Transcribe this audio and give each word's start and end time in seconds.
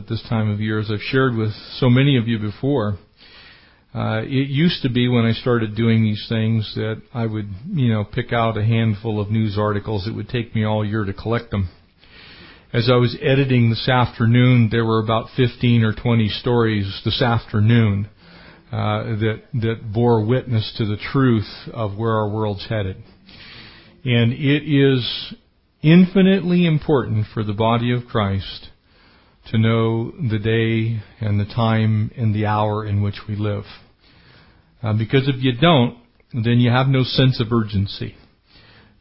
at 0.00 0.08
this 0.08 0.24
time 0.30 0.50
of 0.50 0.60
year, 0.60 0.80
as 0.80 0.90
I've 0.90 1.02
shared 1.02 1.36
with 1.36 1.52
so 1.78 1.90
many 1.90 2.16
of 2.16 2.26
you 2.26 2.38
before. 2.38 2.98
Uh, 3.94 4.22
it 4.22 4.48
used 4.48 4.82
to 4.82 4.88
be 4.88 5.08
when 5.08 5.26
I 5.26 5.32
started 5.32 5.76
doing 5.76 6.02
these 6.02 6.24
things 6.26 6.72
that 6.74 7.02
I 7.12 7.26
would, 7.26 7.48
you 7.70 7.92
know, 7.92 8.04
pick 8.04 8.32
out 8.32 8.56
a 8.56 8.64
handful 8.64 9.20
of 9.20 9.30
news 9.30 9.58
articles. 9.58 10.06
It 10.06 10.14
would 10.14 10.28
take 10.28 10.54
me 10.54 10.64
all 10.64 10.86
year 10.86 11.04
to 11.04 11.12
collect 11.12 11.50
them. 11.50 11.68
As 12.72 12.88
I 12.90 12.96
was 12.96 13.14
editing 13.20 13.68
this 13.68 13.88
afternoon, 13.88 14.68
there 14.70 14.86
were 14.86 15.02
about 15.02 15.26
15 15.36 15.82
or 15.82 15.92
20 15.92 16.28
stories 16.28 17.02
this 17.04 17.20
afternoon 17.20 18.08
uh, 18.72 19.02
that 19.02 19.42
that 19.54 19.92
bore 19.92 20.24
witness 20.24 20.72
to 20.78 20.86
the 20.86 20.96
truth 21.12 21.50
of 21.74 21.98
where 21.98 22.12
our 22.12 22.30
world's 22.30 22.66
headed. 22.68 22.96
And 24.04 24.32
it 24.32 24.62
is 24.62 25.34
infinitely 25.82 26.64
important 26.64 27.26
for 27.34 27.44
the 27.44 27.52
body 27.52 27.92
of 27.92 28.06
Christ 28.06 28.69
to 29.50 29.58
know 29.58 30.12
the 30.12 30.38
day 30.38 31.00
and 31.20 31.38
the 31.38 31.44
time 31.44 32.10
and 32.16 32.34
the 32.34 32.46
hour 32.46 32.86
in 32.86 33.02
which 33.02 33.20
we 33.28 33.36
live. 33.36 33.64
Uh, 34.82 34.92
because 34.92 35.28
if 35.28 35.42
you 35.42 35.52
don't, 35.60 35.98
then 36.32 36.58
you 36.58 36.70
have 36.70 36.86
no 36.86 37.02
sense 37.02 37.40
of 37.40 37.52
urgency. 37.52 38.14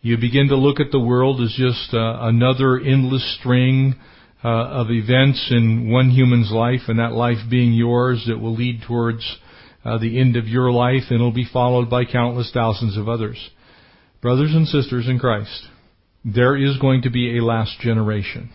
You 0.01 0.17
begin 0.17 0.47
to 0.47 0.55
look 0.55 0.79
at 0.79 0.91
the 0.91 0.99
world 0.99 1.41
as 1.41 1.53
just 1.57 1.93
uh, 1.93 2.17
another 2.21 2.79
endless 2.79 3.37
string 3.39 3.95
uh, 4.43 4.47
of 4.47 4.87
events 4.89 5.49
in 5.51 5.91
one 5.91 6.09
human's 6.09 6.51
life, 6.51 6.81
and 6.87 6.99
that 6.99 7.11
life 7.11 7.37
being 7.49 7.73
yours 7.73 8.25
that 8.27 8.39
will 8.39 8.55
lead 8.55 8.81
towards 8.87 9.37
uh, 9.83 9.97
the 9.97 10.19
end 10.19 10.35
of 10.35 10.47
your 10.47 10.71
life, 10.71 11.03
and 11.09 11.15
it'll 11.15 11.31
be 11.31 11.47
followed 11.51 11.89
by 11.89 12.05
countless 12.05 12.49
thousands 12.53 12.97
of 12.97 13.09
others. 13.09 13.49
Brothers 14.21 14.51
and 14.53 14.67
sisters 14.67 15.07
in 15.07 15.19
Christ, 15.19 15.67
there 16.25 16.57
is 16.57 16.77
going 16.77 17.03
to 17.03 17.09
be 17.09 17.37
a 17.37 17.43
last 17.43 17.79
generation. 17.79 18.49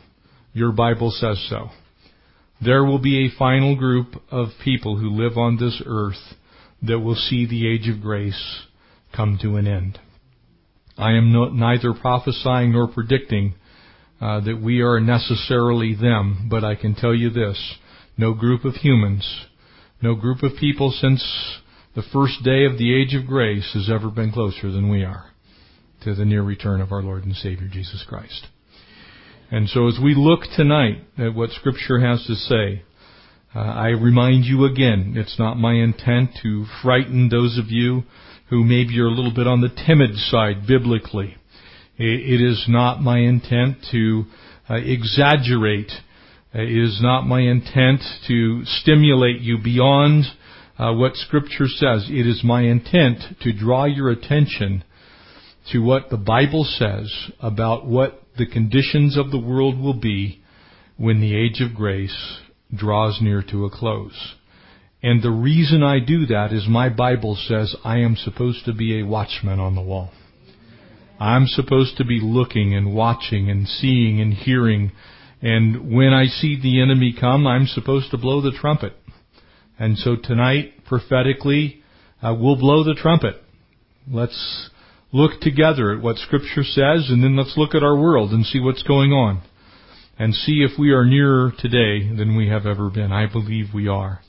Your 0.52 0.72
Bible 0.72 1.10
says 1.10 1.44
so. 1.48 1.68
There 2.60 2.84
will 2.84 2.98
be 2.98 3.26
a 3.26 3.38
final 3.38 3.76
group 3.76 4.14
of 4.30 4.48
people 4.62 4.96
who 4.98 5.10
live 5.10 5.36
on 5.36 5.56
this 5.56 5.82
earth 5.84 6.34
that 6.82 7.00
will 7.00 7.14
see 7.14 7.46
the 7.46 7.68
age 7.68 7.88
of 7.88 8.02
grace 8.02 8.62
come 9.14 9.38
to 9.42 9.56
an 9.56 9.66
end. 9.66 9.98
I 10.96 11.12
am 11.12 11.32
no, 11.32 11.48
neither 11.48 11.92
prophesying 11.92 12.72
nor 12.72 12.88
predicting 12.88 13.54
uh, 14.20 14.40
that 14.40 14.60
we 14.62 14.80
are 14.80 15.00
necessarily 15.00 15.94
them, 15.94 16.48
but 16.48 16.62
I 16.64 16.76
can 16.76 16.94
tell 16.94 17.14
you 17.14 17.30
this: 17.30 17.74
no 18.16 18.32
group 18.32 18.64
of 18.64 18.74
humans, 18.76 19.46
no 20.00 20.14
group 20.14 20.42
of 20.42 20.56
people 20.58 20.92
since 20.92 21.22
the 21.94 22.02
first 22.12 22.42
day 22.44 22.64
of 22.64 22.78
the 22.78 22.94
age 22.94 23.14
of 23.14 23.26
grace 23.26 23.72
has 23.74 23.90
ever 23.90 24.10
been 24.10 24.32
closer 24.32 24.70
than 24.70 24.88
we 24.88 25.02
are 25.04 25.30
to 26.02 26.14
the 26.14 26.24
near 26.24 26.42
return 26.42 26.80
of 26.80 26.92
our 26.92 27.02
Lord 27.02 27.24
and 27.24 27.34
Savior 27.34 27.68
Jesus 27.68 28.04
Christ. 28.08 28.46
And 29.54 29.68
so 29.68 29.86
as 29.86 30.00
we 30.02 30.16
look 30.16 30.40
tonight 30.56 31.04
at 31.16 31.32
what 31.32 31.50
Scripture 31.50 32.00
has 32.00 32.26
to 32.26 32.34
say, 32.34 32.82
uh, 33.54 33.60
I 33.60 33.90
remind 33.90 34.46
you 34.46 34.64
again, 34.64 35.14
it's 35.16 35.38
not 35.38 35.56
my 35.56 35.74
intent 35.74 36.30
to 36.42 36.66
frighten 36.82 37.28
those 37.28 37.56
of 37.56 37.66
you 37.68 38.02
who 38.50 38.64
maybe 38.64 38.98
are 38.98 39.06
a 39.06 39.12
little 39.12 39.32
bit 39.32 39.46
on 39.46 39.60
the 39.60 39.68
timid 39.68 40.16
side 40.16 40.66
biblically. 40.66 41.36
It 41.96 42.40
is 42.40 42.64
not 42.66 43.00
my 43.00 43.18
intent 43.18 43.76
to 43.92 44.24
uh, 44.68 44.74
exaggerate. 44.74 45.92
It 46.52 46.84
is 46.84 46.98
not 47.00 47.22
my 47.22 47.42
intent 47.42 48.02
to 48.26 48.64
stimulate 48.64 49.40
you 49.40 49.58
beyond 49.62 50.24
uh, 50.80 50.94
what 50.94 51.14
Scripture 51.14 51.68
says. 51.68 52.08
It 52.08 52.26
is 52.26 52.42
my 52.42 52.62
intent 52.62 53.20
to 53.42 53.52
draw 53.52 53.84
your 53.84 54.10
attention 54.10 54.82
to 55.70 55.78
what 55.78 56.10
the 56.10 56.16
Bible 56.16 56.64
says 56.64 57.30
about 57.38 57.86
what 57.86 58.23
the 58.36 58.46
conditions 58.46 59.16
of 59.16 59.30
the 59.30 59.38
world 59.38 59.78
will 59.78 59.98
be 59.98 60.42
when 60.96 61.20
the 61.20 61.36
age 61.36 61.60
of 61.60 61.74
grace 61.74 62.38
draws 62.74 63.20
near 63.20 63.42
to 63.50 63.64
a 63.64 63.70
close. 63.70 64.34
And 65.02 65.22
the 65.22 65.30
reason 65.30 65.82
I 65.82 65.98
do 65.98 66.26
that 66.26 66.52
is 66.52 66.66
my 66.66 66.88
Bible 66.88 67.36
says 67.36 67.76
I 67.84 67.98
am 67.98 68.16
supposed 68.16 68.64
to 68.64 68.72
be 68.72 68.98
a 68.98 69.06
watchman 69.06 69.60
on 69.60 69.74
the 69.74 69.82
wall. 69.82 70.10
I'm 71.20 71.46
supposed 71.46 71.98
to 71.98 72.04
be 72.04 72.20
looking 72.22 72.74
and 72.74 72.94
watching 72.94 73.50
and 73.50 73.68
seeing 73.68 74.20
and 74.20 74.32
hearing. 74.32 74.92
And 75.42 75.94
when 75.94 76.12
I 76.12 76.24
see 76.26 76.58
the 76.60 76.80
enemy 76.80 77.14
come, 77.18 77.46
I'm 77.46 77.66
supposed 77.66 78.10
to 78.10 78.18
blow 78.18 78.40
the 78.40 78.56
trumpet. 78.58 78.94
And 79.78 79.98
so 79.98 80.16
tonight, 80.16 80.84
prophetically, 80.86 81.82
uh, 82.22 82.34
we'll 82.38 82.56
blow 82.56 82.82
the 82.82 82.94
trumpet. 82.94 83.36
Let's 84.10 84.70
look 85.14 85.40
together 85.40 85.92
at 85.92 86.02
what 86.02 86.16
Scripture 86.16 86.64
says, 86.64 87.06
and 87.08 87.22
then 87.22 87.36
let's 87.36 87.54
look 87.56 87.74
at 87.74 87.84
our 87.84 87.96
world 87.96 88.32
and 88.32 88.44
see 88.44 88.58
what's 88.58 88.82
going 88.82 89.12
on. 89.12 89.40
And 90.18 90.34
see 90.34 90.64
if 90.68 90.78
we 90.78 90.90
are 90.90 91.04
nearer 91.04 91.52
today 91.58 92.08
than 92.14 92.36
we 92.36 92.48
have 92.48 92.66
ever 92.66 92.90
been. 92.90 93.12
I 93.12 93.26
believe 93.32 93.66
we 93.72 93.88
are. 93.88 94.20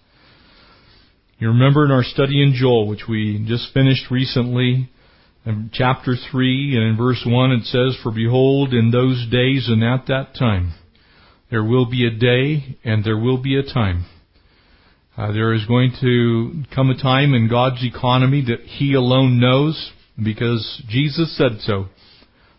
You 1.38 1.50
remember 1.50 1.86
in 1.86 1.92
our 1.92 2.04
study 2.04 2.42
in 2.42 2.54
Joel, 2.54 2.88
which 2.88 3.04
we 3.10 3.44
just 3.48 3.74
finished 3.74 4.10
recently, 4.10 4.90
in 5.46 5.70
chapter 5.74 6.16
3 6.32 6.76
and 6.76 6.84
in 6.92 6.98
verse 6.98 7.24
1 7.26 7.52
it 7.52 7.66
says, 7.66 7.98
For 8.02 8.12
behold, 8.12 8.74
in 8.74 8.92
those 8.92 9.28
days 9.30 9.68
and 9.68 9.84
at 9.84 10.08
that 10.08 10.36
time, 10.38 10.74
there 11.52 11.64
will 11.64 11.90
be 11.90 12.08
a 12.08 12.12
day 12.12 12.78
and 12.84 13.04
there 13.04 13.18
will 13.18 13.42
be 13.42 13.58
a 13.58 13.64
time. 13.64 14.06
Uh, 15.18 15.32
there 15.32 15.54
is 15.54 15.66
going 15.66 15.94
to 16.02 16.64
come 16.74 16.90
a 16.90 17.02
time 17.02 17.34
in 17.34 17.48
God's 17.48 17.84
economy 17.84 18.44
that 18.48 18.62
He 18.62 18.94
alone 18.94 19.40
knows 19.40 19.92
because 20.22 20.84
Jesus 20.88 21.36
said 21.38 21.60
so, 21.62 21.88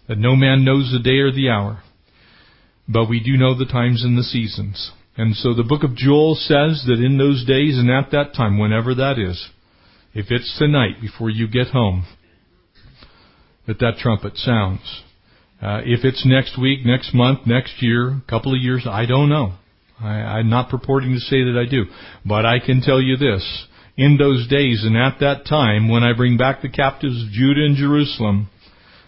that 0.09 0.19
no 0.19 0.37
man 0.37 0.65
knows 0.65 0.93
the 0.93 1.03
day 1.03 1.19
or 1.19 1.33
the 1.33 1.49
hour. 1.49 1.83
But 2.89 3.09
we 3.09 3.21
do 3.21 3.37
know 3.37 3.57
the 3.57 3.65
times 3.65 4.05
and 4.05 4.17
the 4.17 4.23
seasons. 4.23 4.93
And 5.17 5.35
so 5.35 5.55
the 5.55 5.65
book 5.65 5.83
of 5.83 5.97
Joel 5.97 6.35
says 6.35 6.85
that 6.87 7.03
in 7.03 7.19
those 7.19 7.45
days 7.45 7.79
and 7.79 7.91
at 7.91 8.11
that 8.13 8.35
time, 8.35 8.59
whenever 8.59 8.95
that 8.95 9.19
is, 9.19 9.49
if 10.15 10.27
it's 10.31 10.57
tonight 10.59 11.01
before 11.01 11.31
you 11.31 11.49
get 11.49 11.69
home, 11.69 12.07
that 13.67 13.79
that 13.81 13.97
trumpet 13.99 14.37
sounds. 14.37 15.03
Uh, 15.61 15.81
if 15.85 16.05
it's 16.05 16.25
next 16.27 16.61
week, 16.61 16.85
next 16.85 17.15
month, 17.15 17.47
next 17.47 17.83
year, 17.83 18.11
a 18.11 18.23
couple 18.29 18.55
of 18.55 18.63
years, 18.63 18.87
I 18.89 19.07
don't 19.07 19.29
know. 19.29 19.55
I, 20.01 20.09
I'm 20.09 20.51
not 20.51 20.69
purporting 20.69 21.15
to 21.15 21.21
say 21.21 21.43
that 21.45 21.59
I 21.59 21.69
do. 21.69 21.87
But 22.25 22.45
I 22.45 22.59
can 22.61 22.83
tell 22.83 23.01
you 23.01 23.17
this 23.17 23.67
in 23.97 24.19
those 24.19 24.47
days 24.49 24.85
and 24.85 24.97
at 24.97 25.21
that 25.21 25.47
time, 25.47 25.89
when 25.89 26.03
I 26.03 26.13
bring 26.13 26.37
back 26.37 26.61
the 26.61 26.69
captives 26.69 27.23
of 27.23 27.31
Judah 27.31 27.65
and 27.65 27.77
Jerusalem, 27.77 28.51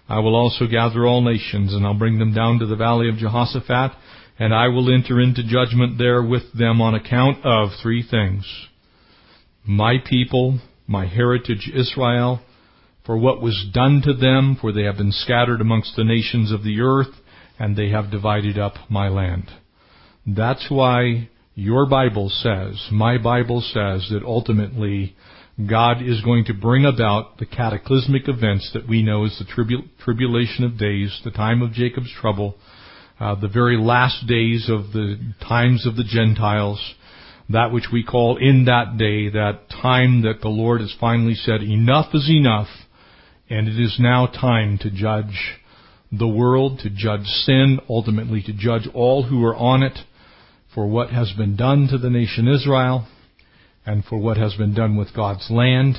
I 0.08 0.20
will 0.20 0.34
also 0.34 0.66
gather 0.66 1.06
all 1.06 1.20
nations, 1.20 1.74
and 1.74 1.84
I'll 1.84 1.98
bring 1.98 2.18
them 2.18 2.32
down 2.32 2.60
to 2.60 2.66
the 2.66 2.76
valley 2.76 3.10
of 3.10 3.16
Jehoshaphat, 3.16 3.92
and 4.38 4.54
I 4.54 4.68
will 4.68 4.92
enter 4.92 5.20
into 5.20 5.42
judgment 5.46 5.98
there 5.98 6.22
with 6.22 6.50
them 6.54 6.80
on 6.80 6.94
account 6.94 7.44
of 7.44 7.70
three 7.82 8.02
things. 8.02 8.46
My 9.66 9.96
people, 10.02 10.60
my 10.86 11.06
heritage 11.06 11.70
Israel, 11.74 12.40
for 13.04 13.18
what 13.18 13.42
was 13.42 13.68
done 13.74 14.00
to 14.04 14.14
them, 14.14 14.56
for 14.58 14.72
they 14.72 14.84
have 14.84 14.96
been 14.96 15.12
scattered 15.12 15.60
amongst 15.60 15.94
the 15.96 16.04
nations 16.04 16.50
of 16.50 16.64
the 16.64 16.80
earth, 16.80 17.14
and 17.58 17.76
they 17.76 17.90
have 17.90 18.10
divided 18.10 18.58
up 18.58 18.74
my 18.88 19.08
land. 19.08 19.50
That's 20.26 20.66
why 20.70 21.28
your 21.58 21.86
Bible 21.86 22.28
says, 22.28 22.86
my 22.92 23.18
Bible 23.18 23.60
says 23.60 24.08
that 24.12 24.22
ultimately 24.24 25.16
God 25.68 26.00
is 26.00 26.20
going 26.20 26.44
to 26.44 26.54
bring 26.54 26.84
about 26.84 27.38
the 27.38 27.46
cataclysmic 27.46 28.28
events 28.28 28.70
that 28.74 28.88
we 28.88 29.02
know 29.02 29.24
as 29.24 29.36
the 29.40 29.44
tribu- 29.44 29.88
tribulation 29.98 30.62
of 30.62 30.78
days, 30.78 31.20
the 31.24 31.32
time 31.32 31.60
of 31.60 31.72
Jacob's 31.72 32.12
trouble, 32.20 32.54
uh, 33.18 33.34
the 33.34 33.48
very 33.48 33.76
last 33.76 34.28
days 34.28 34.70
of 34.70 34.92
the 34.92 35.18
times 35.48 35.84
of 35.84 35.96
the 35.96 36.04
Gentiles, 36.04 36.94
that 37.48 37.72
which 37.72 37.88
we 37.92 38.04
call 38.04 38.36
in 38.36 38.66
that 38.66 38.96
day, 38.96 39.28
that 39.28 39.68
time 39.68 40.22
that 40.22 40.40
the 40.40 40.48
Lord 40.48 40.80
has 40.80 40.94
finally 41.00 41.34
said, 41.34 41.60
enough 41.60 42.14
is 42.14 42.30
enough, 42.30 42.68
and 43.50 43.66
it 43.66 43.80
is 43.80 43.96
now 43.98 44.26
time 44.26 44.78
to 44.82 44.92
judge 44.92 45.58
the 46.12 46.28
world, 46.28 46.78
to 46.84 46.88
judge 46.88 47.26
sin, 47.26 47.80
ultimately 47.88 48.42
to 48.42 48.52
judge 48.52 48.88
all 48.94 49.24
who 49.24 49.44
are 49.44 49.56
on 49.56 49.82
it, 49.82 49.98
for 50.78 50.86
what 50.86 51.10
has 51.10 51.32
been 51.32 51.56
done 51.56 51.88
to 51.90 51.98
the 51.98 52.08
nation 52.08 52.46
Israel 52.46 53.04
and 53.84 54.04
for 54.04 54.16
what 54.16 54.36
has 54.36 54.54
been 54.54 54.72
done 54.72 54.96
with 54.96 55.12
God's 55.12 55.50
land 55.50 55.96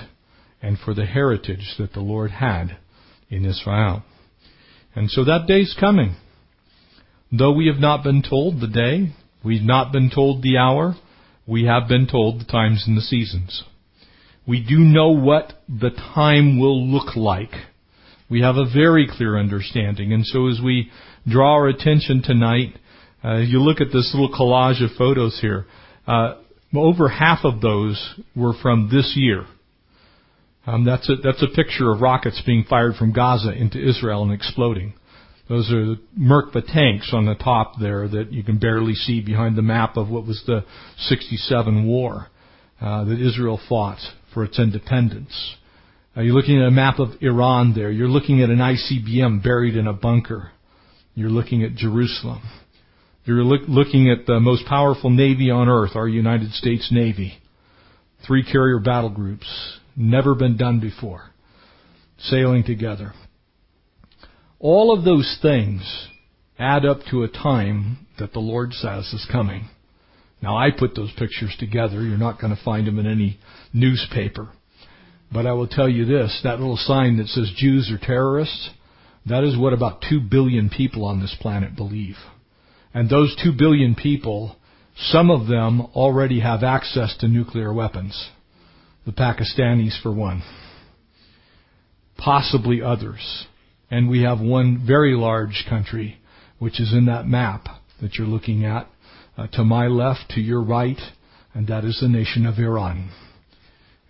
and 0.62 0.80
for 0.80 0.94
the 0.94 1.06
heritage 1.06 1.76
that 1.78 1.92
the 1.92 2.00
Lord 2.00 2.32
had 2.32 2.78
in 3.30 3.44
Israel. 3.44 4.04
And 4.96 5.12
so 5.12 5.26
that 5.26 5.48
day's 5.50 5.76
coming. 5.78 6.16
Though 7.30 7.52
we 7.52 7.68
have 7.68 7.82
not 7.82 8.06
been 8.06 8.24
told 8.24 8.62
the 8.62 8.70
day, 8.70 9.14
we've 9.44 9.62
not 9.62 9.92
been 9.92 10.10
told 10.10 10.44
the 10.44 10.56
hour, 10.56 10.96
we 11.46 11.66
have 11.66 11.90
been 11.90 12.08
told 12.08 12.40
the 12.40 12.46
times 12.46 12.86
and 12.88 12.96
the 12.96 13.02
seasons. 13.02 13.66
We 14.48 14.64
do 14.64 14.80
know 14.80 15.10
what 15.10 15.62
the 15.68 15.90
time 15.90 16.58
will 16.58 16.88
look 16.88 17.18
like. 17.18 17.52
We 18.30 18.44
have 18.44 18.56
a 18.56 18.72
very 18.74 19.10
clear 19.12 19.38
understanding. 19.38 20.14
And 20.14 20.26
so 20.26 20.48
as 20.48 20.62
we 20.64 20.90
draw 21.28 21.56
our 21.56 21.68
attention 21.68 22.22
tonight 22.24 22.79
uh, 23.24 23.38
you 23.38 23.60
look 23.60 23.82
at 23.82 23.88
this 23.92 24.14
little 24.14 24.34
collage 24.34 24.84
of 24.84 24.92
photos 24.98 25.40
here. 25.42 25.66
Uh, 26.08 26.36
over 26.76 27.10
half 27.10 27.40
of 27.44 27.62
those 27.62 28.20
were 28.36 28.54
from 28.62 28.90
this 28.92 29.14
year. 29.16 29.46
Um, 30.66 30.86
that's 30.86 31.10
a 31.10 31.16
that's 31.16 31.42
a 31.42 31.56
picture 31.56 31.92
of 31.92 32.02
rockets 32.02 32.42
being 32.46 32.64
fired 32.70 32.96
from 32.96 33.12
Gaza 33.12 33.52
into 33.52 33.80
Israel 33.80 34.24
and 34.24 34.32
exploding. 34.32 34.94
Those 35.48 35.72
are 35.72 35.84
the 35.84 36.00
Merkava 36.18 36.64
tanks 36.64 37.10
on 37.12 37.26
the 37.26 37.34
top 37.34 37.74
there 37.82 38.08
that 38.08 38.32
you 38.32 38.44
can 38.44 38.60
barely 38.60 38.94
see 38.94 39.20
behind 39.20 39.56
the 39.56 39.64
map 39.64 39.98
of 39.98 40.08
what 40.08 40.28
was 40.28 40.44
the 40.46 40.64
67 41.00 41.88
war 41.88 42.28
uh, 42.80 43.04
that 43.06 43.20
Israel 43.20 43.60
fought 43.68 43.98
for 44.32 44.44
its 44.44 44.60
independence. 44.60 45.56
Uh, 46.16 46.22
you're 46.22 46.36
looking 46.36 46.62
at 46.62 46.68
a 46.68 46.72
map 46.72 47.00
of 47.00 47.10
Iran 47.22 47.74
there. 47.74 47.90
You're 47.90 48.08
looking 48.08 48.44
at 48.44 48.50
an 48.52 48.60
ICBM 48.60 49.44
buried 49.44 49.76
in 49.76 49.88
a 49.88 49.94
bunker. 49.94 50.52
You're 51.16 51.30
looking 51.30 51.64
at 51.64 51.74
Jerusalem. 51.74 52.42
You're 53.26 53.44
look, 53.44 53.62
looking 53.68 54.10
at 54.10 54.26
the 54.26 54.40
most 54.40 54.66
powerful 54.66 55.10
navy 55.10 55.52
on 55.52 55.70
earth, 55.70 55.92
our 55.96 56.08
United 56.08 56.52
States 56.54 56.90
Navy. 56.92 57.34
Three 58.26 58.44
carrier 58.44 58.80
battle 58.80 59.10
groups. 59.10 59.80
Never 59.96 60.36
been 60.36 60.58
done 60.58 60.80
before. 60.80 61.32
Sailing 62.18 62.64
together. 62.64 63.14
All 64.60 64.98
of 64.98 65.06
those 65.06 65.38
things 65.42 66.08
add 66.58 66.86
up 66.86 67.00
to 67.12 67.24
a 67.24 67.30
time 67.30 68.06
that 68.18 68.34
the 68.34 68.40
Lord 68.40 68.74
says 68.74 69.06
is 69.14 69.28
coming. 69.32 69.70
Now 70.42 70.58
I 70.58 70.72
put 70.72 70.96
those 70.96 71.12
pictures 71.18 71.56
together. 71.60 72.02
You're 72.02 72.18
not 72.18 72.40
going 72.40 72.56
to 72.56 72.64
find 72.64 72.88
them 72.88 73.00
in 73.00 73.06
any 73.06 73.40
newspaper. 73.74 74.50
But 75.32 75.46
I 75.46 75.54
will 75.54 75.68
tell 75.68 75.88
you 75.88 76.06
this, 76.06 76.40
that 76.44 76.60
little 76.60 76.78
sign 76.78 77.18
that 77.18 77.28
says 77.28 77.52
Jews 77.56 77.92
are 77.92 78.04
terrorists, 78.04 78.72
that 79.26 79.44
is 79.44 79.58
what 79.58 79.74
about 79.74 80.04
two 80.10 80.20
billion 80.20 80.70
people 80.70 81.06
on 81.06 81.22
this 81.22 81.36
planet 81.40 81.76
believe. 81.76 82.16
And 82.94 83.10
those 83.10 83.36
two 83.42 83.54
billion 83.58 83.96
people, 83.96 84.56
some 84.98 85.30
of 85.30 85.48
them 85.48 85.82
already 85.96 86.40
have 86.40 86.64
access 86.64 87.16
to 87.20 87.28
nuclear 87.28 87.74
weapons. 87.74 88.30
The 89.06 89.12
Pakistanis 89.12 90.02
for 90.02 90.14
one. 90.14 90.44
Possibly 92.18 92.82
others. 92.82 93.46
And 93.92 94.10
we 94.10 94.24
have 94.24 94.40
one 94.40 94.84
very 94.86 95.16
large 95.16 95.66
country, 95.70 96.20
which 96.60 96.80
is 96.80 96.94
in 96.94 97.06
that 97.06 97.28
map 97.28 97.68
that 98.02 98.16
you're 98.16 98.28
looking 98.28 98.66
at, 98.66 98.88
uh, 99.38 99.48
to 99.48 99.64
my 99.64 99.88
left, 99.88 100.32
to 100.32 100.42
your 100.42 100.62
right, 100.62 101.00
and 101.54 101.68
that 101.68 101.86
is 101.86 102.00
the 102.02 102.08
nation 102.08 102.46
of 102.46 102.60
Iran. 102.60 103.10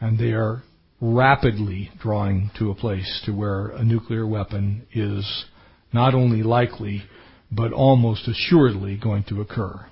And 0.01 0.17
they 0.17 0.31
are 0.31 0.63
rapidly 1.01 1.91
drawing 1.99 2.51
to 2.57 2.71
a 2.71 2.75
place 2.75 3.21
to 3.25 3.31
where 3.31 3.67
a 3.69 3.83
nuclear 3.83 4.27
weapon 4.27 4.85
is 4.93 5.45
not 5.93 6.13
only 6.13 6.43
likely, 6.43 7.03
but 7.51 7.73
almost 7.73 8.27
assuredly 8.27 8.97
going 8.97 9.23
to 9.25 9.41
occur. 9.41 9.85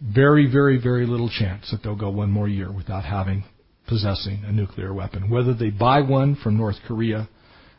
Very, 0.00 0.50
very, 0.50 0.80
very 0.80 1.06
little 1.06 1.28
chance 1.28 1.70
that 1.70 1.82
they'll 1.82 1.96
go 1.96 2.10
one 2.10 2.30
more 2.30 2.48
year 2.48 2.70
without 2.70 3.04
having, 3.04 3.44
possessing 3.86 4.42
a 4.44 4.52
nuclear 4.52 4.94
weapon. 4.94 5.30
Whether 5.30 5.54
they 5.54 5.70
buy 5.70 6.02
one 6.02 6.36
from 6.36 6.56
North 6.56 6.76
Korea 6.86 7.28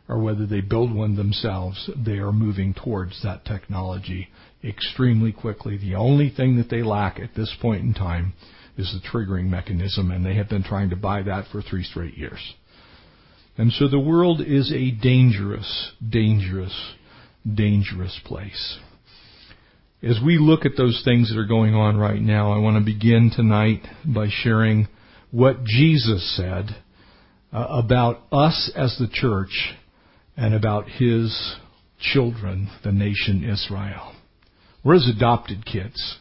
or 0.08 0.20
whether 0.20 0.46
they 0.46 0.62
build 0.62 0.94
one 0.94 1.16
themselves, 1.16 1.90
they 1.96 2.18
are 2.18 2.32
moving 2.32 2.74
towards 2.74 3.22
that 3.24 3.46
technology 3.46 4.28
extremely 4.64 5.32
quickly. 5.32 5.78
The 5.78 5.96
only 5.96 6.30
thing 6.30 6.58
that 6.58 6.70
they 6.70 6.82
lack 6.82 7.20
at 7.20 7.36
this 7.36 7.56
point 7.62 7.84
in 7.84 7.94
time 7.94 8.34
is 8.76 8.92
the 8.94 9.08
triggering 9.08 9.50
mechanism, 9.50 10.10
and 10.12 10.26
they 10.26 10.36
have 10.36 10.50
been 10.50 10.64
trying 10.64 10.90
to 10.90 10.96
buy 10.96 11.22
that 11.22 11.46
for 11.52 11.62
three 11.62 11.84
straight 11.84 12.18
years. 12.18 12.40
And 13.58 13.72
so 13.74 13.88
the 13.88 14.00
world 14.00 14.42
is 14.42 14.72
a 14.72 14.92
dangerous, 14.92 15.92
dangerous, 16.08 16.74
dangerous 17.46 18.20
place. 18.26 18.80
As 20.02 20.20
we 20.26 20.38
look 20.38 20.66
at 20.66 20.78
those 20.78 21.02
things 21.04 21.30
that 21.30 21.40
are 21.40 21.46
going 21.46 21.76
on 21.76 21.98
right 21.98 22.22
now, 22.22 22.54
I 22.54 22.60
want 22.60 22.78
to 22.78 22.86
begin 22.86 23.32
tonight 23.36 23.82
by 24.06 24.28
sharing 24.30 24.88
what 25.32 25.64
Jesus 25.64 26.38
said 26.38 26.76
uh, 27.52 27.66
about 27.70 28.22
us 28.32 28.72
as 28.76 28.96
the 28.98 29.10
church 29.12 29.74
and 30.38 30.54
about 30.54 30.88
his 30.88 31.56
children, 32.00 32.70
the 32.84 32.94
nation 32.94 33.44
Israel. 33.44 34.16
We're 34.84 34.94
his 34.96 35.12
adopted 35.14 35.66
kids. 35.66 36.18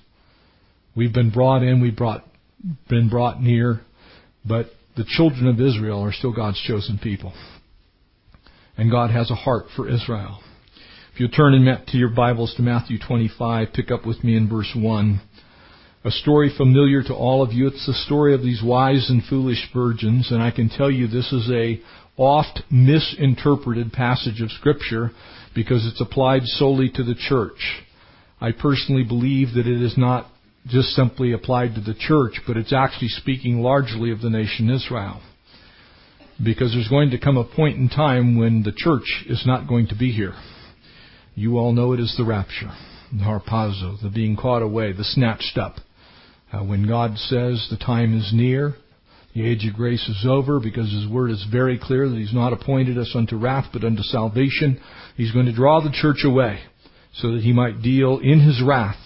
We've 0.97 1.13
been 1.13 1.31
brought 1.31 1.63
in, 1.63 1.81
we've 1.81 1.97
brought, 1.97 2.25
been 2.89 3.09
brought 3.09 3.41
near, 3.41 3.83
but 4.45 4.67
the 4.97 5.05
children 5.07 5.47
of 5.47 5.61
Israel 5.61 6.03
are 6.03 6.13
still 6.13 6.35
God's 6.35 6.61
chosen 6.67 6.99
people. 7.01 7.33
And 8.77 8.91
God 8.91 9.11
has 9.11 9.31
a 9.31 9.37
heart 9.37 9.67
for 9.77 9.89
Israel. 9.89 10.41
If 11.19 11.23
you 11.23 11.29
turn 11.31 11.53
in 11.55 11.65
to 11.65 11.97
your 11.97 12.11
Bibles 12.11 12.55
to 12.55 12.63
Matthew 12.63 12.97
25, 12.97 13.73
pick 13.73 13.91
up 13.91 14.07
with 14.07 14.23
me 14.23 14.37
in 14.37 14.49
verse 14.49 14.73
1. 14.73 15.21
A 16.05 16.13
story 16.13 16.49
familiar 16.57 17.03
to 17.03 17.13
all 17.13 17.43
of 17.43 17.53
you. 17.53 17.67
It's 17.67 17.85
the 17.87 17.93
story 17.93 18.35
of 18.35 18.43
these 18.43 18.63
wise 18.63 19.11
and 19.11 19.25
foolish 19.25 19.69
virgins, 19.75 20.31
and 20.31 20.41
I 20.41 20.53
can 20.53 20.69
tell 20.69 20.89
you 20.89 21.09
this 21.09 21.33
is 21.33 21.51
a 21.51 21.81
oft 22.17 22.63
misinterpreted 22.71 23.93
passage 23.93 24.41
of 24.41 24.53
Scripture 24.53 25.11
because 25.57 25.85
it's 25.89 26.01
applied 26.01 26.43
solely 26.45 26.89
to 26.91 27.03
the 27.03 27.17
church. 27.17 27.83
I 28.41 28.53
personally 28.53 29.03
believe 29.03 29.55
that 29.55 29.67
it 29.67 29.83
is 29.83 29.99
not 29.99 30.29
just 30.69 30.91
simply 30.91 31.33
applied 31.33 31.75
to 31.75 31.81
the 31.81 31.99
church, 31.99 32.41
but 32.47 32.57
it's 32.57 32.73
actually 32.73 33.09
speaking 33.09 33.61
largely 33.61 34.13
of 34.13 34.21
the 34.21 34.31
nation 34.31 34.71
Israel. 34.71 35.21
Because 36.41 36.75
there's 36.75 36.87
going 36.87 37.11
to 37.11 37.19
come 37.19 37.37
a 37.37 37.43
point 37.43 37.77
in 37.77 37.89
time 37.89 38.39
when 38.39 38.63
the 38.63 38.71
church 38.71 39.25
is 39.27 39.43
not 39.45 39.67
going 39.67 39.89
to 39.89 39.97
be 39.97 40.13
here. 40.13 40.35
You 41.39 41.57
all 41.57 41.73
know 41.73 41.93
it 41.93 42.01
as 42.01 42.13
the 42.19 42.25
rapture, 42.25 42.73
the 43.13 43.23
harpazo, 43.23 44.03
the 44.03 44.11
being 44.11 44.35
caught 44.35 44.61
away, 44.61 44.91
the 44.91 45.05
snatched 45.05 45.57
up. 45.57 45.77
Uh, 46.53 46.65
when 46.65 46.89
God 46.89 47.17
says 47.17 47.65
the 47.71 47.77
time 47.77 48.19
is 48.19 48.33
near, 48.35 48.75
the 49.37 49.47
age 49.47 49.65
of 49.65 49.75
grace 49.75 50.03
is 50.09 50.27
over 50.29 50.59
because 50.59 50.91
His 50.91 51.07
Word 51.07 51.31
is 51.31 51.47
very 51.49 51.79
clear 51.79 52.09
that 52.09 52.19
He's 52.19 52.35
not 52.35 52.53
appointed 52.53 52.99
us 52.99 53.13
unto 53.15 53.37
wrath 53.37 53.67
but 53.73 53.85
unto 53.85 54.03
salvation. 54.03 54.81
He's 55.17 55.31
going 55.31 55.47
to 55.47 55.55
draw 55.55 55.81
the 55.81 55.93
church 55.93 56.25
away 56.25 56.59
so 57.15 57.31
that 57.31 57.43
He 57.45 57.53
might 57.53 57.83
deal 57.83 58.19
in 58.19 58.41
His 58.41 58.61
wrath 58.61 58.99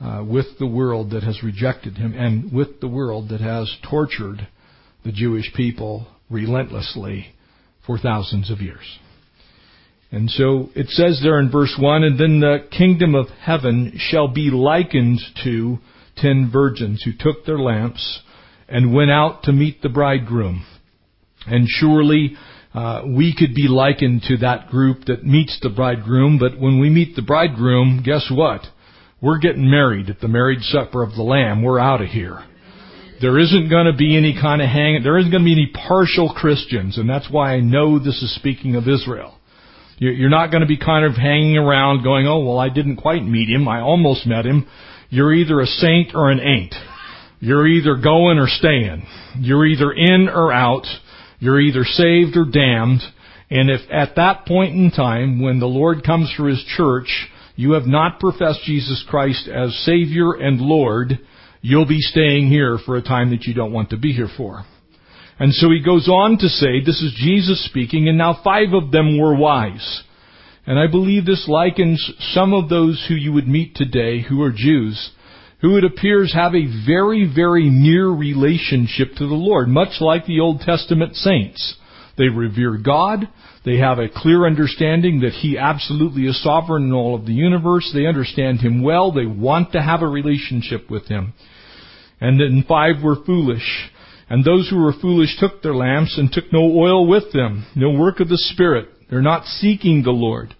uh, 0.00 0.22
with 0.24 0.46
the 0.60 0.66
world 0.68 1.10
that 1.10 1.24
has 1.24 1.42
rejected 1.42 1.96
Him 1.96 2.14
and 2.16 2.52
with 2.52 2.78
the 2.80 2.86
world 2.86 3.30
that 3.30 3.40
has 3.40 3.68
tortured 3.90 4.46
the 5.04 5.10
Jewish 5.10 5.52
people 5.56 6.06
relentlessly 6.30 7.34
for 7.84 7.98
thousands 7.98 8.48
of 8.48 8.60
years. 8.60 9.00
And 10.10 10.30
so 10.30 10.70
it 10.74 10.88
says 10.88 11.20
there 11.22 11.38
in 11.38 11.50
verse 11.50 11.74
1, 11.78 12.02
and 12.02 12.18
then 12.18 12.40
the 12.40 12.66
kingdom 12.70 13.14
of 13.14 13.28
heaven 13.28 13.92
shall 13.96 14.28
be 14.28 14.50
likened 14.50 15.20
to 15.44 15.78
ten 16.16 16.50
virgins 16.50 17.02
who 17.04 17.12
took 17.12 17.44
their 17.44 17.58
lamps 17.58 18.20
and 18.68 18.94
went 18.94 19.10
out 19.10 19.42
to 19.44 19.52
meet 19.52 19.82
the 19.82 19.88
bridegroom. 19.88 20.64
And 21.46 21.66
surely 21.68 22.36
uh, 22.74 23.02
we 23.06 23.34
could 23.36 23.54
be 23.54 23.68
likened 23.68 24.22
to 24.28 24.38
that 24.38 24.68
group 24.68 25.04
that 25.06 25.24
meets 25.24 25.58
the 25.60 25.70
bridegroom, 25.70 26.38
but 26.38 26.58
when 26.58 26.80
we 26.80 26.90
meet 26.90 27.16
the 27.16 27.22
bridegroom, 27.22 28.02
guess 28.04 28.30
what? 28.30 28.62
We're 29.20 29.38
getting 29.38 29.70
married 29.70 30.10
at 30.10 30.20
the 30.20 30.28
marriage 30.28 30.62
supper 30.62 31.02
of 31.02 31.14
the 31.14 31.22
Lamb. 31.22 31.62
We're 31.62 31.78
out 31.78 32.02
of 32.02 32.08
here. 32.08 32.44
There 33.20 33.38
isn't 33.38 33.68
going 33.68 33.86
to 33.86 33.96
be 33.96 34.16
any 34.16 34.38
kind 34.40 34.62
of 34.62 34.68
hang, 34.68 35.02
there 35.02 35.18
isn't 35.18 35.30
going 35.30 35.42
to 35.42 35.44
be 35.44 35.52
any 35.52 35.72
partial 35.88 36.32
Christians, 36.32 36.98
and 36.98 37.10
that's 37.10 37.28
why 37.30 37.54
I 37.54 37.60
know 37.60 37.98
this 37.98 38.22
is 38.22 38.34
speaking 38.36 38.76
of 38.76 38.86
Israel. 38.86 39.37
You're 39.98 40.30
not 40.30 40.50
going 40.50 40.60
to 40.60 40.66
be 40.66 40.78
kind 40.78 41.04
of 41.04 41.16
hanging 41.16 41.56
around 41.56 42.04
going, 42.04 42.26
oh, 42.28 42.44
well, 42.44 42.58
I 42.58 42.68
didn't 42.68 42.96
quite 42.96 43.24
meet 43.24 43.48
him. 43.48 43.66
I 43.66 43.80
almost 43.80 44.26
met 44.26 44.46
him. 44.46 44.68
You're 45.10 45.34
either 45.34 45.60
a 45.60 45.66
saint 45.66 46.14
or 46.14 46.30
an 46.30 46.38
ain't. 46.38 46.74
You're 47.40 47.66
either 47.66 47.96
going 47.96 48.38
or 48.38 48.46
staying. 48.46 49.06
You're 49.38 49.66
either 49.66 49.92
in 49.92 50.28
or 50.28 50.52
out. 50.52 50.86
You're 51.40 51.60
either 51.60 51.84
saved 51.84 52.36
or 52.36 52.44
damned. 52.44 53.00
And 53.50 53.70
if 53.70 53.80
at 53.90 54.16
that 54.16 54.46
point 54.46 54.74
in 54.74 54.90
time, 54.90 55.40
when 55.40 55.58
the 55.58 55.66
Lord 55.66 56.04
comes 56.04 56.32
for 56.36 56.48
His 56.48 56.62
church, 56.76 57.28
you 57.56 57.72
have 57.72 57.86
not 57.86 58.20
professed 58.20 58.62
Jesus 58.64 59.04
Christ 59.08 59.48
as 59.48 59.76
Savior 59.84 60.34
and 60.34 60.60
Lord, 60.60 61.18
you'll 61.60 61.86
be 61.86 62.00
staying 62.00 62.48
here 62.48 62.78
for 62.84 62.96
a 62.96 63.02
time 63.02 63.30
that 63.30 63.44
you 63.44 63.54
don't 63.54 63.72
want 63.72 63.90
to 63.90 63.96
be 63.96 64.12
here 64.12 64.28
for. 64.36 64.64
And 65.38 65.52
so 65.52 65.70
he 65.70 65.80
goes 65.80 66.08
on 66.08 66.38
to 66.38 66.48
say, 66.48 66.80
this 66.80 67.00
is 67.00 67.14
Jesus 67.16 67.64
speaking, 67.64 68.08
and 68.08 68.18
now 68.18 68.40
five 68.42 68.72
of 68.72 68.90
them 68.90 69.18
were 69.18 69.36
wise. 69.36 70.02
And 70.66 70.78
I 70.78 70.86
believe 70.86 71.24
this 71.24 71.46
likens 71.48 72.12
some 72.32 72.52
of 72.52 72.68
those 72.68 73.04
who 73.08 73.14
you 73.14 73.32
would 73.32 73.48
meet 73.48 73.74
today 73.74 74.20
who 74.20 74.42
are 74.42 74.52
Jews 74.52 75.12
who 75.60 75.76
it 75.76 75.84
appears 75.84 76.32
have 76.32 76.54
a 76.54 76.86
very, 76.86 77.30
very 77.32 77.68
near 77.68 78.08
relationship 78.08 79.12
to 79.16 79.26
the 79.26 79.34
Lord, 79.34 79.68
much 79.68 80.00
like 80.00 80.26
the 80.26 80.40
Old 80.40 80.60
Testament 80.60 81.16
saints. 81.16 81.76
They 82.16 82.28
revere 82.28 82.78
God. 82.78 83.28
They 83.64 83.78
have 83.78 83.98
a 83.98 84.08
clear 84.08 84.46
understanding 84.46 85.20
that 85.20 85.32
He 85.32 85.58
absolutely 85.58 86.26
is 86.26 86.42
sovereign 86.42 86.84
in 86.84 86.92
all 86.92 87.14
of 87.14 87.26
the 87.26 87.32
universe. 87.32 87.90
They 87.92 88.06
understand 88.06 88.60
Him 88.60 88.82
well. 88.82 89.12
They 89.12 89.26
want 89.26 89.72
to 89.72 89.82
have 89.82 90.02
a 90.02 90.08
relationship 90.08 90.90
with 90.90 91.06
Him. 91.06 91.34
And 92.20 92.40
then 92.40 92.64
five 92.66 93.02
were 93.02 93.24
foolish. 93.24 93.90
And 94.30 94.44
those 94.44 94.68
who 94.68 94.76
were 94.76 94.92
foolish 94.92 95.36
took 95.38 95.62
their 95.62 95.74
lamps 95.74 96.18
and 96.18 96.30
took 96.30 96.52
no 96.52 96.60
oil 96.60 97.06
with 97.06 97.32
them, 97.32 97.66
no 97.74 97.90
work 97.90 98.20
of 98.20 98.28
the 98.28 98.36
Spirit. 98.36 98.88
They're 99.08 99.22
not 99.22 99.46
seeking 99.46 100.02
the 100.02 100.10
Lord. 100.10 100.54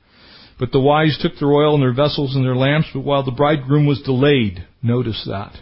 But 0.58 0.72
the 0.72 0.80
wise 0.80 1.18
took 1.20 1.32
their 1.38 1.52
oil 1.52 1.74
in 1.74 1.80
their 1.80 1.92
vessels 1.92 2.34
and 2.34 2.44
their 2.44 2.56
lamps, 2.56 2.88
but 2.92 3.00
while 3.00 3.22
the 3.22 3.30
bridegroom 3.30 3.86
was 3.86 4.02
delayed, 4.02 4.66
notice 4.82 5.24
that. 5.28 5.54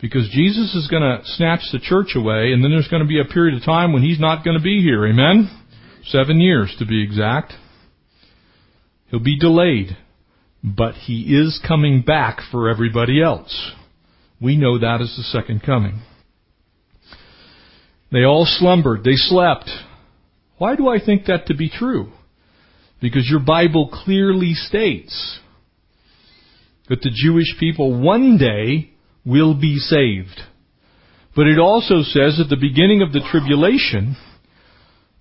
Because 0.00 0.28
Jesus 0.32 0.74
is 0.74 0.88
going 0.88 1.02
to 1.02 1.20
snatch 1.24 1.60
the 1.72 1.78
church 1.78 2.14
away, 2.16 2.52
and 2.52 2.62
then 2.62 2.70
there's 2.70 2.88
going 2.88 3.02
to 3.02 3.08
be 3.08 3.20
a 3.20 3.32
period 3.32 3.56
of 3.56 3.64
time 3.64 3.92
when 3.92 4.02
He's 4.02 4.20
not 4.20 4.44
going 4.44 4.56
to 4.56 4.62
be 4.62 4.80
here. 4.80 5.06
Amen? 5.06 5.50
Seven 6.04 6.40
years 6.40 6.74
to 6.78 6.86
be 6.86 7.02
exact. 7.02 7.52
He'll 9.08 9.20
be 9.20 9.38
delayed, 9.38 9.96
but 10.62 10.94
he 10.94 11.22
is 11.36 11.60
coming 11.66 12.02
back 12.02 12.40
for 12.50 12.68
everybody 12.68 13.22
else. 13.22 13.72
We 14.40 14.56
know 14.56 14.78
that 14.78 15.00
as 15.00 15.14
the 15.16 15.22
second 15.22 15.62
coming. 15.62 16.00
They 18.10 18.24
all 18.24 18.46
slumbered. 18.46 19.04
They 19.04 19.16
slept. 19.16 19.68
Why 20.56 20.76
do 20.76 20.88
I 20.88 20.98
think 21.04 21.26
that 21.26 21.46
to 21.46 21.54
be 21.54 21.68
true? 21.68 22.12
Because 23.00 23.28
your 23.30 23.40
Bible 23.40 23.90
clearly 23.92 24.54
states 24.54 25.38
that 26.88 27.00
the 27.02 27.10
Jewish 27.14 27.54
people 27.60 28.00
one 28.00 28.38
day 28.38 28.90
will 29.24 29.54
be 29.54 29.76
saved. 29.76 30.40
But 31.36 31.46
it 31.46 31.58
also 31.58 32.02
says 32.02 32.40
at 32.40 32.48
the 32.48 32.56
beginning 32.56 33.02
of 33.02 33.12
the 33.12 33.24
tribulation 33.30 34.16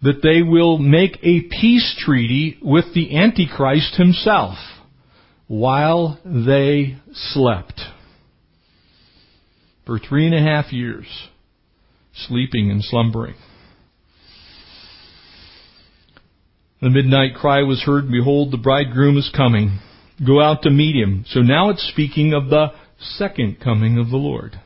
that 0.02 0.22
they 0.24 0.42
will 0.42 0.78
make 0.78 1.18
a 1.22 1.42
peace 1.42 1.96
treaty 2.04 2.58
with 2.62 2.94
the 2.94 3.16
Antichrist 3.18 3.96
himself 3.96 4.58
while 5.48 6.20
they 6.26 6.98
slept. 7.14 7.82
For 9.86 10.00
three 10.00 10.26
and 10.26 10.36
a 10.36 10.42
half 10.42 10.72
years, 10.72 11.06
sleeping 12.28 12.72
and 12.72 12.84
slumbering. 12.84 13.36
The 16.82 16.90
midnight 16.90 17.36
cry 17.36 17.64
was 17.64 17.84
heard, 17.84 18.12
Behold, 18.12 18.52
the 18.52 18.58
bridegroom 18.58 19.18
is 19.18 19.32
coming. 19.36 19.80
Go 20.26 20.42
out 20.42 20.62
to 20.64 20.70
meet 20.70 20.96
him. 20.96 21.26
So 21.28 21.42
now 21.42 21.70
it's 21.70 21.88
speaking 21.88 22.34
of 22.34 22.50
the 22.50 22.68
second 23.00 23.60
coming 23.64 23.98
of 23.98 24.10
the 24.10 24.18
Lord. 24.18 24.60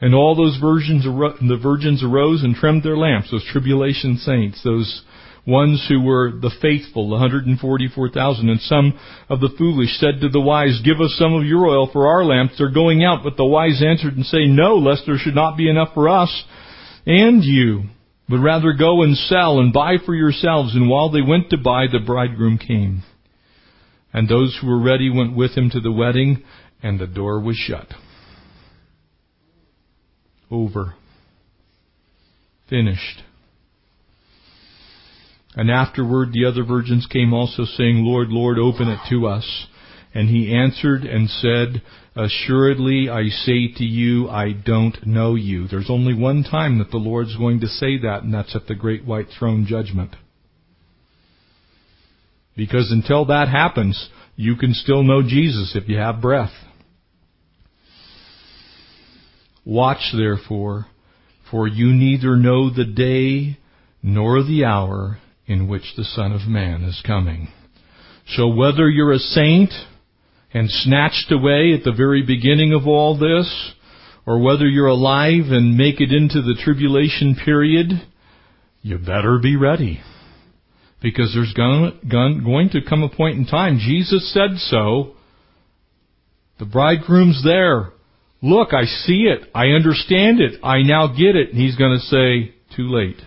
And 0.00 0.14
all 0.14 0.34
those 0.34 0.58
virgins, 0.60 1.04
the 1.04 1.58
virgins 1.60 2.04
arose 2.04 2.42
and 2.42 2.54
trimmed 2.54 2.82
their 2.82 2.96
lamps, 2.96 3.30
those 3.30 3.46
tribulation 3.50 4.16
saints, 4.18 4.62
those 4.62 5.02
ones 5.46 5.84
who 5.88 6.00
were 6.00 6.30
the 6.30 6.50
faithful, 6.62 7.08
the 7.08 7.16
144,000. 7.16 8.48
And 8.48 8.60
some 8.60 8.98
of 9.28 9.40
the 9.40 9.54
foolish 9.58 9.98
said 9.98 10.20
to 10.20 10.28
the 10.28 10.40
wise, 10.40 10.80
Give 10.84 11.00
us 11.00 11.14
some 11.18 11.34
of 11.34 11.44
your 11.44 11.66
oil 11.66 11.88
for 11.92 12.06
our 12.06 12.24
lamps. 12.24 12.54
They're 12.58 12.72
going 12.72 13.04
out. 13.04 13.22
But 13.22 13.36
the 13.36 13.44
wise 13.44 13.82
answered 13.82 14.16
and 14.16 14.24
say, 14.24 14.46
No, 14.46 14.76
lest 14.76 15.02
there 15.06 15.18
should 15.18 15.34
not 15.34 15.56
be 15.56 15.68
enough 15.68 15.94
for 15.94 16.08
us 16.08 16.44
and 17.06 17.42
you. 17.44 17.84
But 18.28 18.38
rather 18.38 18.72
go 18.72 19.02
and 19.02 19.16
sell 19.16 19.60
and 19.60 19.72
buy 19.72 19.96
for 20.04 20.14
yourselves. 20.14 20.74
And 20.74 20.88
while 20.88 21.10
they 21.10 21.20
went 21.20 21.50
to 21.50 21.58
buy, 21.58 21.86
the 21.92 22.00
bridegroom 22.04 22.58
came. 22.58 23.02
And 24.12 24.28
those 24.28 24.56
who 24.60 24.68
were 24.68 24.80
ready 24.80 25.10
went 25.10 25.36
with 25.36 25.56
him 25.56 25.70
to 25.70 25.80
the 25.80 25.92
wedding, 25.92 26.42
and 26.82 26.98
the 26.98 27.06
door 27.06 27.40
was 27.40 27.56
shut. 27.56 27.88
Over. 30.50 30.94
Finished. 32.70 33.22
And 35.56 35.70
afterward 35.70 36.32
the 36.32 36.46
other 36.46 36.64
virgins 36.64 37.06
came 37.06 37.32
also 37.32 37.64
saying, 37.64 38.04
Lord, 38.04 38.28
Lord, 38.30 38.58
open 38.58 38.88
it 38.88 38.98
to 39.10 39.26
us. 39.26 39.66
And 40.12 40.28
he 40.28 40.54
answered 40.54 41.04
and 41.04 41.28
said, 41.28 41.82
Assuredly 42.16 43.08
I 43.08 43.28
say 43.28 43.72
to 43.76 43.84
you, 43.84 44.28
I 44.28 44.52
don't 44.52 45.04
know 45.06 45.34
you. 45.34 45.66
There's 45.66 45.90
only 45.90 46.14
one 46.14 46.44
time 46.44 46.78
that 46.78 46.90
the 46.90 46.98
Lord's 46.98 47.36
going 47.36 47.60
to 47.60 47.66
say 47.66 47.98
that, 47.98 48.22
and 48.22 48.32
that's 48.32 48.54
at 48.54 48.66
the 48.66 48.74
great 48.76 49.04
white 49.04 49.26
throne 49.36 49.66
judgment. 49.66 50.14
Because 52.56 52.92
until 52.92 53.24
that 53.26 53.48
happens, 53.48 54.10
you 54.36 54.54
can 54.56 54.74
still 54.74 55.02
know 55.02 55.22
Jesus 55.22 55.74
if 55.74 55.88
you 55.88 55.96
have 55.98 56.20
breath. 56.20 56.52
Watch 59.64 60.12
therefore, 60.16 60.86
for 61.50 61.66
you 61.66 61.92
neither 61.92 62.36
know 62.36 62.70
the 62.70 62.84
day 62.84 63.58
nor 64.02 64.44
the 64.44 64.64
hour 64.64 65.18
in 65.46 65.68
which 65.68 65.94
the 65.96 66.04
Son 66.04 66.32
of 66.32 66.48
Man 66.48 66.82
is 66.82 67.02
coming. 67.06 67.48
So 68.28 68.48
whether 68.48 68.88
you're 68.88 69.12
a 69.12 69.18
saint 69.18 69.72
and 70.52 70.70
snatched 70.70 71.30
away 71.30 71.74
at 71.74 71.84
the 71.84 71.92
very 71.96 72.22
beginning 72.22 72.72
of 72.72 72.86
all 72.86 73.18
this, 73.18 73.72
or 74.26 74.40
whether 74.42 74.66
you're 74.66 74.86
alive 74.86 75.50
and 75.50 75.76
make 75.76 76.00
it 76.00 76.10
into 76.10 76.40
the 76.40 76.58
tribulation 76.64 77.36
period, 77.44 77.88
you 78.80 78.96
better 78.96 79.38
be 79.42 79.56
ready. 79.56 80.00
Because 81.02 81.34
there's 81.34 81.52
going 81.52 82.70
to 82.72 82.80
come 82.88 83.02
a 83.02 83.14
point 83.14 83.36
in 83.36 83.44
time, 83.44 83.78
Jesus 83.78 84.32
said 84.32 84.56
so, 84.56 85.14
the 86.58 86.64
bridegroom's 86.64 87.42
there. 87.44 87.90
Look, 88.40 88.72
I 88.72 88.84
see 88.84 89.24
it. 89.24 89.50
I 89.54 89.68
understand 89.68 90.40
it. 90.40 90.60
I 90.62 90.82
now 90.82 91.08
get 91.08 91.36
it. 91.36 91.50
And 91.50 91.58
he's 91.58 91.76
going 91.76 91.98
to 91.98 92.04
say, 92.06 92.54
too 92.76 92.90
late. 92.94 93.20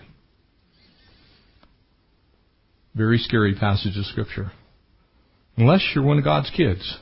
Very 2.97 3.19
scary 3.19 3.53
passage 3.53 3.95
of 3.95 4.05
Scripture. 4.05 4.51
Unless 5.55 5.91
you're 5.93 6.03
one 6.03 6.17
of 6.17 6.23
God's 6.23 6.49
kids. 6.49 6.97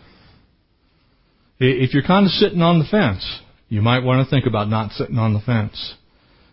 If 1.58 1.94
you're 1.94 2.04
kind 2.04 2.26
of 2.26 2.34
sitting 2.34 2.62
on 2.62 2.80
the 2.80 2.86
fence, 2.92 3.40
you 3.70 3.82
might 3.82 4.04
want 4.04 4.26
to 4.26 4.30
think 4.30 4.46
about 4.46 4.68
not 4.68 4.92
sitting 4.92 5.18
on 5.18 5.34
the 5.34 5.40
fence. 5.40 5.96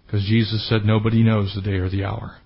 Because 0.06 0.24
Jesus 0.26 0.68
said 0.68 0.84
nobody 0.84 1.24
knows 1.24 1.52
the 1.54 1.60
day 1.60 1.78
or 1.78 1.90
the 1.90 2.04
hour. 2.04 2.36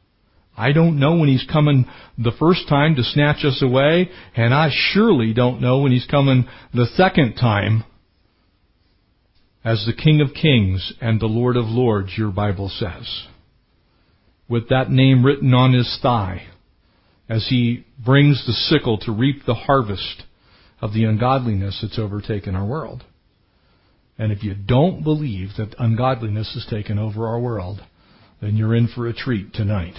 I 0.57 0.73
don't 0.73 0.99
know 0.99 1.17
when 1.17 1.29
He's 1.29 1.47
coming 1.53 1.85
the 2.17 2.33
first 2.39 2.67
time 2.67 2.97
to 2.97 3.03
snatch 3.03 3.45
us 3.45 3.61
away, 3.63 4.09
and 4.35 4.55
I 4.55 4.71
surely 4.73 5.35
don't 5.35 5.61
know 5.61 5.81
when 5.81 5.93
He's 5.93 6.07
coming 6.07 6.49
the 6.73 6.87
second 6.95 7.35
time 7.35 7.85
as 9.63 9.85
the 9.85 9.93
King 9.93 10.23
of 10.23 10.33
Kings 10.33 10.95
and 11.03 11.21
the 11.21 11.27
Lord 11.27 11.59
of 11.59 11.67
Lords, 11.67 12.13
your 12.17 12.31
Bible 12.31 12.71
says. 12.71 13.27
With 14.49 14.71
that 14.71 14.91
name 14.91 15.27
written 15.27 15.53
on 15.53 15.75
His 15.75 15.99
thigh 16.01 16.47
as 17.29 17.47
he 17.49 17.85
brings 18.05 18.45
the 18.47 18.53
sickle 18.53 18.99
to 18.99 19.13
reap 19.13 19.45
the 19.45 19.55
harvest 19.55 20.25
of 20.81 20.93
the 20.93 21.05
ungodliness 21.05 21.81
that's 21.83 21.99
overtaken 21.99 22.55
our 22.55 22.67
world. 22.67 23.05
And 24.19 24.33
if 24.33 24.43
you 24.43 24.55
don't 24.55 25.03
believe 25.03 25.51
that 25.59 25.75
ungodliness 25.79 26.55
has 26.55 26.67
taken 26.71 26.99
over 26.99 27.27
our 27.27 27.41
world, 27.41 27.81
then 28.41 28.57
you're 28.57 28.75
in 28.75 28.89
for 28.89 29.07
a 29.07 29.13
treat 29.13 29.53
tonight. 29.53 29.95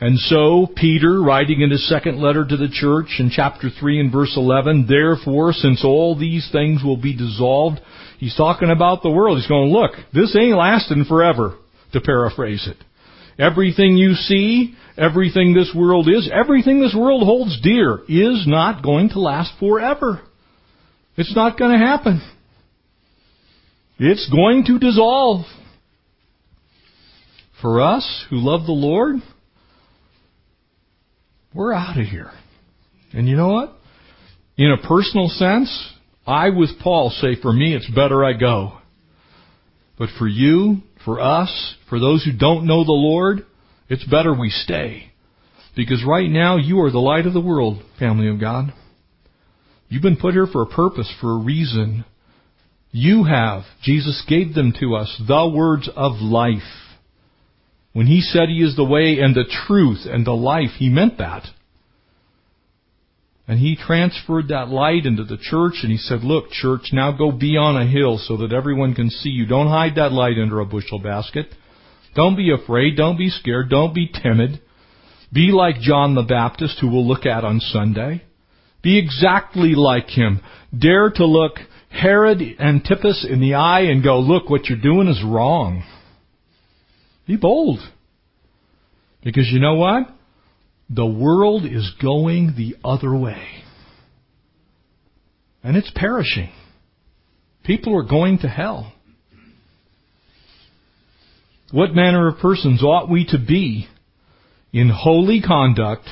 And 0.00 0.18
so, 0.18 0.66
Peter, 0.76 1.20
writing 1.20 1.60
in 1.60 1.70
his 1.70 1.86
second 1.86 2.22
letter 2.22 2.46
to 2.46 2.56
the 2.56 2.70
church 2.72 3.16
in 3.18 3.30
chapter 3.30 3.68
3 3.68 4.00
and 4.00 4.10
verse 4.12 4.32
11, 4.34 4.86
therefore, 4.88 5.52
since 5.52 5.84
all 5.84 6.18
these 6.18 6.48
things 6.50 6.82
will 6.82 6.96
be 6.96 7.14
dissolved, 7.14 7.80
he's 8.18 8.34
talking 8.34 8.70
about 8.70 9.02
the 9.02 9.10
world. 9.10 9.36
He's 9.36 9.46
going, 9.46 9.70
look, 9.70 9.90
this 10.14 10.34
ain't 10.34 10.56
lasting 10.56 11.04
forever, 11.04 11.58
to 11.92 12.00
paraphrase 12.00 12.66
it. 12.66 12.78
Everything 13.40 13.96
you 13.96 14.12
see, 14.12 14.74
everything 14.98 15.54
this 15.54 15.72
world 15.74 16.08
is, 16.08 16.30
everything 16.30 16.80
this 16.82 16.94
world 16.94 17.22
holds 17.22 17.58
dear 17.62 18.00
is 18.06 18.44
not 18.46 18.82
going 18.82 19.08
to 19.10 19.18
last 19.18 19.52
forever. 19.58 20.20
It's 21.16 21.34
not 21.34 21.58
going 21.58 21.72
to 21.72 21.78
happen. 21.78 22.20
It's 23.98 24.28
going 24.30 24.66
to 24.66 24.78
dissolve. 24.78 25.46
For 27.62 27.80
us 27.80 28.26
who 28.28 28.36
love 28.36 28.66
the 28.66 28.72
Lord, 28.72 29.16
we're 31.54 31.72
out 31.72 31.98
of 31.98 32.06
here. 32.06 32.30
And 33.12 33.26
you 33.26 33.36
know 33.36 33.48
what? 33.48 33.72
In 34.56 34.70
a 34.70 34.86
personal 34.86 35.28
sense, 35.28 35.92
I 36.26 36.50
with 36.50 36.78
Paul 36.82 37.10
say 37.10 37.40
for 37.40 37.52
me 37.52 37.74
it's 37.74 37.90
better 37.90 38.22
I 38.22 38.34
go. 38.34 38.78
But 39.98 40.10
for 40.18 40.28
you, 40.28 40.82
for 41.04 41.20
us, 41.20 41.74
for 41.88 41.98
those 41.98 42.24
who 42.24 42.32
don't 42.32 42.66
know 42.66 42.84
the 42.84 42.92
Lord, 42.92 43.46
it's 43.88 44.04
better 44.04 44.34
we 44.34 44.50
stay. 44.50 45.10
Because 45.76 46.04
right 46.06 46.28
now 46.28 46.56
you 46.56 46.80
are 46.80 46.90
the 46.90 46.98
light 46.98 47.26
of 47.26 47.32
the 47.32 47.40
world, 47.40 47.82
family 47.98 48.28
of 48.28 48.40
God. 48.40 48.72
You've 49.88 50.02
been 50.02 50.16
put 50.16 50.34
here 50.34 50.46
for 50.46 50.62
a 50.62 50.66
purpose, 50.66 51.12
for 51.20 51.32
a 51.32 51.42
reason. 51.42 52.04
You 52.92 53.24
have. 53.24 53.62
Jesus 53.82 54.24
gave 54.28 54.54
them 54.54 54.72
to 54.80 54.94
us, 54.94 55.20
the 55.26 55.52
words 55.54 55.88
of 55.94 56.20
life. 56.20 56.62
When 57.92 58.06
He 58.06 58.20
said 58.20 58.48
He 58.48 58.62
is 58.62 58.76
the 58.76 58.84
way 58.84 59.18
and 59.20 59.34
the 59.34 59.50
truth 59.66 60.06
and 60.06 60.26
the 60.26 60.32
life, 60.32 60.70
He 60.78 60.88
meant 60.88 61.18
that. 61.18 61.44
And 63.50 63.58
he 63.58 63.74
transferred 63.74 64.46
that 64.48 64.68
light 64.68 65.06
into 65.06 65.24
the 65.24 65.36
church 65.36 65.80
and 65.82 65.90
he 65.90 65.98
said, 65.98 66.22
look, 66.22 66.50
church, 66.52 66.90
now 66.92 67.10
go 67.10 67.32
be 67.32 67.56
on 67.56 67.76
a 67.76 67.84
hill 67.84 68.16
so 68.16 68.36
that 68.36 68.52
everyone 68.52 68.94
can 68.94 69.10
see 69.10 69.30
you. 69.30 69.44
Don't 69.44 69.66
hide 69.66 69.96
that 69.96 70.12
light 70.12 70.38
under 70.40 70.60
a 70.60 70.64
bushel 70.64 71.00
basket. 71.00 71.46
Don't 72.14 72.36
be 72.36 72.52
afraid. 72.52 72.96
Don't 72.96 73.18
be 73.18 73.28
scared. 73.28 73.68
Don't 73.68 73.92
be 73.92 74.06
timid. 74.06 74.60
Be 75.32 75.50
like 75.50 75.80
John 75.80 76.14
the 76.14 76.22
Baptist 76.22 76.78
who 76.80 76.92
we'll 76.92 77.08
look 77.08 77.26
at 77.26 77.42
on 77.42 77.58
Sunday. 77.58 78.22
Be 78.84 78.96
exactly 79.00 79.74
like 79.74 80.06
him. 80.06 80.42
Dare 80.78 81.10
to 81.10 81.26
look 81.26 81.54
Herod 81.88 82.40
Antipas 82.60 83.26
in 83.28 83.40
the 83.40 83.54
eye 83.54 83.80
and 83.80 84.04
go, 84.04 84.20
look, 84.20 84.48
what 84.48 84.66
you're 84.66 84.80
doing 84.80 85.08
is 85.08 85.24
wrong. 85.26 85.82
Be 87.26 87.34
bold. 87.34 87.80
Because 89.24 89.48
you 89.50 89.58
know 89.58 89.74
what? 89.74 90.04
The 90.92 91.06
world 91.06 91.64
is 91.64 91.92
going 92.02 92.54
the 92.56 92.76
other 92.84 93.16
way. 93.16 93.46
And 95.62 95.76
it's 95.76 95.90
perishing. 95.94 96.50
People 97.64 97.96
are 97.96 98.08
going 98.08 98.38
to 98.38 98.48
hell. 98.48 98.92
What 101.70 101.94
manner 101.94 102.28
of 102.28 102.38
persons 102.38 102.82
ought 102.82 103.08
we 103.08 103.24
to 103.26 103.38
be 103.38 103.86
in 104.72 104.88
holy 104.88 105.40
conduct 105.40 106.08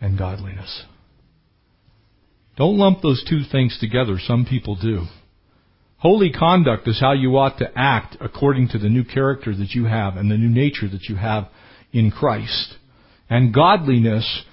and 0.00 0.18
godliness. 0.18 0.84
Don't 2.56 2.78
lump 2.78 3.02
those 3.02 3.24
two 3.28 3.42
things 3.50 3.76
together. 3.80 4.18
Some 4.18 4.46
people 4.48 4.76
do. 4.76 5.04
Holy 5.98 6.30
conduct 6.30 6.86
is 6.88 7.00
how 7.00 7.12
you 7.12 7.36
ought 7.36 7.58
to 7.58 7.70
act 7.74 8.16
according 8.20 8.68
to 8.68 8.78
the 8.78 8.88
new 8.88 9.04
character 9.04 9.54
that 9.54 9.70
you 9.70 9.84
have 9.84 10.16
and 10.16 10.30
the 10.30 10.36
new 10.36 10.48
nature 10.48 10.88
that 10.88 11.04
you 11.08 11.16
have 11.16 11.48
in 11.92 12.10
Christ. 12.10 12.74
And 13.28 13.52
godliness 13.54 14.44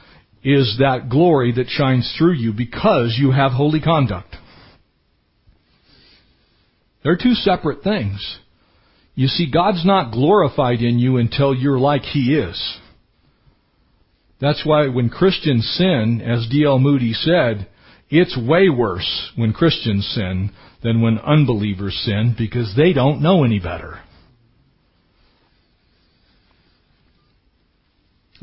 is 0.43 0.77
that 0.79 1.09
glory 1.09 1.53
that 1.53 1.69
shines 1.69 2.13
through 2.17 2.33
you 2.33 2.53
because 2.53 3.17
you 3.19 3.31
have 3.31 3.51
holy 3.51 3.79
conduct. 3.79 4.35
They're 7.03 7.17
two 7.17 7.33
separate 7.33 7.83
things. 7.83 8.39
You 9.15 9.27
see, 9.27 9.51
God's 9.51 9.85
not 9.85 10.11
glorified 10.11 10.81
in 10.81 10.97
you 10.97 11.17
until 11.17 11.53
you're 11.53 11.79
like 11.79 12.01
He 12.01 12.35
is. 12.35 12.79
That's 14.41 14.65
why 14.65 14.87
when 14.87 15.09
Christians 15.09 15.69
sin, 15.77 16.21
as 16.21 16.47
D.L. 16.49 16.79
Moody 16.79 17.13
said, 17.13 17.67
it's 18.09 18.37
way 18.37 18.69
worse 18.69 19.31
when 19.35 19.53
Christians 19.53 20.05
sin 20.13 20.51
than 20.83 21.01
when 21.01 21.17
unbelievers 21.19 21.99
sin 22.05 22.35
because 22.37 22.73
they 22.75 22.91
don't 22.93 23.21
know 23.21 23.43
any 23.43 23.59
better. 23.59 23.99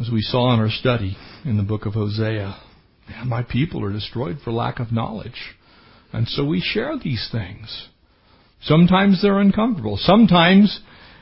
As 0.00 0.08
we 0.10 0.22
saw 0.22 0.54
in 0.54 0.60
our 0.60 0.70
study 0.70 1.14
in 1.44 1.58
the 1.58 1.62
book 1.62 1.84
of 1.84 1.92
Hosea, 1.92 2.56
my 3.26 3.42
people 3.42 3.84
are 3.84 3.92
destroyed 3.92 4.38
for 4.42 4.50
lack 4.50 4.80
of 4.80 4.92
knowledge. 4.92 5.54
And 6.10 6.26
so 6.26 6.42
we 6.44 6.60
share 6.60 6.96
these 6.96 7.28
things. 7.30 7.88
Sometimes 8.62 9.20
they're 9.20 9.38
uncomfortable. 9.38 9.98
Sometimes, 10.00 10.80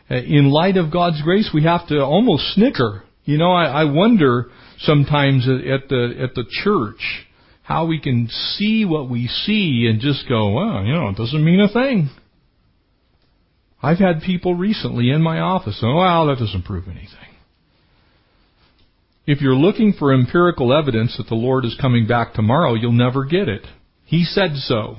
uh, 0.09 0.15
in 0.15 0.51
light 0.51 0.77
of 0.77 0.93
God's 0.93 1.21
grace, 1.23 1.51
we 1.53 1.65
have 1.65 1.89
to 1.89 1.99
almost 2.01 2.55
snicker. 2.55 3.03
You 3.25 3.39
know, 3.39 3.51
I, 3.51 3.83
I 3.83 3.85
wonder 3.85 4.47
sometimes 4.79 5.49
at 5.49 5.89
the 5.89 6.15
at 6.21 6.35
the 6.35 6.45
church 6.49 7.27
how 7.63 7.87
we 7.87 8.01
can 8.01 8.29
see 8.29 8.85
what 8.85 9.11
we 9.11 9.27
see 9.27 9.89
and 9.91 10.01
just 10.01 10.29
go, 10.29 10.53
well, 10.53 10.85
you 10.85 10.93
know, 10.93 11.09
it 11.09 11.17
doesn't 11.17 11.45
mean 11.45 11.61
a 11.61 11.69
thing. 11.69 12.11
I've 13.83 13.99
had 13.99 14.23
people 14.23 14.55
recently 14.55 15.11
in 15.11 15.21
my 15.21 15.41
office, 15.41 15.81
oh, 15.83 15.97
well, 15.97 16.27
that 16.27 16.39
doesn't 16.39 16.65
prove 16.65 16.87
anything. 16.87 17.29
If 19.29 19.43
you're 19.43 19.55
looking 19.55 19.93
for 19.93 20.15
empirical 20.15 20.73
evidence 20.73 21.19
that 21.19 21.29
the 21.29 21.35
Lord 21.35 21.67
is 21.67 21.77
coming 21.79 22.07
back 22.07 22.33
tomorrow, 22.33 22.73
you'll 22.73 22.93
never 22.93 23.27
get 23.27 23.47
it. 23.47 23.61
He 24.07 24.25
said 24.25 24.57
so. 24.57 24.97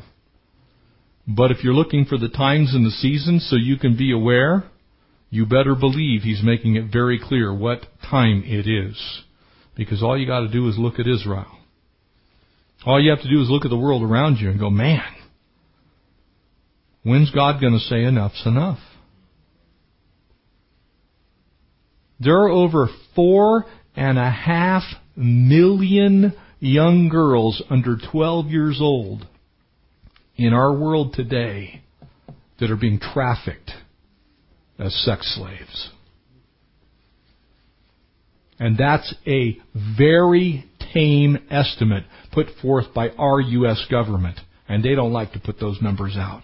But 1.27 1.49
if 1.49 1.63
you're 1.63 1.73
looking 1.73 2.05
for 2.05 2.19
the 2.19 2.29
times 2.29 2.75
and 2.75 2.85
the 2.85 2.91
seasons 2.91 3.47
so 3.49 3.55
you 3.55 3.79
can 3.79 3.97
be 3.97 4.11
aware, 4.11 4.65
you 5.31 5.47
better 5.47 5.73
believe 5.73 6.21
He's 6.21 6.43
making 6.43 6.75
it 6.75 6.93
very 6.93 7.19
clear 7.19 7.51
what 7.51 7.87
time 8.07 8.43
it 8.45 8.67
is. 8.67 9.23
Because 9.75 10.03
all 10.03 10.15
you 10.15 10.27
gotta 10.27 10.47
do 10.47 10.69
is 10.69 10.77
look 10.77 10.99
at 10.99 11.07
Israel. 11.07 11.57
All 12.85 13.01
you 13.01 13.09
have 13.09 13.23
to 13.23 13.29
do 13.31 13.41
is 13.41 13.49
look 13.49 13.65
at 13.65 13.71
the 13.71 13.77
world 13.79 14.03
around 14.03 14.35
you 14.35 14.51
and 14.51 14.59
go, 14.59 14.69
man, 14.69 15.01
when's 17.01 17.31
God 17.31 17.59
gonna 17.59 17.79
say 17.79 18.03
enough's 18.03 18.43
enough? 18.45 18.77
There 22.19 22.37
are 22.37 22.49
over 22.49 22.89
four 23.15 23.65
and 23.95 24.17
a 24.17 24.29
half 24.29 24.83
million 25.15 26.33
young 26.59 27.09
girls 27.09 27.61
under 27.69 27.97
12 28.11 28.47
years 28.47 28.79
old 28.81 29.27
in 30.35 30.53
our 30.53 30.73
world 30.73 31.13
today 31.13 31.81
that 32.59 32.71
are 32.71 32.77
being 32.77 32.99
trafficked 32.99 33.71
as 34.77 34.93
sex 35.05 35.35
slaves. 35.35 35.89
And 38.59 38.77
that's 38.77 39.13
a 39.25 39.57
very 39.97 40.65
tame 40.93 41.37
estimate 41.49 42.03
put 42.31 42.47
forth 42.61 42.93
by 42.93 43.09
our 43.09 43.39
U.S. 43.39 43.85
government. 43.89 44.39
And 44.67 44.83
they 44.83 44.95
don't 44.95 45.13
like 45.13 45.33
to 45.33 45.39
put 45.39 45.59
those 45.59 45.81
numbers 45.81 46.15
out. 46.15 46.43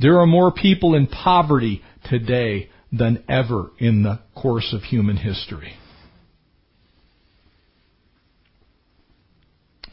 There 0.00 0.18
are 0.18 0.26
more 0.26 0.50
people 0.50 0.94
in 0.94 1.06
poverty 1.06 1.82
today 2.08 2.70
than 2.92 3.22
ever 3.28 3.70
in 3.78 4.02
the 4.02 4.20
course 4.34 4.72
of 4.72 4.82
human 4.82 5.16
history. 5.16 5.74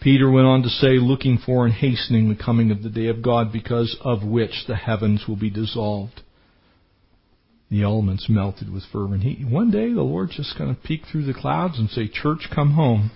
Peter 0.02 0.30
went 0.30 0.48
on 0.48 0.62
to 0.62 0.70
say, 0.70 1.00
looking 1.00 1.40
for 1.44 1.66
and 1.66 1.74
hastening 1.74 2.30
the 2.30 2.44
coming 2.44 2.72
of 2.72 2.84
the 2.84 2.90
day 2.90 3.08
of 3.08 3.22
God, 3.22 3.52
because 3.52 3.98
of 4.02 4.24
which 4.24 4.66
the 4.68 4.76
heavens 4.76 5.26
will 5.28 5.36
be 5.36 5.50
dissolved. 5.50 6.22
The 7.70 7.84
elements 7.84 8.28
melted 8.30 8.72
with 8.72 8.84
fervent 8.92 9.24
heat. 9.24 9.46
One 9.46 9.72
day 9.72 9.92
the 9.92 10.04
Lord's 10.04 10.38
just 10.38 10.58
going 10.58 10.74
to 10.74 10.82
peek 10.82 11.02
through 11.12 11.26
the 11.26 11.34
clouds 11.34 11.78
and 11.78 11.90
say, 11.90 12.08
Church, 12.08 12.48
come 12.54 12.74
home. 12.74 13.12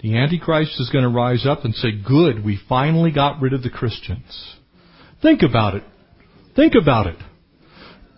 The 0.00 0.16
Antichrist 0.16 0.80
is 0.80 0.90
going 0.90 1.02
to 1.04 1.10
rise 1.10 1.44
up 1.44 1.64
and 1.64 1.74
say, 1.74 1.88
Good, 1.90 2.44
we 2.44 2.60
finally 2.68 3.10
got 3.10 3.40
rid 3.40 3.52
of 3.52 3.62
the 3.62 3.70
Christians. 3.70 4.54
Think 5.20 5.42
about 5.42 5.74
it. 5.74 5.82
Think 6.54 6.74
about 6.80 7.08
it. 7.08 7.16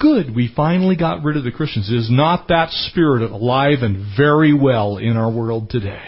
Good, 0.03 0.35
we 0.35 0.53
finally 0.57 0.97
got 0.97 1.23
rid 1.23 1.37
of 1.37 1.45
the 1.45 1.53
Christians. 1.53 1.89
Is 1.89 2.11
not 2.11 2.49
that 2.49 2.71
spirit 2.71 3.23
alive 3.31 3.83
and 3.83 4.05
very 4.17 4.53
well 4.53 4.97
in 4.97 5.17
our 5.17 5.31
world 5.31 5.71
today? 5.71 6.03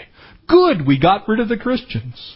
Good, 0.49 0.85
we 0.85 0.99
got 0.99 1.25
rid 1.29 1.39
of 1.39 1.47
the 1.47 1.55
Christians. 1.55 2.35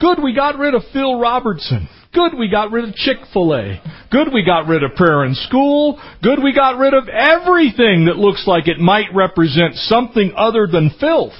Good, 0.00 0.22
we 0.22 0.34
got 0.34 0.58
rid 0.58 0.74
of 0.74 0.82
Phil 0.90 1.20
Robertson. 1.20 1.90
Good, 2.14 2.38
we 2.38 2.50
got 2.50 2.72
rid 2.72 2.88
of 2.88 2.94
Chick-fil-A. 2.94 3.82
Good, 4.10 4.32
we 4.32 4.46
got 4.46 4.66
rid 4.66 4.82
of 4.82 4.94
prayer 4.96 5.26
in 5.26 5.34
school. 5.34 6.00
Good, 6.22 6.42
we 6.42 6.54
got 6.54 6.78
rid 6.78 6.94
of 6.94 7.06
everything 7.06 8.06
that 8.06 8.16
looks 8.16 8.44
like 8.46 8.66
it 8.66 8.78
might 8.78 9.14
represent 9.14 9.74
something 9.74 10.32
other 10.34 10.66
than 10.66 10.90
filth. 10.98 11.34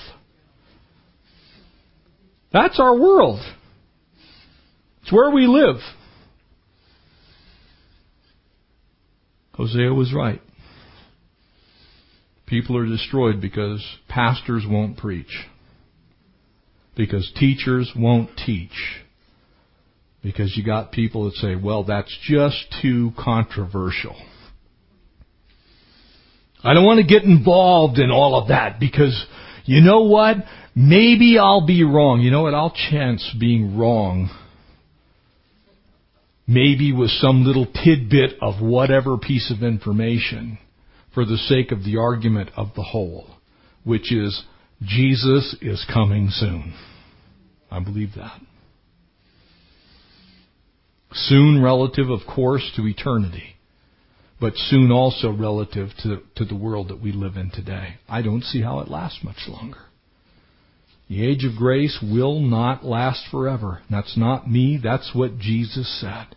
That's 2.52 2.78
our 2.78 2.94
world. 2.94 3.40
It's 5.00 5.12
where 5.12 5.30
we 5.30 5.46
live. 5.46 5.76
Hosea 9.54 9.92
was 9.92 10.12
right. 10.14 10.40
People 12.46 12.76
are 12.76 12.86
destroyed 12.86 13.40
because 13.40 13.84
pastors 14.08 14.64
won't 14.68 14.96
preach 14.96 15.46
because 16.96 17.30
teachers 17.36 17.90
won't 17.96 18.30
teach. 18.44 19.00
Because 20.22 20.56
you 20.56 20.64
got 20.64 20.92
people 20.92 21.24
that 21.24 21.34
say, 21.34 21.56
well, 21.56 21.84
that's 21.84 22.16
just 22.22 22.76
too 22.80 23.12
controversial. 23.18 24.16
I 26.62 26.74
don't 26.74 26.84
want 26.84 27.00
to 27.00 27.06
get 27.06 27.24
involved 27.24 27.98
in 27.98 28.10
all 28.10 28.40
of 28.40 28.48
that 28.48 28.78
because 28.78 29.26
you 29.64 29.80
know 29.80 30.02
what? 30.02 30.36
Maybe 30.76 31.38
I'll 31.38 31.66
be 31.66 31.82
wrong. 31.82 32.20
You 32.20 32.30
know 32.30 32.42
what? 32.42 32.54
I'll 32.54 32.74
chance 32.90 33.34
being 33.38 33.76
wrong. 33.76 34.30
Maybe 36.52 36.92
with 36.92 37.10
some 37.10 37.46
little 37.46 37.64
tidbit 37.64 38.36
of 38.42 38.60
whatever 38.60 39.16
piece 39.16 39.50
of 39.50 39.62
information 39.62 40.58
for 41.14 41.24
the 41.24 41.38
sake 41.38 41.72
of 41.72 41.82
the 41.82 41.96
argument 41.96 42.50
of 42.56 42.74
the 42.76 42.82
whole, 42.82 43.26
which 43.84 44.12
is 44.12 44.42
Jesus 44.82 45.56
is 45.62 45.86
coming 45.90 46.28
soon. 46.30 46.74
I 47.70 47.80
believe 47.80 48.10
that. 48.16 48.38
Soon 51.12 51.62
relative, 51.62 52.10
of 52.10 52.20
course, 52.26 52.70
to 52.76 52.86
eternity, 52.86 53.56
but 54.38 54.54
soon 54.54 54.92
also 54.92 55.32
relative 55.32 55.88
to, 56.02 56.18
to 56.36 56.44
the 56.44 56.56
world 56.56 56.88
that 56.88 57.00
we 57.00 57.12
live 57.12 57.36
in 57.36 57.50
today. 57.50 57.94
I 58.10 58.20
don't 58.20 58.44
see 58.44 58.60
how 58.60 58.80
it 58.80 58.90
lasts 58.90 59.20
much 59.24 59.48
longer. 59.48 59.78
The 61.08 61.26
age 61.26 61.44
of 61.44 61.56
grace 61.56 61.98
will 62.02 62.40
not 62.40 62.84
last 62.84 63.24
forever. 63.30 63.80
That's 63.90 64.18
not 64.18 64.50
me, 64.50 64.78
that's 64.82 65.12
what 65.14 65.38
Jesus 65.38 65.98
said. 65.98 66.36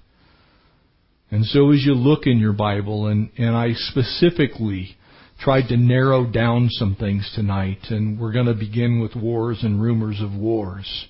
And 1.35 1.45
so 1.45 1.71
as 1.71 1.83
you 1.85 1.95
look 1.95 2.27
in 2.27 2.39
your 2.39 2.53
Bible, 2.53 3.07
and, 3.07 3.29
and 3.37 3.57
I 3.57 3.73
specifically 3.73 4.95
tried 5.37 5.67
to 5.67 5.75
narrow 5.75 6.25
down 6.25 6.69
some 6.69 6.95
things 6.95 7.29
tonight, 7.35 7.79
and 7.89 8.17
we're 8.17 8.31
going 8.31 8.45
to 8.45 8.53
begin 8.53 9.01
with 9.01 9.21
wars 9.21 9.59
and 9.61 9.81
rumors 9.81 10.21
of 10.21 10.33
wars. 10.33 11.07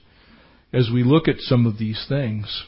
As 0.74 0.90
we 0.92 1.04
look 1.04 1.28
at 1.28 1.42
some 1.42 1.68
of 1.68 1.78
these 1.78 2.04
things, 2.10 2.64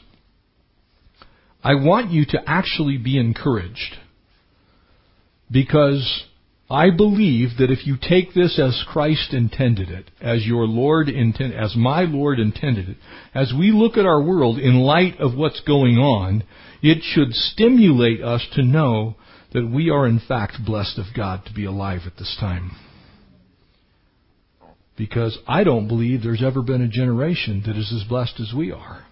I 1.64 1.74
want 1.74 2.12
you 2.12 2.24
to 2.26 2.38
actually 2.46 2.96
be 2.96 3.18
encouraged. 3.18 3.96
Because 5.50 6.26
I 6.70 6.90
believe 6.96 7.56
that 7.58 7.72
if 7.72 7.88
you 7.88 7.96
take 8.00 8.34
this 8.34 8.60
as 8.60 8.84
Christ 8.86 9.34
intended 9.34 9.88
it, 9.88 10.12
as 10.20 10.46
your 10.46 10.64
Lord 10.64 11.08
intended, 11.08 11.58
as 11.58 11.74
my 11.74 12.02
Lord 12.02 12.38
intended 12.38 12.90
it, 12.90 12.96
as 13.34 13.52
we 13.58 13.72
look 13.72 13.96
at 13.96 14.06
our 14.06 14.22
world 14.22 14.60
in 14.60 14.78
light 14.78 15.18
of 15.18 15.34
what's 15.34 15.60
going 15.62 15.96
on, 15.96 16.44
it 16.82 17.02
should 17.02 17.32
stimulate 17.32 18.22
us 18.22 18.46
to 18.54 18.62
know 18.62 19.16
that 19.52 19.68
we 19.68 19.90
are 19.90 20.06
in 20.06 20.20
fact 20.20 20.64
blessed 20.64 20.98
of 20.98 21.06
God 21.16 21.44
to 21.46 21.54
be 21.54 21.64
alive 21.64 22.02
at 22.06 22.16
this 22.16 22.36
time. 22.38 22.72
Because 24.96 25.38
I 25.46 25.64
don't 25.64 25.88
believe 25.88 26.22
there's 26.22 26.42
ever 26.42 26.62
been 26.62 26.82
a 26.82 26.88
generation 26.88 27.62
that 27.66 27.76
is 27.76 27.92
as 27.92 28.08
blessed 28.08 28.40
as 28.40 28.52
we 28.56 28.72
are. 28.72 29.06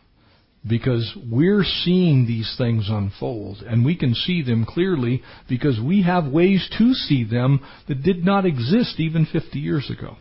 because 0.67 1.17
we're 1.31 1.65
seeing 1.65 2.27
these 2.27 2.55
things 2.59 2.89
unfold 2.89 3.59
and 3.59 3.85
we 3.85 3.97
can 3.97 4.15
see 4.15 4.43
them 4.43 4.65
clearly 4.65 5.23
because 5.49 5.81
we 5.81 6.03
have 6.03 6.27
ways 6.27 6.69
to 6.79 6.93
see 6.93 7.25
them 7.25 7.61
that 7.89 8.03
did 8.03 8.25
not 8.25 8.45
exist 8.45 8.99
even 8.99 9.27
50 9.27 9.59
years 9.59 9.91
ago. 9.91 10.17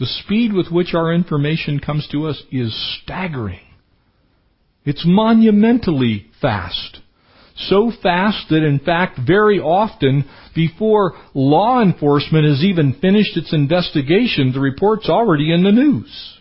The 0.00 0.06
speed 0.06 0.52
with 0.52 0.70
which 0.70 0.94
our 0.94 1.12
information 1.12 1.80
comes 1.80 2.08
to 2.12 2.26
us 2.26 2.42
is 2.50 3.00
staggering. 3.02 3.60
It's 4.88 5.04
monumentally 5.06 6.26
fast. 6.40 7.00
So 7.56 7.92
fast 8.02 8.48
that 8.50 8.64
in 8.64 8.78
fact 8.78 9.18
very 9.18 9.58
often 9.58 10.24
before 10.54 11.12
law 11.34 11.82
enforcement 11.82 12.46
has 12.46 12.64
even 12.64 12.94
finished 13.00 13.36
its 13.36 13.52
investigation, 13.52 14.52
the 14.52 14.60
report's 14.60 15.08
already 15.08 15.52
in 15.52 15.62
the 15.62 15.72
news 15.72 16.38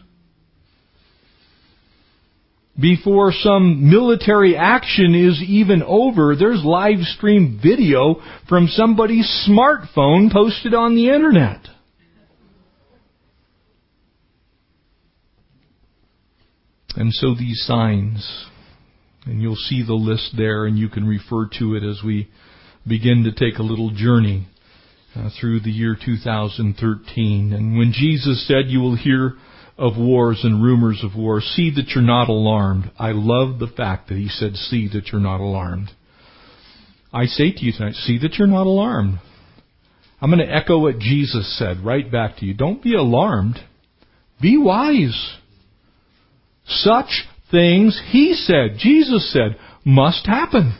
before 2.80 3.32
some 3.32 3.90
military 3.90 4.56
action 4.56 5.16
is 5.16 5.42
even 5.42 5.82
over, 5.84 6.36
there's 6.36 6.64
live 6.64 7.00
stream 7.02 7.60
video 7.62 8.22
from 8.48 8.68
somebody's 8.68 9.48
smartphone 9.50 10.32
posted 10.32 10.74
on 10.74 10.96
the 10.96 11.10
internet. 11.10 11.62
And 16.98 17.14
so 17.14 17.36
these 17.36 17.64
signs, 17.66 18.46
and 19.26 19.42
you'll 19.42 19.56
see 19.56 19.84
the 19.86 19.94
list 19.94 20.34
there 20.36 20.66
and 20.66 20.78
you 20.78 20.90
can 20.90 21.08
refer 21.08 21.48
to 21.60 21.76
it 21.76 21.84
as 21.84 22.02
we 22.04 22.28
begin 22.88 23.24
to 23.24 23.32
take 23.32 23.60
a 23.60 23.64
little 23.64 23.92
journey 23.92 24.48
uh, 25.16 25.30
through 25.40 25.62
the 25.62 25.72
year 25.72 25.96
2013. 26.04 27.54
And 27.54 27.78
when 27.78 27.92
Jesus 27.94 28.48
said, 28.48 28.66
you 28.68 28.80
will 28.80 28.98
hear 28.98 29.36
of 29.78 29.96
wars 29.98 30.42
and 30.44 30.64
rumors 30.64 31.04
of 31.04 31.16
war. 31.16 31.40
See 31.40 31.72
that 31.76 31.90
you're 31.90 32.04
not 32.04 32.30
alarmed. 32.30 32.92
I 32.98 33.12
love 33.12 33.60
the 33.60 33.68
fact 33.68 34.10
that 34.10 34.18
he 34.18 34.28
said, 34.28 34.56
see 34.56 34.90
that 34.94 35.10
you're 35.12 35.22
not 35.22 35.40
alarmed. 35.40 35.92
I 37.14 37.26
say 37.26 37.52
to 37.52 37.60
you 37.60 37.72
tonight, 37.72 37.94
see 37.94 38.18
that 38.20 38.34
you're 38.34 38.48
not 38.48 38.66
alarmed. 38.66 39.20
I'm 40.20 40.32
going 40.32 40.46
to 40.46 40.54
echo 40.54 40.80
what 40.80 40.98
Jesus 40.98 41.58
said 41.60 41.86
right 41.86 42.12
back 42.12 42.38
to 42.38 42.46
you. 42.46 42.56
Don't 42.56 42.82
be 42.82 42.96
alarmed. 42.96 43.60
Be 44.42 44.58
wise. 44.58 45.38
Such 46.68 47.26
things, 47.50 48.00
he 48.12 48.34
said, 48.34 48.78
Jesus 48.78 49.32
said, 49.32 49.58
must 49.86 50.26
happen. 50.26 50.78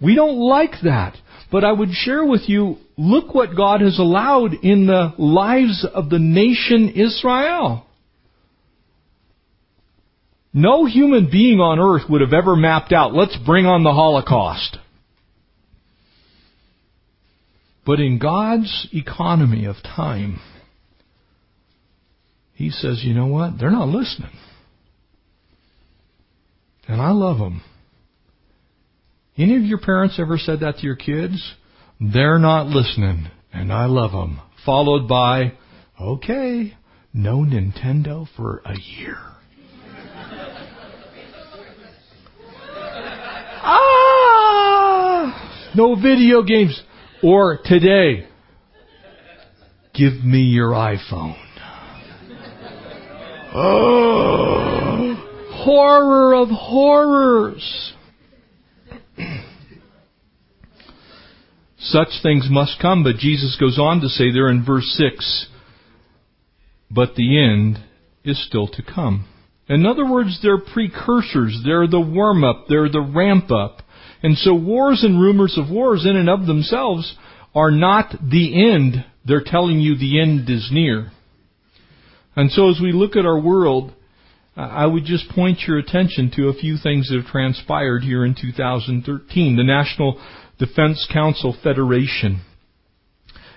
We 0.00 0.14
don't 0.14 0.38
like 0.38 0.74
that. 0.82 1.16
But 1.50 1.64
I 1.64 1.72
would 1.72 1.92
share 1.92 2.24
with 2.24 2.42
you, 2.48 2.76
look 2.96 3.34
what 3.34 3.56
God 3.56 3.80
has 3.80 3.98
allowed 3.98 4.54
in 4.62 4.86
the 4.86 5.14
lives 5.18 5.86
of 5.94 6.10
the 6.10 6.18
nation 6.18 6.90
Israel. 6.90 7.86
No 10.52 10.84
human 10.84 11.28
being 11.30 11.60
on 11.60 11.78
earth 11.78 12.08
would 12.08 12.20
have 12.20 12.32
ever 12.32 12.54
mapped 12.54 12.92
out, 12.92 13.14
let's 13.14 13.36
bring 13.44 13.66
on 13.66 13.82
the 13.82 13.92
Holocaust. 13.92 14.78
But 17.86 18.00
in 18.00 18.18
God's 18.18 18.88
economy 18.92 19.66
of 19.66 19.76
time, 19.82 20.40
He 22.54 22.70
says, 22.70 23.02
you 23.04 23.14
know 23.14 23.26
what? 23.26 23.58
They're 23.58 23.70
not 23.70 23.88
listening. 23.88 24.30
And 26.86 27.00
I 27.00 27.10
love 27.10 27.38
them. 27.38 27.62
Any 29.36 29.56
of 29.56 29.64
your 29.64 29.78
parents 29.78 30.20
ever 30.20 30.38
said 30.38 30.60
that 30.60 30.76
to 30.76 30.82
your 30.86 30.94
kids? 30.96 31.54
They're 32.00 32.38
not 32.38 32.68
listening, 32.68 33.26
and 33.52 33.72
I 33.72 33.86
love 33.86 34.12
them. 34.12 34.40
Followed 34.64 35.08
by, 35.08 35.54
okay, 36.00 36.76
no 37.12 37.38
Nintendo 37.38 38.28
for 38.36 38.62
a 38.64 38.74
year. 38.78 39.16
ah! 43.66 44.04
No 45.74 45.96
video 45.96 46.42
games. 46.42 46.80
Or 47.22 47.58
today, 47.64 48.28
give 49.94 50.24
me 50.24 50.42
your 50.42 50.70
iPhone. 50.70 51.43
Oh, 53.56 55.14
horror 55.64 56.34
of 56.34 56.48
horrors. 56.48 57.92
Such 61.78 62.08
things 62.20 62.48
must 62.50 62.80
come, 62.82 63.04
but 63.04 63.16
Jesus 63.16 63.56
goes 63.60 63.78
on 63.78 64.00
to 64.00 64.08
say 64.08 64.32
there 64.32 64.48
in 64.48 64.64
verse 64.64 64.92
6, 64.98 65.46
but 66.90 67.14
the 67.14 67.38
end 67.40 67.78
is 68.24 68.44
still 68.44 68.66
to 68.68 68.82
come. 68.82 69.28
In 69.68 69.86
other 69.86 70.10
words, 70.10 70.40
they're 70.42 70.58
precursors, 70.58 71.60
they're 71.64 71.86
the 71.86 72.00
warm 72.00 72.42
up, 72.42 72.64
they're 72.68 72.90
the 72.90 73.00
ramp 73.00 73.52
up. 73.52 73.82
And 74.22 74.36
so 74.36 74.54
wars 74.54 75.04
and 75.04 75.20
rumors 75.20 75.56
of 75.56 75.70
wars 75.70 76.04
in 76.08 76.16
and 76.16 76.28
of 76.28 76.46
themselves 76.46 77.14
are 77.54 77.70
not 77.70 78.16
the 78.20 78.72
end. 78.72 79.04
They're 79.24 79.44
telling 79.44 79.78
you 79.78 79.96
the 79.96 80.20
end 80.20 80.50
is 80.50 80.70
near. 80.72 81.12
And 82.36 82.50
so 82.50 82.70
as 82.70 82.80
we 82.82 82.92
look 82.92 83.16
at 83.16 83.26
our 83.26 83.40
world, 83.40 83.92
I 84.56 84.86
would 84.86 85.04
just 85.04 85.28
point 85.30 85.60
your 85.66 85.78
attention 85.78 86.30
to 86.36 86.48
a 86.48 86.54
few 86.54 86.76
things 86.76 87.08
that 87.08 87.16
have 87.16 87.26
transpired 87.26 88.02
here 88.02 88.24
in 88.24 88.36
2013. 88.40 89.56
The 89.56 89.64
National 89.64 90.20
Defense 90.58 91.08
Council 91.12 91.56
Federation, 91.62 92.40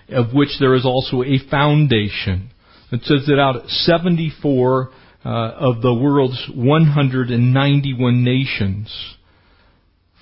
of 0.10 0.34
which 0.34 0.58
there 0.60 0.74
is 0.74 0.86
also 0.86 1.22
a 1.22 1.38
foundation. 1.50 2.50
It 2.92 3.04
says 3.04 3.26
that 3.28 3.40
out 3.40 3.58
of 3.58 3.70
74 3.70 4.90
uh, 5.24 5.30
of 5.30 5.82
the 5.82 5.94
world's 5.94 6.50
191 6.56 8.24
nations, 8.24 9.16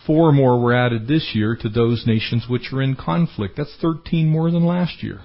four 0.06 0.34
more 0.34 0.60
were 0.60 0.74
added 0.74 1.08
this 1.08 1.32
year 1.34 1.56
to 1.62 1.70
those 1.70 2.06
nations 2.06 2.48
which 2.50 2.74
are 2.74 2.82
in 2.82 2.96
conflict. 2.96 3.56
That's 3.56 3.76
13 3.82 4.28
more 4.28 4.52
than 4.52 4.66
last 4.66 5.04
year. 5.04 5.22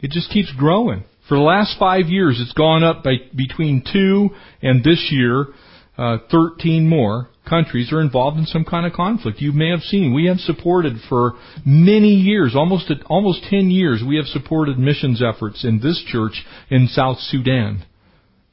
It 0.00 0.10
just 0.10 0.30
keeps 0.30 0.52
growing. 0.56 1.04
For 1.30 1.36
the 1.36 1.42
last 1.42 1.78
five 1.78 2.08
years, 2.08 2.40
it's 2.42 2.52
gone 2.54 2.82
up 2.82 3.04
by 3.04 3.12
between 3.36 3.84
two 3.84 4.30
and 4.62 4.82
this 4.82 5.10
year, 5.12 5.46
uh, 5.96 6.16
13 6.28 6.88
more 6.88 7.28
countries 7.48 7.92
are 7.92 8.00
involved 8.00 8.36
in 8.36 8.46
some 8.46 8.64
kind 8.64 8.84
of 8.84 8.94
conflict. 8.94 9.40
You 9.40 9.52
may 9.52 9.70
have 9.70 9.82
seen 9.82 10.12
we 10.12 10.26
have 10.26 10.38
supported 10.38 10.94
for 11.08 11.34
many 11.64 12.14
years, 12.14 12.56
almost 12.56 12.92
almost 13.06 13.44
10 13.44 13.70
years, 13.70 14.02
we 14.04 14.16
have 14.16 14.26
supported 14.26 14.76
missions 14.76 15.22
efforts 15.22 15.62
in 15.62 15.78
this 15.78 16.02
church 16.04 16.44
in 16.68 16.88
South 16.88 17.18
Sudan. 17.20 17.84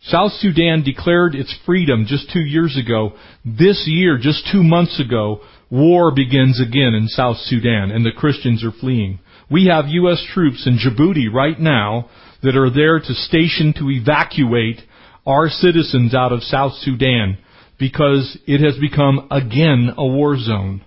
South 0.03 0.33
Sudan 0.33 0.83
declared 0.83 1.33
its 1.33 1.57
freedom 1.65 2.05
just 2.07 2.31
two 2.31 2.45
years 2.45 2.77
ago. 2.77 3.13
This 3.43 3.85
year, 3.87 4.19
just 4.21 4.47
two 4.51 4.61
months 4.61 4.99
ago, 4.99 5.41
war 5.71 6.13
begins 6.13 6.61
again 6.61 6.93
in 6.93 7.07
South 7.07 7.37
Sudan 7.37 7.89
and 7.89 8.05
the 8.05 8.11
Christians 8.11 8.63
are 8.63 8.71
fleeing. 8.71 9.17
We 9.49 9.65
have 9.65 9.87
U.S. 9.87 10.23
troops 10.31 10.67
in 10.67 10.77
Djibouti 10.77 11.33
right 11.33 11.59
now 11.59 12.09
that 12.43 12.55
are 12.55 12.69
there 12.69 12.99
to 12.99 13.13
station 13.13 13.73
to 13.77 13.89
evacuate 13.89 14.79
our 15.25 15.49
citizens 15.49 16.13
out 16.15 16.31
of 16.31 16.41
South 16.43 16.73
Sudan 16.73 17.37
because 17.79 18.37
it 18.47 18.63
has 18.63 18.79
become 18.79 19.27
again 19.31 19.93
a 19.97 20.05
war 20.05 20.37
zone 20.37 20.83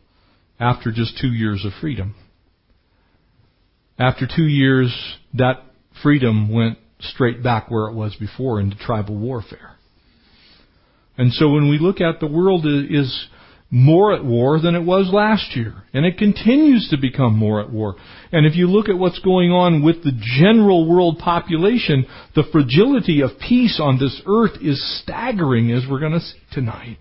after 0.59 0.93
just 0.93 1.19
two 1.21 1.33
years 1.33 1.65
of 1.65 1.73
freedom. 1.81 2.15
After 3.99 4.27
two 4.27 4.47
years, 4.47 4.95
that 5.35 5.63
freedom 6.03 6.53
went 6.53 6.79
straight 7.01 7.43
back 7.43 7.71
where 7.71 7.87
it 7.89 7.95
was 7.95 8.15
before 8.17 8.61
into 8.61 8.77
tribal 8.77 9.17
warfare. 9.17 9.77
And 11.19 11.33
so 11.33 11.51
when 11.51 11.69
we 11.69 11.79
look 11.79 12.01
at 12.01 12.21
the 12.21 12.27
world 12.27 12.65
is 12.67 13.29
more 13.71 14.13
at 14.13 14.25
war 14.25 14.61
than 14.61 14.75
it 14.75 14.85
was 14.85 15.11
last 15.13 15.57
year. 15.57 15.75
And 15.95 16.05
it 16.05 16.19
continues 16.19 16.89
to 16.91 16.99
become 16.99 17.37
more 17.37 17.61
at 17.61 17.71
war. 17.71 17.95
And 18.33 18.45
if 18.45 18.57
you 18.57 18.67
look 18.67 18.89
at 18.89 18.99
what's 18.99 19.21
going 19.21 19.53
on 19.53 19.85
with 19.85 20.03
the 20.03 20.19
general 20.41 20.89
world 20.91 21.19
population, 21.19 22.05
the 22.35 22.45
fragility 22.51 23.21
of 23.21 23.39
peace 23.39 23.81
on 23.81 23.99
this 23.99 24.21
earth 24.27 24.61
is 24.61 25.01
staggering 25.03 25.71
as 25.71 25.85
we're 25.89 26.01
going 26.01 26.13
to 26.13 26.21
see 26.21 26.39
tonight. 26.53 26.99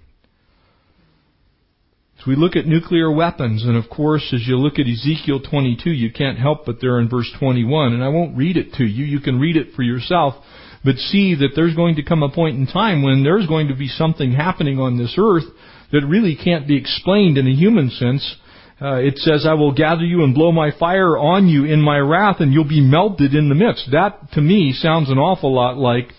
As 2.19 2.27
we 2.27 2.36
look 2.36 2.55
at 2.55 2.67
nuclear 2.67 3.10
weapons, 3.10 3.63
and 3.63 3.77
of 3.77 3.89
course, 3.89 4.32
as 4.34 4.45
you 4.45 4.58
look 4.58 4.77
at 4.77 4.88
Ezekiel 4.88 5.39
22, 5.39 5.89
you 5.89 6.12
can't 6.12 6.38
help 6.38 6.65
but 6.65 6.82
there 6.82 6.99
in 6.99 7.10
verse 7.10 7.32
21, 7.39 7.93
and 7.93 8.03
I 8.03 8.10
won't 8.10 8.38
read 8.38 8.58
it 8.58 8.73
to 8.73 8.84
you, 8.84 9.05
you 9.05 9.21
can 9.21 9.39
read 9.39 9.55
it 9.55 9.73
for 9.73 9.84
yourself, 9.84 10.36
but 10.84 10.97
see 10.97 11.34
that 11.36 11.51
there's 11.55 11.75
going 11.75 11.95
to 11.95 12.03
come 12.03 12.21
a 12.21 12.29
point 12.29 12.58
in 12.58 12.67
time 12.67 13.03
when 13.03 13.23
there's 13.23 13.47
going 13.47 13.69
to 13.69 13.75
be 13.75 13.88
something 13.88 14.34
happening 14.34 14.79
on 14.79 14.97
this 14.97 15.15
earth 15.17 15.45
that 15.91 16.06
really 16.06 16.36
can't 16.36 16.67
be 16.67 16.78
explained 16.78 17.38
in 17.38 17.47
a 17.47 17.56
human 17.56 17.89
sense. 17.89 18.36
Uh, 18.82 18.95
it 18.95 19.17
says, 19.17 19.45
I 19.45 19.56
will 19.56 19.73
gather 19.73 20.06
you 20.06 20.23
and 20.23 20.34
blow 20.34 20.52
my 20.52 20.71
fire 20.78 21.17
on 21.17 21.47
you 21.47 21.65
in 21.65 21.82
my 21.82 21.97
wrath 21.97 22.38
and 22.39 22.54
you'll 22.54 22.67
be 22.67 22.82
melted 22.82 23.34
in 23.34 23.49
the 23.49 23.56
midst. 23.56 23.89
That, 23.91 24.32
to 24.34 24.41
me, 24.41 24.73
sounds 24.73 25.10
an 25.10 25.17
awful 25.17 25.54
lot 25.54 25.78
like 25.78 26.13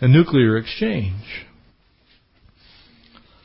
a 0.00 0.08
nuclear 0.08 0.58
exchange. 0.58 1.46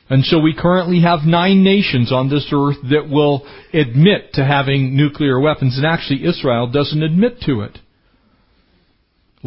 And 0.10 0.24
so 0.24 0.40
we 0.40 0.56
currently 0.58 1.02
have 1.02 1.20
nine 1.26 1.64
nations 1.64 2.12
on 2.12 2.30
this 2.30 2.48
earth 2.54 2.78
that 2.90 3.10
will 3.10 3.46
admit 3.74 4.34
to 4.34 4.46
having 4.46 4.96
nuclear 4.96 5.40
weapons, 5.40 5.78
and 5.78 5.86
actually 5.86 6.26
Israel 6.26 6.68
doesn't 6.68 7.04
admit 7.04 7.42
to 7.42 7.62
it. 7.62 7.78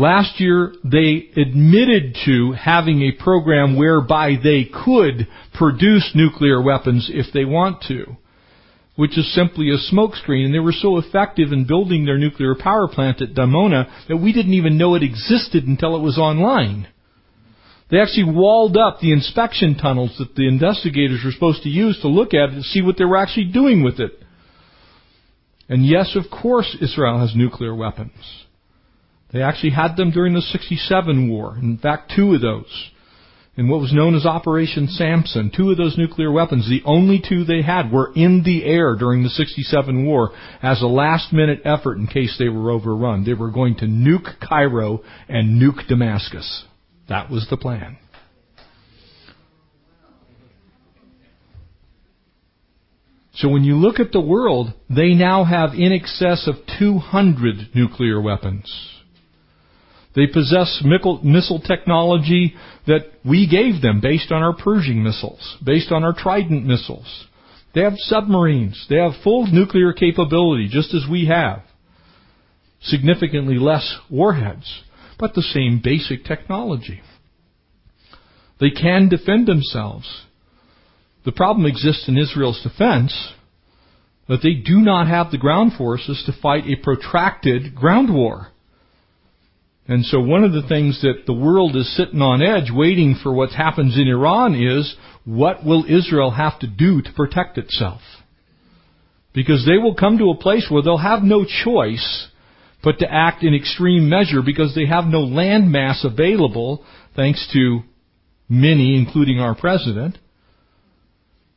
Last 0.01 0.41
year, 0.41 0.73
they 0.83 1.29
admitted 1.37 2.17
to 2.25 2.53
having 2.53 3.03
a 3.03 3.23
program 3.23 3.77
whereby 3.77 4.37
they 4.43 4.65
could 4.65 5.29
produce 5.53 6.13
nuclear 6.15 6.63
weapons 6.63 7.11
if 7.13 7.27
they 7.35 7.45
want 7.45 7.83
to, 7.89 8.17
which 8.97 9.19
is 9.19 9.35
simply 9.35 9.69
a 9.69 9.77
smokescreen. 9.93 10.47
And 10.47 10.55
they 10.55 10.59
were 10.59 10.73
so 10.73 10.97
effective 10.97 11.53
in 11.53 11.67
building 11.67 12.07
their 12.07 12.17
nuclear 12.17 12.55
power 12.55 12.89
plant 12.89 13.21
at 13.21 13.35
Dimona 13.35 13.91
that 14.09 14.17
we 14.17 14.33
didn't 14.33 14.55
even 14.55 14.79
know 14.79 14.95
it 14.95 15.03
existed 15.03 15.67
until 15.67 15.95
it 15.95 16.03
was 16.03 16.17
online. 16.17 16.89
They 17.91 18.01
actually 18.01 18.33
walled 18.33 18.79
up 18.79 19.01
the 19.01 19.13
inspection 19.13 19.77
tunnels 19.77 20.17
that 20.19 20.35
the 20.35 20.49
investigators 20.49 21.21
were 21.23 21.33
supposed 21.33 21.65
to 21.65 21.69
use 21.69 22.01
to 22.01 22.09
look 22.09 22.33
at 22.33 22.49
it 22.49 22.55
to 22.55 22.63
see 22.63 22.81
what 22.81 22.97
they 22.97 23.05
were 23.05 23.19
actually 23.19 23.53
doing 23.53 23.85
with 23.85 24.01
it. 24.01 24.13
And 25.69 25.85
yes, 25.85 26.17
of 26.17 26.31
course, 26.31 26.75
Israel 26.81 27.19
has 27.19 27.37
nuclear 27.37 27.75
weapons. 27.75 28.47
They 29.33 29.43
actually 29.43 29.71
had 29.71 29.97
them 29.97 30.11
during 30.11 30.35
the 30.35 30.41
67 30.41 31.31
war. 31.31 31.57
In 31.57 31.79
fact, 31.79 32.13
two 32.15 32.35
of 32.35 32.41
those. 32.41 32.91
In 33.57 33.69
what 33.69 33.81
was 33.81 33.93
known 33.93 34.15
as 34.15 34.25
Operation 34.25 34.89
Samson, 34.89 35.53
two 35.55 35.71
of 35.71 35.77
those 35.77 35.99
nuclear 35.99 36.33
weapons, 36.33 36.69
the 36.69 36.83
only 36.87 37.21
two 37.21 37.45
they 37.45 37.63
had, 37.63 37.93
were 37.93 38.13
in 38.15 38.43
the 38.43 38.65
air 38.65 38.97
during 38.97 39.23
the 39.23 39.29
67 39.29 40.07
war 40.07 40.31
as 40.63 40.81
a 40.81 40.87
last 40.87 41.33
minute 41.33 41.61
effort 41.65 41.99
in 41.99 42.07
case 42.07 42.37
they 42.39 42.49
were 42.49 42.71
overrun. 42.71 43.25
They 43.25 43.35
were 43.35 43.51
going 43.51 43.77
to 43.77 43.87
nuke 43.87 44.41
Cairo 44.41 45.03
and 45.29 45.61
nuke 45.61 45.87
Damascus. 45.89 46.65
That 47.09 47.29
was 47.31 47.47
the 47.51 47.57
plan. 47.57 47.99
So 53.35 53.49
when 53.49 53.65
you 53.65 53.77
look 53.77 54.01
at 54.01 54.13
the 54.13 54.21
world, 54.21 54.73
they 54.89 55.15
now 55.15 55.45
have 55.45 55.75
in 55.75 55.93
excess 55.93 56.47
of 56.47 56.55
200 56.79 57.75
nuclear 57.75 58.21
weapons. 58.21 59.00
They 60.15 60.27
possess 60.27 60.83
missile 60.85 61.61
technology 61.61 62.55
that 62.87 63.13
we 63.25 63.47
gave 63.47 63.81
them 63.81 64.01
based 64.01 64.33
on 64.33 64.43
our 64.43 64.55
Pershing 64.55 65.03
missiles, 65.03 65.57
based 65.65 65.93
on 65.93 66.03
our 66.03 66.13
Trident 66.13 66.67
missiles. 66.67 67.27
They 67.75 67.83
have 67.83 67.95
submarines. 67.97 68.87
They 68.89 68.97
have 68.97 69.13
full 69.23 69.47
nuclear 69.47 69.93
capability, 69.93 70.69
just 70.69 70.93
as 70.95 71.07
we 71.09 71.27
have. 71.27 71.63
Significantly 72.83 73.59
less 73.59 73.97
warheads 74.11 74.83
but 75.21 75.35
the 75.35 75.43
same 75.43 75.81
basic 75.85 76.25
technology. 76.25 77.03
They 78.59 78.71
can 78.71 79.09
defend 79.09 79.47
themselves. 79.47 80.25
The 81.25 81.33
problem 81.33 81.67
exists 81.67 82.09
in 82.09 82.17
Israel's 82.17 82.63
defense 82.63 83.33
that 84.29 84.41
they 84.43 84.55
do 84.55 84.79
not 84.81 85.09
have 85.09 85.31
the 85.31 85.39
ground 85.39 85.73
forces 85.77 86.23
to 86.25 86.41
fight 86.41 86.65
a 86.67 86.83
protracted 86.83 87.75
ground 87.75 88.13
war. 88.13 88.49
And 89.91 90.05
so 90.07 90.21
one 90.21 90.45
of 90.45 90.53
the 90.53 90.63
things 90.69 91.03
that 91.03 91.27
the 91.27 91.33
world 91.33 91.75
is 91.75 91.97
sitting 91.97 92.23
on 92.23 92.41
edge 92.41 92.71
waiting 92.73 93.17
for 93.21 93.33
what 93.33 93.51
happens 93.51 93.99
in 93.99 94.07
Iran 94.07 94.55
is 94.55 94.95
what 95.25 95.67
will 95.67 95.85
Israel 95.85 96.31
have 96.31 96.61
to 96.61 96.69
do 96.69 97.03
to 97.03 97.13
protect 97.13 97.59
itself? 97.59 98.01
Because 99.35 99.67
they 99.67 99.79
will 99.79 99.97
come 99.97 100.17
to 100.19 100.31
a 100.31 100.37
place 100.37 100.69
where 100.71 100.81
they'll 100.81 100.97
have 100.97 101.25
no 101.25 101.45
choice 101.45 102.29
but 102.85 103.01
to 103.01 103.13
act 103.13 103.43
in 103.43 103.53
extreme 103.53 104.09
measure 104.09 104.43
because 104.47 104.77
they 104.77 104.87
have 104.87 105.07
no 105.07 105.23
land 105.23 105.73
mass 105.73 106.05
available, 106.05 106.85
thanks 107.17 107.51
to 107.53 107.81
many, 108.49 108.97
including 108.97 109.41
our 109.41 109.57
president, 109.57 110.19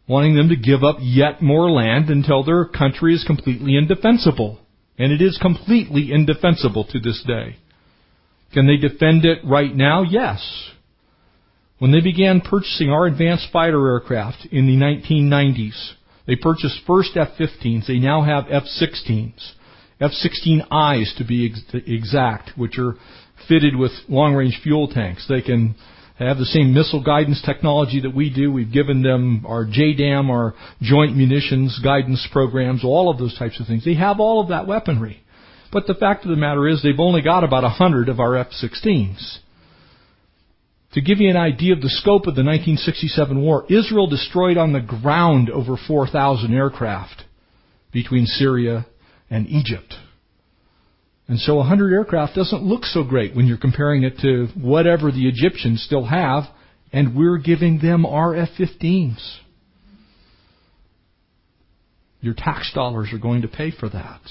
wanting 0.08 0.36
them 0.36 0.50
to 0.50 0.56
give 0.56 0.84
up 0.84 0.98
yet 1.02 1.44
more 1.44 1.70
land 1.70 2.10
until 2.10 2.44
their 2.44 2.66
country 2.66 3.14
is 3.14 3.24
completely 3.26 3.78
indefensible. 3.78 4.60
And 4.98 5.12
it 5.12 5.22
is 5.22 5.38
completely 5.40 6.12
indefensible 6.12 6.86
to 6.86 7.00
this 7.00 7.24
day. 7.28 7.58
Can 8.54 8.68
they 8.68 8.78
defend 8.78 9.26
it 9.26 9.40
right 9.44 9.74
now? 9.76 10.04
Yes. 10.04 10.70
When 11.80 11.92
they 11.92 12.02
began 12.02 12.42
purchasing 12.42 12.90
our 12.90 13.06
advanced 13.06 13.48
fighter 13.52 13.86
aircraft 13.92 14.48
in 14.52 14.68
the 14.68 14.78
1990s, 14.78 15.94
they 16.26 16.36
purchased 16.36 16.80
first 16.88 17.18
F-15s. 17.18 17.88
They 17.88 18.00
now 18.00 18.22
have 18.24 18.46
F-16s. 18.50 19.52
F-16Is 20.00 21.14
to 21.18 21.24
be 21.26 21.52
ex- 21.52 21.84
exact, 21.88 22.52
which 22.58 22.78
are 22.78 22.96
fitted 23.48 23.76
with 23.76 23.92
long-range 24.08 24.60
fuel 24.64 24.88
tanks. 24.88 25.26
They 25.28 25.42
can 25.42 25.76
have 26.20 26.38
the 26.38 26.46
same 26.46 26.74
missile 26.74 27.04
guidance 27.04 27.42
technology 27.44 28.00
that 28.02 28.16
we 28.16 28.30
do. 28.30 28.52
We've 28.52 28.72
given 28.72 29.02
them 29.02 29.46
our 29.48 29.66
JDAM, 29.66 30.30
our 30.30 30.54
Joint 30.82 31.18
Munitions 31.18 31.80
Guidance 31.84 32.28
Programs, 32.32 32.84
all 32.84 33.10
of 33.10 33.18
those 33.18 33.38
types 33.38 33.60
of 33.60 33.68
things. 33.68 33.84
They 33.84 33.96
have 33.96 34.20
all 34.20 34.42
of 34.42 34.50
that 34.50 34.68
weaponry. 34.68 35.23
But 35.74 35.88
the 35.88 35.96
fact 35.96 36.24
of 36.24 36.30
the 36.30 36.38
matter 36.38 36.68
is 36.68 36.84
they've 36.84 37.00
only 37.00 37.24
got 37.24 37.44
about 37.44 37.64
a 37.64 37.70
hundred 37.70 38.08
of 38.08 38.20
our 38.20 38.38
F-16s. 38.38 39.40
To 40.94 41.02
give 41.02 41.20
you 41.20 41.32
an 41.32 41.36
idea 41.36 41.74
of 41.74 41.82
the 41.82 41.90
scope 41.90 42.28
of 42.28 42.36
the 42.36 42.44
1967 42.44 43.42
war, 43.42 43.66
Israel 43.68 44.06
destroyed 44.06 44.58
on 44.58 44.72
the 44.72 44.80
ground 44.80 45.50
over 45.50 45.76
4,000 45.76 46.54
aircraft 46.54 47.24
between 47.92 48.28
Syria 48.28 48.86
and 49.32 49.48
Egypt. 49.48 49.96
And 51.28 51.40
so 51.40 51.56
100 51.56 51.92
aircraft 51.92 52.36
doesn't 52.36 52.62
look 52.62 52.84
so 52.84 53.04
great 53.04 53.36
when 53.36 53.48
you're 53.48 53.58
comparing 53.58 54.04
it 54.04 54.20
to 54.20 54.50
whatever 54.56 55.12
the 55.12 55.28
Egyptians 55.28 55.82
still 55.82 56.06
have, 56.06 56.44
and 56.92 57.16
we're 57.16 57.40
giving 57.40 57.80
them 57.80 58.06
our 58.06 58.36
F-15s. 58.36 59.38
Your 62.22 62.36
tax 62.38 62.72
dollars 62.76 63.10
are 63.12 63.18
going 63.18 63.42
to 63.42 63.48
pay 63.48 63.72
for 63.72 63.90
that. 63.90 64.22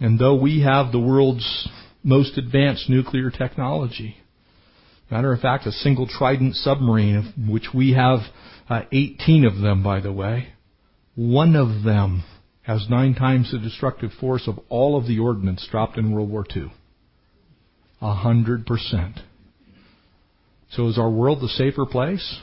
And 0.00 0.18
though 0.18 0.34
we 0.34 0.62
have 0.62 0.90
the 0.90 0.98
world's 0.98 1.68
most 2.02 2.38
advanced 2.38 2.88
nuclear 2.88 3.30
technology, 3.30 4.16
matter 5.10 5.32
of 5.32 5.40
fact, 5.40 5.66
a 5.66 5.72
single 5.72 6.06
Trident 6.06 6.56
submarine, 6.56 7.16
of 7.16 7.48
which 7.48 7.68
we 7.74 7.92
have 7.92 8.20
uh, 8.68 8.82
18 8.90 9.44
of 9.44 9.58
them, 9.58 9.82
by 9.82 10.00
the 10.00 10.12
way, 10.12 10.48
one 11.14 11.54
of 11.54 11.84
them 11.84 12.24
has 12.62 12.86
nine 12.88 13.14
times 13.14 13.50
the 13.52 13.58
destructive 13.58 14.12
force 14.18 14.48
of 14.48 14.58
all 14.68 14.96
of 14.96 15.06
the 15.06 15.18
ordnance 15.18 15.66
dropped 15.70 15.98
in 15.98 16.12
World 16.12 16.30
War 16.30 16.46
II. 16.54 16.72
A 18.00 18.14
hundred 18.14 18.64
percent. 18.64 19.20
So 20.70 20.88
is 20.88 20.98
our 20.98 21.10
world 21.10 21.42
a 21.42 21.48
safer 21.48 21.84
place? 21.84 22.38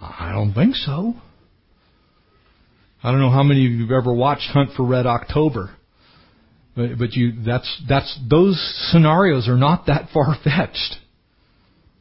I 0.00 0.32
don't 0.32 0.52
think 0.52 0.76
so. 0.76 1.14
I 3.02 3.10
don't 3.10 3.20
know 3.20 3.30
how 3.30 3.42
many 3.42 3.66
of 3.66 3.72
you 3.72 3.82
have 3.82 4.02
ever 4.02 4.12
watched 4.12 4.48
Hunt 4.50 4.70
for 4.76 4.84
Red 4.84 5.06
October. 5.06 5.70
But, 6.76 6.98
but 6.98 7.12
you, 7.12 7.42
that's, 7.44 7.82
that's, 7.88 8.18
those 8.28 8.56
scenarios 8.90 9.48
are 9.48 9.56
not 9.56 9.86
that 9.86 10.08
far 10.14 10.36
fetched. 10.42 10.96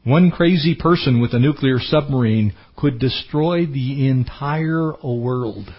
One 0.03 0.31
crazy 0.31 0.75
person 0.75 1.21
with 1.21 1.33
a 1.33 1.39
nuclear 1.39 1.77
submarine 1.79 2.53
could 2.75 2.99
destroy 2.99 3.65
the 3.65 4.07
entire 4.09 4.93
world. 5.03 5.69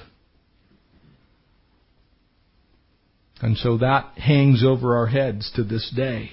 And 3.41 3.57
so 3.57 3.79
that 3.79 4.17
hangs 4.19 4.63
over 4.65 4.97
our 4.97 5.09
heads 5.09 5.51
to 5.57 5.65
this 5.65 5.93
day. 5.97 6.31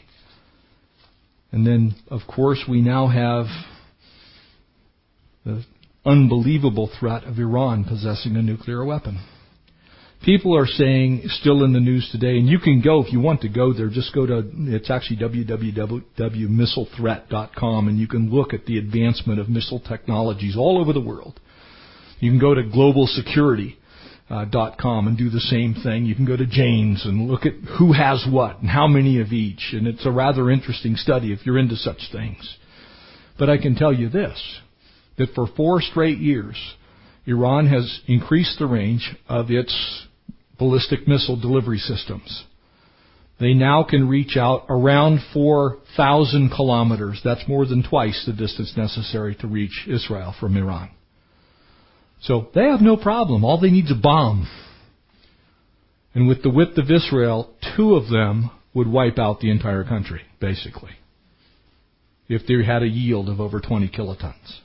And 1.52 1.66
then, 1.66 1.96
of 2.10 2.22
course, 2.28 2.64
we 2.70 2.82
now 2.82 3.08
have 3.08 3.48
the 5.44 5.66
unbelievable 6.10 6.90
threat 7.00 7.24
of 7.24 7.38
Iran 7.38 7.84
possessing 7.84 8.36
a 8.36 8.42
nuclear 8.42 8.84
weapon. 8.84 9.20
People 10.24 10.58
are 10.58 10.66
saying, 10.66 11.22
still 11.28 11.64
in 11.64 11.72
the 11.72 11.80
news 11.80 12.10
today, 12.12 12.38
and 12.38 12.48
you 12.48 12.60
can 12.60 12.82
go 12.82 13.02
if 13.02 13.14
you 13.14 13.22
want 13.22 13.40
to 13.42 13.48
go 13.48 13.72
there, 13.72 13.88
just 13.90 14.14
go 14.14 14.26
to, 14.26 14.44
it's 14.54 14.92
actually 14.92 15.16
www.missilethreat.com 15.18 17.88
and 17.88 17.98
you 17.98 18.08
can 18.08 18.30
look 18.30 18.54
at 18.54 18.66
the 18.66 18.78
advancement 18.78 19.40
of 19.40 19.48
missile 19.48 19.80
technologies 19.80 20.58
all 20.58 20.78
over 20.78 20.92
the 20.92 21.00
world. 21.00 21.40
You 22.20 22.32
can 22.32 22.40
go 22.40 22.54
to 22.54 22.64
global 22.64 23.08
security 23.08 23.78
uh, 24.30 24.46
and 24.52 25.18
do 25.18 25.30
the 25.30 25.40
same 25.40 25.74
thing. 25.74 26.04
You 26.06 26.16
can 26.16 26.26
go 26.26 26.36
to 26.36 26.46
Jane's 26.46 27.06
and 27.06 27.30
look 27.30 27.46
at 27.46 27.54
who 27.78 27.94
has 27.94 28.28
what 28.30 28.60
and 28.60 28.70
how 28.70 28.88
many 28.88 29.22
of 29.22 29.32
each, 29.32 29.70
and 29.72 29.88
it's 29.88 30.06
a 30.06 30.12
rather 30.12 30.52
interesting 30.52 30.98
study 30.98 31.32
if 31.32 31.46
you're 31.46 31.58
into 31.58 31.78
such 31.78 32.12
things. 32.12 32.58
But 33.38 33.50
I 33.50 33.58
can 33.58 33.76
tell 33.76 33.94
you 33.94 34.10
this, 34.10 34.60
that 35.20 35.36
for 35.36 35.48
four 35.56 35.82
straight 35.82 36.18
years, 36.18 36.58
Iran 37.28 37.68
has 37.68 38.00
increased 38.08 38.58
the 38.58 38.66
range 38.66 39.16
of 39.28 39.52
its 39.52 40.08
ballistic 40.58 41.08
missile 41.08 41.40
delivery 41.40 41.78
systems. 41.78 42.46
They 43.40 43.54
now 43.54 43.84
can 43.84 44.10
reach 44.10 44.36
out 44.36 44.66
around 44.68 45.20
4,000 45.34 46.50
kilometers. 46.50 47.22
That's 47.24 47.48
more 47.48 47.66
than 47.66 47.84
twice 47.88 48.24
the 48.26 48.34
distance 48.34 48.74
necessary 48.76 49.36
to 49.36 49.48
reach 49.48 49.88
Israel 49.88 50.36
from 50.40 50.58
Iran. 50.58 50.90
So 52.22 52.50
they 52.54 52.66
have 52.66 52.82
no 52.82 52.98
problem. 52.98 53.46
All 53.46 53.60
they 53.62 53.70
need 53.70 53.86
is 53.86 53.92
a 53.92 54.02
bomb. 54.02 54.50
And 56.14 56.28
with 56.28 56.44
the 56.44 56.50
width 56.50 56.78
of 56.78 56.92
Israel, 56.92 57.54
two 57.78 57.96
of 57.96 58.10
them 58.10 58.52
would 58.74 58.88
wipe 58.88 59.18
out 59.18 59.40
the 59.40 59.52
entire 59.52 59.86
country, 59.86 60.22
basically. 60.42 60.92
If 62.28 62.46
they 62.46 62.64
had 62.66 62.84
a 62.84 62.88
yield 62.88 63.30
of 63.30 63.40
over 63.40 63.62
20 63.62 63.88
kilotons. 63.88 64.60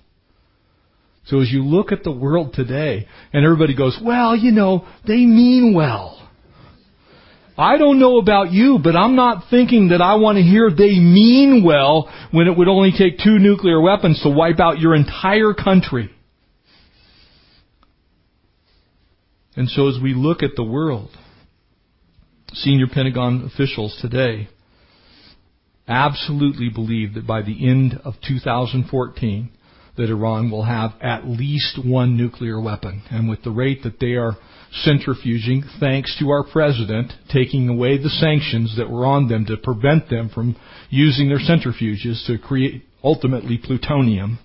So 1.26 1.40
as 1.40 1.50
you 1.50 1.64
look 1.64 1.90
at 1.90 2.04
the 2.04 2.12
world 2.12 2.52
today, 2.52 3.08
and 3.32 3.44
everybody 3.44 3.74
goes, 3.74 3.98
well, 4.02 4.36
you 4.36 4.52
know, 4.52 4.86
they 5.06 5.24
mean 5.24 5.72
well. 5.74 6.20
I 7.56 7.78
don't 7.78 8.00
know 8.00 8.18
about 8.18 8.50
you, 8.50 8.80
but 8.82 8.96
I'm 8.96 9.14
not 9.14 9.44
thinking 9.48 9.88
that 9.88 10.02
I 10.02 10.16
want 10.16 10.36
to 10.36 10.42
hear 10.42 10.70
they 10.70 10.98
mean 10.98 11.62
well 11.64 12.12
when 12.32 12.48
it 12.48 12.56
would 12.56 12.68
only 12.68 12.90
take 12.90 13.18
two 13.18 13.38
nuclear 13.38 13.80
weapons 13.80 14.20
to 14.22 14.28
wipe 14.28 14.58
out 14.58 14.80
your 14.80 14.94
entire 14.94 15.54
country. 15.54 16.10
And 19.56 19.68
so 19.68 19.88
as 19.88 19.98
we 20.02 20.14
look 20.14 20.42
at 20.42 20.56
the 20.56 20.64
world, 20.64 21.10
senior 22.52 22.86
Pentagon 22.92 23.48
officials 23.52 23.96
today 24.02 24.48
absolutely 25.86 26.70
believe 26.70 27.14
that 27.14 27.26
by 27.26 27.42
the 27.42 27.68
end 27.68 28.00
of 28.04 28.14
2014, 28.26 29.50
that 29.96 30.10
Iran 30.10 30.50
will 30.50 30.64
have 30.64 30.92
at 31.00 31.26
least 31.26 31.78
one 31.84 32.16
nuclear 32.16 32.60
weapon. 32.60 33.02
And 33.10 33.28
with 33.28 33.42
the 33.42 33.50
rate 33.50 33.82
that 33.84 34.00
they 34.00 34.14
are 34.14 34.36
centrifuging, 34.84 35.62
thanks 35.78 36.16
to 36.18 36.30
our 36.30 36.44
president 36.44 37.12
taking 37.32 37.68
away 37.68 37.98
the 37.98 38.08
sanctions 38.08 38.76
that 38.76 38.90
were 38.90 39.06
on 39.06 39.28
them 39.28 39.46
to 39.46 39.56
prevent 39.56 40.10
them 40.10 40.28
from 40.28 40.56
using 40.90 41.28
their 41.28 41.38
centrifuges 41.38 42.26
to 42.26 42.38
create 42.38 42.82
ultimately 43.04 43.58
plutonium, 43.58 44.38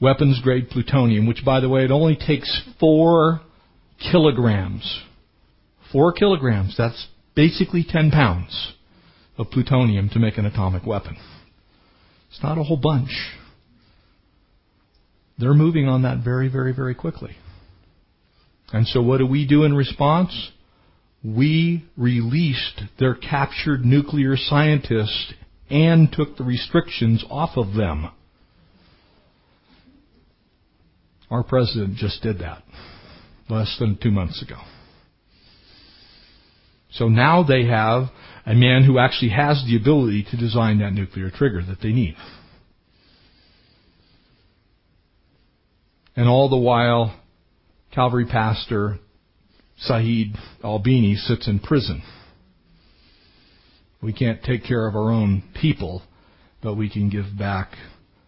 weapons 0.00 0.40
grade 0.42 0.70
plutonium, 0.70 1.26
which 1.26 1.44
by 1.44 1.60
the 1.60 1.68
way, 1.68 1.84
it 1.84 1.90
only 1.90 2.16
takes 2.16 2.62
four 2.78 3.40
kilograms. 4.10 5.02
Four 5.92 6.12
kilograms, 6.12 6.74
that's 6.78 7.08
basically 7.34 7.84
10 7.86 8.10
pounds 8.12 8.74
of 9.36 9.50
plutonium 9.50 10.08
to 10.10 10.18
make 10.18 10.38
an 10.38 10.46
atomic 10.46 10.86
weapon. 10.86 11.16
It's 12.30 12.42
not 12.42 12.58
a 12.58 12.62
whole 12.62 12.76
bunch. 12.76 13.10
They're 15.40 15.54
moving 15.54 15.88
on 15.88 16.02
that 16.02 16.22
very, 16.22 16.48
very, 16.48 16.74
very 16.74 16.94
quickly. 16.94 17.36
And 18.72 18.86
so 18.86 19.00
what 19.00 19.18
do 19.18 19.26
we 19.26 19.46
do 19.46 19.64
in 19.64 19.74
response? 19.74 20.50
We 21.24 21.84
released 21.96 22.82
their 22.98 23.14
captured 23.14 23.84
nuclear 23.84 24.36
scientists 24.36 25.32
and 25.68 26.12
took 26.12 26.36
the 26.36 26.44
restrictions 26.44 27.24
off 27.30 27.56
of 27.56 27.74
them. 27.74 28.10
Our 31.30 31.44
president 31.44 31.96
just 31.96 32.22
did 32.22 32.40
that 32.40 32.62
less 33.48 33.76
than 33.78 33.98
two 34.00 34.10
months 34.10 34.42
ago. 34.42 34.56
So 36.92 37.08
now 37.08 37.44
they 37.44 37.66
have 37.66 38.10
a 38.44 38.54
man 38.54 38.84
who 38.84 38.98
actually 38.98 39.30
has 39.30 39.64
the 39.64 39.76
ability 39.76 40.26
to 40.30 40.36
design 40.36 40.78
that 40.78 40.92
nuclear 40.92 41.30
trigger 41.30 41.62
that 41.68 41.80
they 41.80 41.92
need. 41.92 42.16
And 46.16 46.28
all 46.28 46.48
the 46.48 46.56
while, 46.56 47.18
Calvary 47.92 48.26
pastor 48.26 48.98
Saeed 49.78 50.34
Abedini 50.62 51.16
sits 51.16 51.48
in 51.48 51.58
prison. 51.58 52.02
We 54.02 54.12
can't 54.12 54.42
take 54.42 54.64
care 54.64 54.86
of 54.86 54.94
our 54.94 55.10
own 55.10 55.42
people, 55.60 56.02
but 56.62 56.74
we 56.74 56.90
can 56.90 57.08
give 57.10 57.38
back 57.38 57.72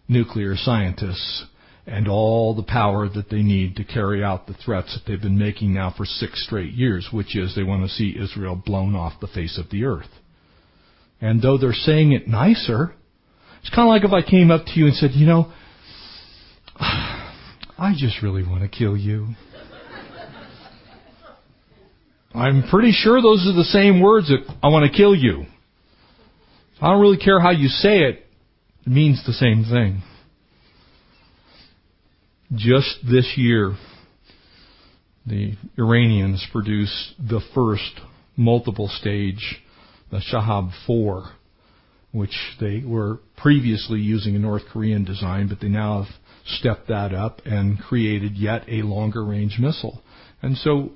nuclear 0.07 0.55
scientists 0.55 1.45
and 1.85 2.07
all 2.07 2.55
the 2.55 2.63
power 2.63 3.09
that 3.09 3.29
they 3.29 3.41
need 3.41 3.75
to 3.75 3.83
carry 3.83 4.23
out 4.23 4.47
the 4.47 4.53
threats 4.53 4.93
that 4.93 5.09
they've 5.09 5.21
been 5.21 5.37
making 5.37 5.73
now 5.73 5.93
for 5.95 6.05
six 6.05 6.43
straight 6.45 6.73
years, 6.73 7.09
which 7.11 7.35
is 7.35 7.55
they 7.55 7.63
want 7.63 7.83
to 7.83 7.89
see 7.89 8.15
Israel 8.17 8.55
blown 8.55 8.95
off 8.95 9.19
the 9.19 9.27
face 9.27 9.57
of 9.57 9.69
the 9.69 9.83
earth. 9.83 10.09
And 11.19 11.41
though 11.41 11.57
they're 11.57 11.73
saying 11.73 12.13
it 12.13 12.27
nicer, 12.27 12.93
it's 13.61 13.69
kind 13.69 13.87
of 13.87 13.89
like 13.89 14.03
if 14.03 14.11
I 14.11 14.27
came 14.27 14.51
up 14.51 14.65
to 14.65 14.71
you 14.75 14.85
and 14.87 14.95
said, 14.95 15.11
you 15.11 15.25
know, 15.25 15.51
I 17.77 17.93
just 17.97 18.21
really 18.21 18.43
want 18.43 18.61
to 18.61 18.67
kill 18.67 18.95
you. 18.95 19.29
I'm 22.35 22.67
pretty 22.69 22.91
sure 22.91 23.21
those 23.21 23.47
are 23.47 23.55
the 23.55 23.63
same 23.63 24.01
words 24.01 24.27
that 24.29 24.41
I 24.61 24.69
want 24.69 24.91
to 24.91 24.95
kill 24.95 25.15
you. 25.15 25.45
I 26.81 26.91
don't 26.91 27.01
really 27.01 27.17
care 27.17 27.39
how 27.39 27.51
you 27.51 27.67
say 27.67 27.99
it. 27.99 28.25
It 28.85 28.89
means 28.89 29.23
the 29.25 29.33
same 29.33 29.63
thing. 29.63 30.01
Just 32.55 32.99
this 33.09 33.33
year, 33.37 33.75
the 35.25 35.53
Iranians 35.77 36.45
produced 36.51 37.13
the 37.17 37.41
first 37.55 38.01
multiple 38.35 38.87
stage, 38.87 39.61
the 40.11 40.21
Shahab 40.31 40.71
4, 40.85 41.29
which 42.11 42.37
they 42.59 42.83
were 42.85 43.19
previously 43.37 43.99
using 43.99 44.35
a 44.35 44.39
North 44.39 44.63
Korean 44.71 45.03
design, 45.03 45.47
but 45.47 45.59
they 45.59 45.69
now 45.69 46.03
have 46.03 46.13
stepped 46.45 46.87
that 46.87 47.13
up 47.13 47.41
and 47.45 47.79
created 47.79 48.35
yet 48.35 48.63
a 48.67 48.81
longer 48.81 49.23
range 49.23 49.57
missile. 49.59 50.01
And 50.41 50.57
so 50.57 50.91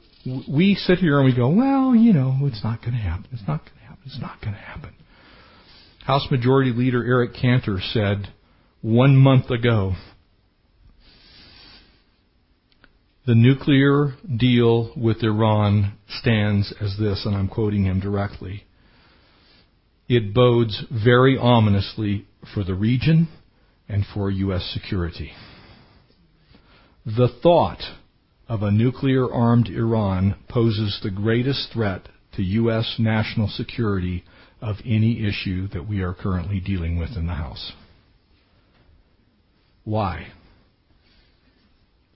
we 0.47 0.75
sit 0.75 0.99
here 0.99 1.19
and 1.19 1.25
we 1.25 1.35
go, 1.35 1.49
well, 1.49 1.95
you 1.95 2.13
know, 2.13 2.37
it's 2.43 2.63
not 2.63 2.81
going 2.81 2.93
to 2.93 2.99
happen. 2.99 3.27
It's 3.31 3.47
not 3.47 3.63
going 3.63 3.77
to 3.77 3.83
happen. 3.85 4.03
It's 4.05 4.21
not 4.21 4.41
going 4.41 4.53
to 4.53 4.59
happen. 4.59 4.93
House 6.05 6.27
Majority 6.31 6.71
Leader 6.71 7.03
Eric 7.03 7.31
Cantor 7.39 7.79
said 7.81 8.33
one 8.81 9.15
month 9.15 9.49
ago, 9.49 9.93
the 13.25 13.35
nuclear 13.35 14.13
deal 14.37 14.93
with 14.95 15.21
Iran 15.21 15.97
stands 16.07 16.73
as 16.79 16.95
this, 16.97 17.25
and 17.25 17.35
I'm 17.35 17.49
quoting 17.49 17.83
him 17.83 17.99
directly. 17.99 18.63
It 20.07 20.33
bodes 20.33 20.81
very 20.89 21.37
ominously 21.37 22.25
for 22.53 22.63
the 22.63 22.73
region 22.73 23.27
and 23.89 24.05
for 24.13 24.29
U.S. 24.29 24.69
security. 24.73 25.31
The 27.05 27.29
thought 27.41 27.81
of 28.49 28.63
a 28.63 28.71
nuclear 28.71 29.31
armed 29.31 29.67
Iran 29.67 30.35
poses 30.49 30.99
the 31.01 31.11
greatest 31.11 31.69
threat 31.73 32.09
to 32.35 32.43
U.S. 32.43 32.95
national 32.99 33.47
security 33.47 34.23
of 34.61 34.77
any 34.85 35.25
issue 35.27 35.67
that 35.69 35.87
we 35.87 36.01
are 36.01 36.13
currently 36.13 36.59
dealing 36.59 36.97
with 36.97 37.15
in 37.15 37.27
the 37.27 37.33
House. 37.33 37.71
Why? 39.83 40.27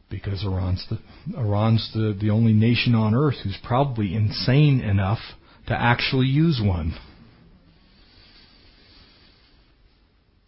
Because 0.10 0.44
Iran's 0.44 0.86
the, 0.90 1.00
Iran's 1.38 1.90
the, 1.94 2.18
the 2.20 2.30
only 2.32 2.54
nation 2.54 2.96
on 2.96 3.16
earth 3.16 3.36
who's 3.44 3.58
probably 3.64 4.14
insane 4.14 4.82
enough 4.82 5.20
to 5.68 5.74
actually 5.74 6.28
use 6.28 6.62
one. 6.62 6.94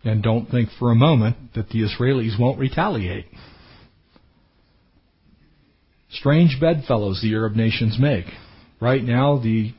And 0.03 0.21
don't 0.21 0.49
think 0.49 0.69
for 0.79 0.91
a 0.91 0.95
moment 0.95 1.37
that 1.55 1.69
the 1.69 1.79
Israelis 1.79 2.39
won't 2.39 2.59
retaliate. 2.59 3.25
Strange 6.11 6.57
bedfellows 6.59 7.21
the 7.21 7.33
Arab 7.33 7.55
nations 7.55 7.97
make. 7.99 8.25
Right 8.81 9.03
now, 9.03 9.39
the 9.39 9.73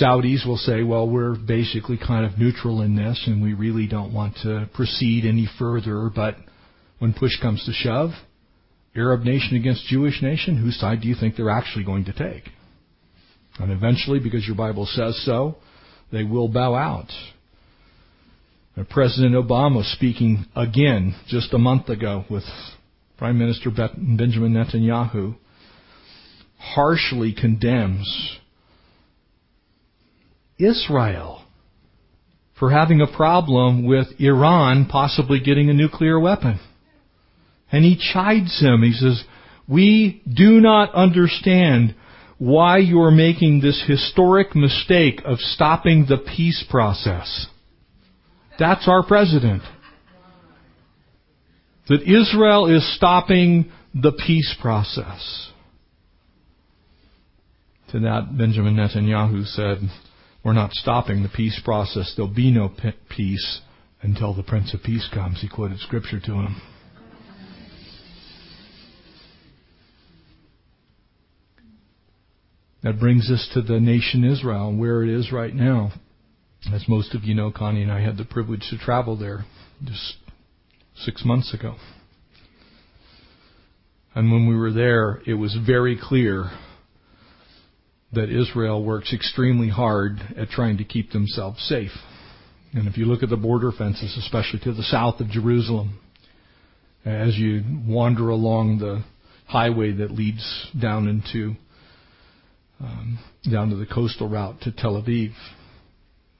Saudis 0.00 0.46
will 0.46 0.56
say, 0.56 0.82
well, 0.82 1.08
we're 1.08 1.36
basically 1.36 1.98
kind 1.98 2.24
of 2.24 2.38
neutral 2.38 2.82
in 2.82 2.96
this 2.96 3.22
and 3.26 3.42
we 3.42 3.54
really 3.54 3.86
don't 3.86 4.12
want 4.12 4.36
to 4.42 4.68
proceed 4.74 5.24
any 5.24 5.48
further. 5.58 6.10
But 6.14 6.36
when 6.98 7.12
push 7.12 7.40
comes 7.40 7.64
to 7.64 7.72
shove, 7.72 8.10
Arab 8.96 9.22
nation 9.22 9.56
against 9.56 9.86
Jewish 9.86 10.20
nation, 10.22 10.56
whose 10.56 10.78
side 10.78 11.00
do 11.00 11.08
you 11.08 11.14
think 11.14 11.36
they're 11.36 11.50
actually 11.50 11.84
going 11.84 12.06
to 12.06 12.12
take? 12.12 12.50
And 13.58 13.72
eventually, 13.72 14.20
because 14.20 14.46
your 14.46 14.56
Bible 14.56 14.86
says 14.86 15.22
so, 15.24 15.56
they 16.12 16.24
will 16.24 16.48
bow 16.48 16.74
out. 16.74 17.10
President 18.84 19.34
Obama 19.34 19.82
speaking 19.94 20.46
again 20.54 21.14
just 21.26 21.52
a 21.52 21.58
month 21.58 21.88
ago 21.88 22.24
with 22.30 22.44
Prime 23.16 23.38
Minister 23.38 23.70
Benjamin 23.70 24.52
Netanyahu 24.52 25.36
harshly 26.58 27.32
condemns 27.32 28.38
Israel 30.58 31.44
for 32.58 32.70
having 32.70 33.00
a 33.00 33.16
problem 33.16 33.86
with 33.86 34.06
Iran 34.18 34.86
possibly 34.86 35.40
getting 35.40 35.70
a 35.70 35.74
nuclear 35.74 36.18
weapon. 36.18 36.58
And 37.70 37.84
he 37.84 37.96
chides 38.12 38.60
him. 38.60 38.82
He 38.82 38.92
says, 38.92 39.22
we 39.68 40.22
do 40.26 40.60
not 40.60 40.94
understand 40.94 41.94
why 42.38 42.78
you're 42.78 43.10
making 43.10 43.60
this 43.60 43.84
historic 43.86 44.54
mistake 44.54 45.20
of 45.24 45.38
stopping 45.38 46.06
the 46.08 46.18
peace 46.18 46.64
process. 46.68 47.46
That's 48.58 48.88
our 48.88 49.06
president 49.06 49.62
that 51.88 52.02
Israel 52.02 52.66
is 52.66 52.96
stopping 52.96 53.70
the 53.94 54.12
peace 54.12 54.54
process. 54.60 55.50
To 57.92 58.00
that, 58.00 58.36
Benjamin 58.36 58.76
Netanyahu 58.76 59.46
said, 59.46 59.78
We're 60.44 60.52
not 60.52 60.72
stopping 60.72 61.22
the 61.22 61.30
peace 61.30 61.58
process. 61.64 62.12
There'll 62.14 62.32
be 62.32 62.50
no 62.50 62.70
peace 63.08 63.60
until 64.02 64.34
the 64.34 64.42
Prince 64.42 64.74
of 64.74 64.82
Peace 64.82 65.08
comes. 65.12 65.40
He 65.40 65.48
quoted 65.48 65.78
scripture 65.80 66.20
to 66.20 66.32
him. 66.32 66.60
That 72.82 73.00
brings 73.00 73.30
us 73.30 73.48
to 73.54 73.62
the 73.62 73.80
nation 73.80 74.24
Israel, 74.24 74.76
where 74.76 75.02
it 75.02 75.08
is 75.08 75.32
right 75.32 75.54
now. 75.54 75.92
As 76.72 76.86
most 76.88 77.14
of 77.14 77.24
you 77.24 77.34
know, 77.34 77.50
Connie 77.50 77.82
and 77.82 77.92
I 77.92 78.00
had 78.00 78.18
the 78.18 78.24
privilege 78.24 78.66
to 78.70 78.78
travel 78.78 79.16
there 79.16 79.44
just 79.84 80.16
six 80.96 81.24
months 81.24 81.54
ago. 81.54 81.76
And 84.14 84.32
when 84.32 84.48
we 84.48 84.56
were 84.56 84.72
there, 84.72 85.22
it 85.26 85.34
was 85.34 85.56
very 85.66 85.96
clear 86.00 86.50
that 88.12 88.28
Israel 88.28 88.84
works 88.84 89.14
extremely 89.14 89.68
hard 89.68 90.18
at 90.36 90.48
trying 90.48 90.78
to 90.78 90.84
keep 90.84 91.12
themselves 91.12 91.62
safe. 91.68 91.92
And 92.74 92.88
if 92.88 92.98
you 92.98 93.06
look 93.06 93.22
at 93.22 93.30
the 93.30 93.36
border 93.36 93.70
fences, 93.70 94.16
especially 94.18 94.60
to 94.60 94.72
the 94.72 94.82
south 94.82 95.20
of 95.20 95.28
Jerusalem, 95.28 96.00
as 97.04 97.36
you 97.38 97.62
wander 97.86 98.28
along 98.28 98.78
the 98.78 99.04
highway 99.46 99.92
that 99.92 100.10
leads 100.10 100.66
down 100.78 101.08
into 101.08 101.54
um, 102.80 103.18
down 103.50 103.70
to 103.70 103.76
the 103.76 103.86
coastal 103.86 104.28
route 104.28 104.60
to 104.62 104.70
Tel 104.70 105.02
Aviv, 105.02 105.32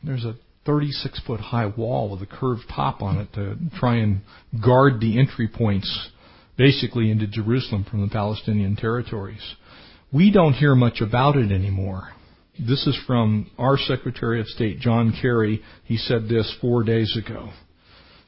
there's 0.03 0.25
a 0.25 0.35
36 0.67 1.21
foot 1.27 1.41
high 1.41 1.67
wall 1.67 2.11
with 2.11 2.23
a 2.23 2.27
curved 2.27 2.63
top 2.75 3.03
on 3.03 3.19
it 3.19 3.33
to 3.35 3.57
try 3.79 3.97
and 3.97 4.21
guard 4.63 5.01
the 5.01 5.19
entry 5.19 5.49
points 5.49 6.11
basically 6.57 7.11
into 7.11 7.27
Jerusalem 7.27 7.87
from 7.89 8.03
the 8.03 8.09
Palestinian 8.09 8.77
territories. 8.77 9.57
We 10.13 10.31
don't 10.31 10.55
hear 10.55 10.75
much 10.75 11.01
about 11.01 11.37
it 11.37 11.53
anymore. 11.53 12.11
This 12.59 12.87
is 12.87 12.99
from 13.07 13.51
our 13.57 13.79
Secretary 13.79 14.41
of 14.41 14.49
State, 14.49 14.81
John 14.81 15.17
Kerry. 15.23 15.63
He 15.85 15.97
said 15.97 16.29
this 16.29 16.55
four 16.61 16.83
days 16.83 17.17
ago. 17.17 17.51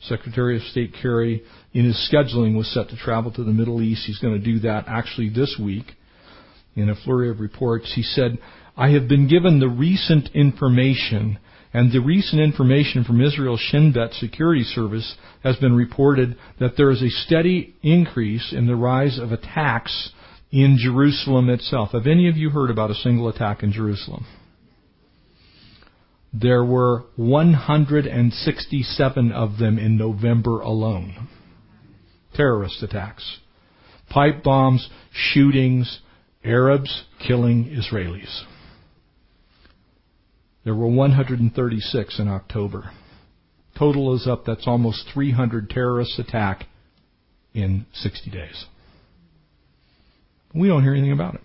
Secretary 0.03 0.57
of 0.57 0.63
State 0.63 0.95
Kerry, 1.03 1.43
in 1.75 1.85
his 1.85 2.11
scheduling, 2.11 2.57
was 2.57 2.73
set 2.73 2.89
to 2.89 2.97
travel 2.97 3.33
to 3.33 3.45
the 3.45 3.53
Middle 3.53 3.83
East. 3.83 4.07
He's 4.07 4.19
going 4.19 4.39
to 4.39 4.45
do 4.45 4.61
that 4.61 4.85
actually 4.87 5.31
this 5.31 5.59
week. 5.61 5.85
In 6.77 6.89
a 6.89 6.95
flurry 6.95 7.29
of 7.29 7.41
reports, 7.41 7.93
he 7.95 8.03
said, 8.03 8.39
I 8.77 8.91
have 8.91 9.09
been 9.09 9.29
given 9.29 9.59
the 9.59 9.69
recent 9.69 10.31
information, 10.33 11.39
and 11.73 11.93
the 11.93 12.01
recent 12.01 12.41
information 12.41 13.05
from 13.05 13.21
Israel's 13.21 13.61
Shin 13.61 13.93
Bet 13.93 14.13
Security 14.15 14.65
Service 14.65 15.15
has 15.45 15.55
been 15.57 15.75
reported 15.75 16.37
that 16.59 16.77
there 16.77 16.91
is 16.91 17.03
a 17.03 17.11
steady 17.11 17.77
increase 17.83 18.53
in 18.53 18.67
the 18.67 18.75
rise 18.75 19.19
of 19.19 19.31
attacks 19.31 20.11
in 20.51 20.79
Jerusalem 20.81 21.49
itself. 21.49 21.93
Have 21.93 22.09
any 22.09 22.29
of 22.29 22.37
you 22.37 22.51
heard 22.51 22.71
about 22.71 22.91
a 22.91 22.95
single 22.95 23.29
attack 23.29 23.63
in 23.63 23.71
Jerusalem? 23.71 24.27
There 26.33 26.65
were 26.65 27.05
167 27.17 29.33
of 29.33 29.59
them 29.59 29.79
in 29.79 29.97
November 29.97 30.61
alone. 30.61 31.29
Terrorist 32.35 32.83
attacks. 32.83 33.39
Pipe 34.09 34.43
bombs, 34.43 34.91
shootings, 35.13 36.01
Arabs 36.45 37.05
killing 37.25 37.67
Israelis. 37.67 38.43
There 40.71 40.77
were 40.77 40.87
136 40.87 42.21
in 42.21 42.29
October. 42.29 42.93
Total 43.77 44.15
is 44.15 44.29
up, 44.29 44.45
that's 44.45 44.69
almost 44.69 45.05
300 45.13 45.69
terrorist 45.69 46.17
attack 46.21 46.67
in 47.53 47.87
60 47.93 48.31
days. 48.31 48.67
We 50.55 50.69
don't 50.69 50.85
hear 50.85 50.93
anything 50.93 51.11
about 51.11 51.35
it. 51.35 51.41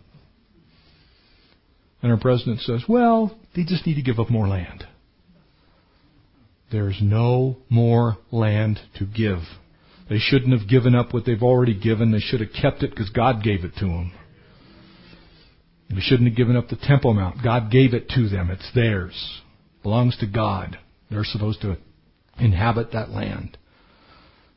And 2.03 2.11
our 2.11 2.19
president 2.19 2.59
says, 2.59 2.83
well, 2.87 3.35
they 3.55 3.63
just 3.63 3.87
need 3.87 3.95
to 3.95 4.03
give 4.03 4.19
up 4.19 4.29
more 4.29 4.47
land. 4.47 4.85
There's 6.71 6.99
no 7.01 7.57
more 7.67 8.19
land 8.31 8.79
to 8.99 9.05
give. 9.07 9.39
They 10.07 10.19
shouldn't 10.19 10.55
have 10.55 10.69
given 10.69 10.93
up 10.93 11.15
what 11.15 11.25
they've 11.25 11.41
already 11.41 11.73
given. 11.73 12.11
They 12.11 12.19
should 12.19 12.41
have 12.41 12.53
kept 12.53 12.83
it 12.83 12.91
because 12.91 13.09
God 13.09 13.41
gave 13.41 13.63
it 13.63 13.73
to 13.79 13.85
them. 13.85 14.11
They 15.89 15.99
shouldn't 15.99 16.29
have 16.29 16.37
given 16.37 16.55
up 16.55 16.69
the 16.69 16.77
Temple 16.77 17.13
Mount. 17.13 17.43
God 17.43 17.71
gave 17.71 17.93
it 17.93 18.09
to 18.09 18.27
them. 18.27 18.49
It's 18.49 18.69
theirs. 18.73 19.41
It 19.79 19.83
belongs 19.83 20.17
to 20.17 20.27
God. 20.27 20.77
They're 21.09 21.23
supposed 21.23 21.61
to 21.61 21.77
inhabit 22.39 22.91
that 22.91 23.11
land. 23.11 23.57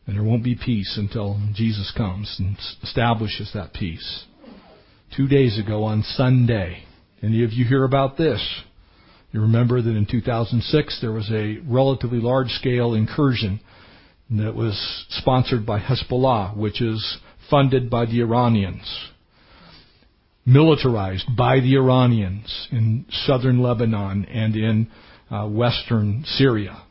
And 0.07 0.17
there 0.17 0.25
won't 0.25 0.43
be 0.43 0.55
peace 0.57 0.97
until 0.97 1.39
Jesus 1.55 1.93
comes 1.97 2.37
and 2.39 2.57
establishes 2.83 3.51
that 3.53 3.75
peace 3.75 4.25
two 5.17 5.29
days 5.29 5.59
ago 5.59 5.85
on 5.85 6.03
Sunday. 6.03 6.85
Any 7.23 7.45
of 7.45 7.53
you 7.53 7.65
hear 7.65 7.85
about 7.85 8.17
this? 8.17 8.63
You 9.33 9.43
remember 9.43 9.83
that 9.83 9.97
in 9.97 10.07
2006 10.11 11.01
there 11.01 11.13
was 11.13 11.31
a 11.31 11.59
relatively 11.67 12.21
large 12.21 12.49
scale 12.49 12.95
incursion 12.95 13.61
that 14.31 14.55
was 14.55 15.07
sponsored 15.11 15.67
by 15.67 15.81
Hezbollah, 15.81 16.57
which 16.57 16.81
is 16.81 17.19
funded 17.51 17.91
by 17.91 18.07
the 18.07 18.21
Iranians, 18.21 19.11
militarized 20.49 21.27
by 21.37 21.61
the 21.61 21.77
Iranians 21.77 22.69
in 22.73 23.05
southern 23.11 23.61
Lebanon 23.61 24.25
and 24.25 24.57
in 24.57 24.89
uh, 25.31 25.47
western 25.47 26.25
Syria. 26.25 26.83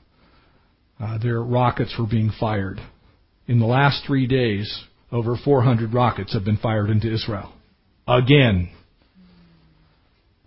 Uh, 0.99 1.18
their 1.18 1.41
rockets 1.41 1.95
were 1.97 2.05
being 2.05 2.32
fired. 2.39 2.80
In 3.47 3.60
the 3.60 3.66
last 3.66 4.03
three 4.05 4.28
days, 4.28 4.84
over 5.12 5.36
400 5.43 5.91
rockets 5.91 6.34
have 6.34 6.45
been 6.45 6.58
fired 6.58 6.91
into 6.91 7.12
Israel 7.12 7.51
again. 8.08 8.70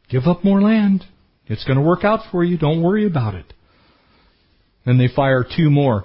Give 0.08 0.22
up 0.26 0.44
more 0.44 0.62
land. 0.62 1.04
It's 1.46 1.64
going 1.64 1.78
to 1.78 1.84
work 1.84 2.04
out 2.04 2.20
for 2.30 2.44
you. 2.44 2.58
Don't 2.58 2.82
worry 2.82 3.06
about 3.06 3.34
it. 3.34 3.52
Then 4.86 4.98
they 4.98 5.08
fire 5.14 5.44
two 5.44 5.68
more. 5.68 6.04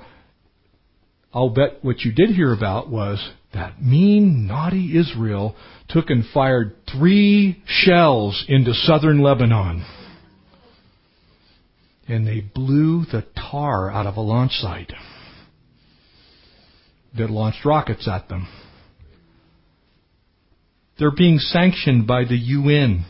I'll 1.34 1.50
bet 1.50 1.84
what 1.84 2.00
you 2.00 2.12
did 2.12 2.30
hear 2.30 2.52
about 2.52 2.90
was 2.90 3.20
that 3.56 3.82
mean, 3.82 4.48
naughty 4.48 4.98
Israel 4.98 5.56
took 5.90 6.10
and 6.10 6.24
fired 6.34 6.76
three 6.92 7.64
shells 7.66 8.46
into 8.48 8.74
southern 8.74 9.22
Lebanon. 9.22 9.86
And 12.08 12.28
they 12.28 12.42
blew 12.42 13.06
the 13.06 13.26
tar 13.36 13.90
out 13.90 14.06
of 14.06 14.18
a 14.18 14.22
launch 14.22 14.52
site 14.54 14.94
that 17.18 17.30
launched 17.30 17.66
rockets 17.66 18.08
at 18.08 18.30
them. 18.30 18.48
They're 21.00 21.12
being 21.12 21.40
sanctioned 21.40 22.06
by 22.06 22.26
the 22.26 22.38
UN. 22.38 23.06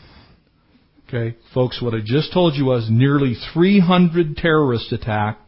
Okay, 1.08 1.36
folks, 1.54 1.80
what 1.82 1.94
I 1.94 1.98
just 2.04 2.32
told 2.32 2.54
you 2.54 2.64
was 2.66 2.88
nearly 2.90 3.34
300 3.52 4.36
terrorist 4.36 4.92
attacks, 4.92 5.40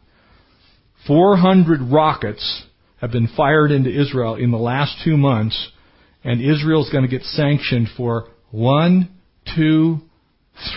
400 1.06 1.80
rockets 1.90 2.64
have 3.00 3.12
been 3.12 3.28
fired 3.36 3.70
into 3.70 3.90
Israel 3.90 4.34
in 4.34 4.50
the 4.50 4.58
last 4.58 4.96
two 5.04 5.16
months, 5.16 5.70
and 6.24 6.40
Israel's 6.40 6.90
going 6.90 7.04
to 7.04 7.10
get 7.10 7.22
sanctioned 7.22 7.88
for 7.96 8.28
one, 8.50 9.08
two, 9.56 9.98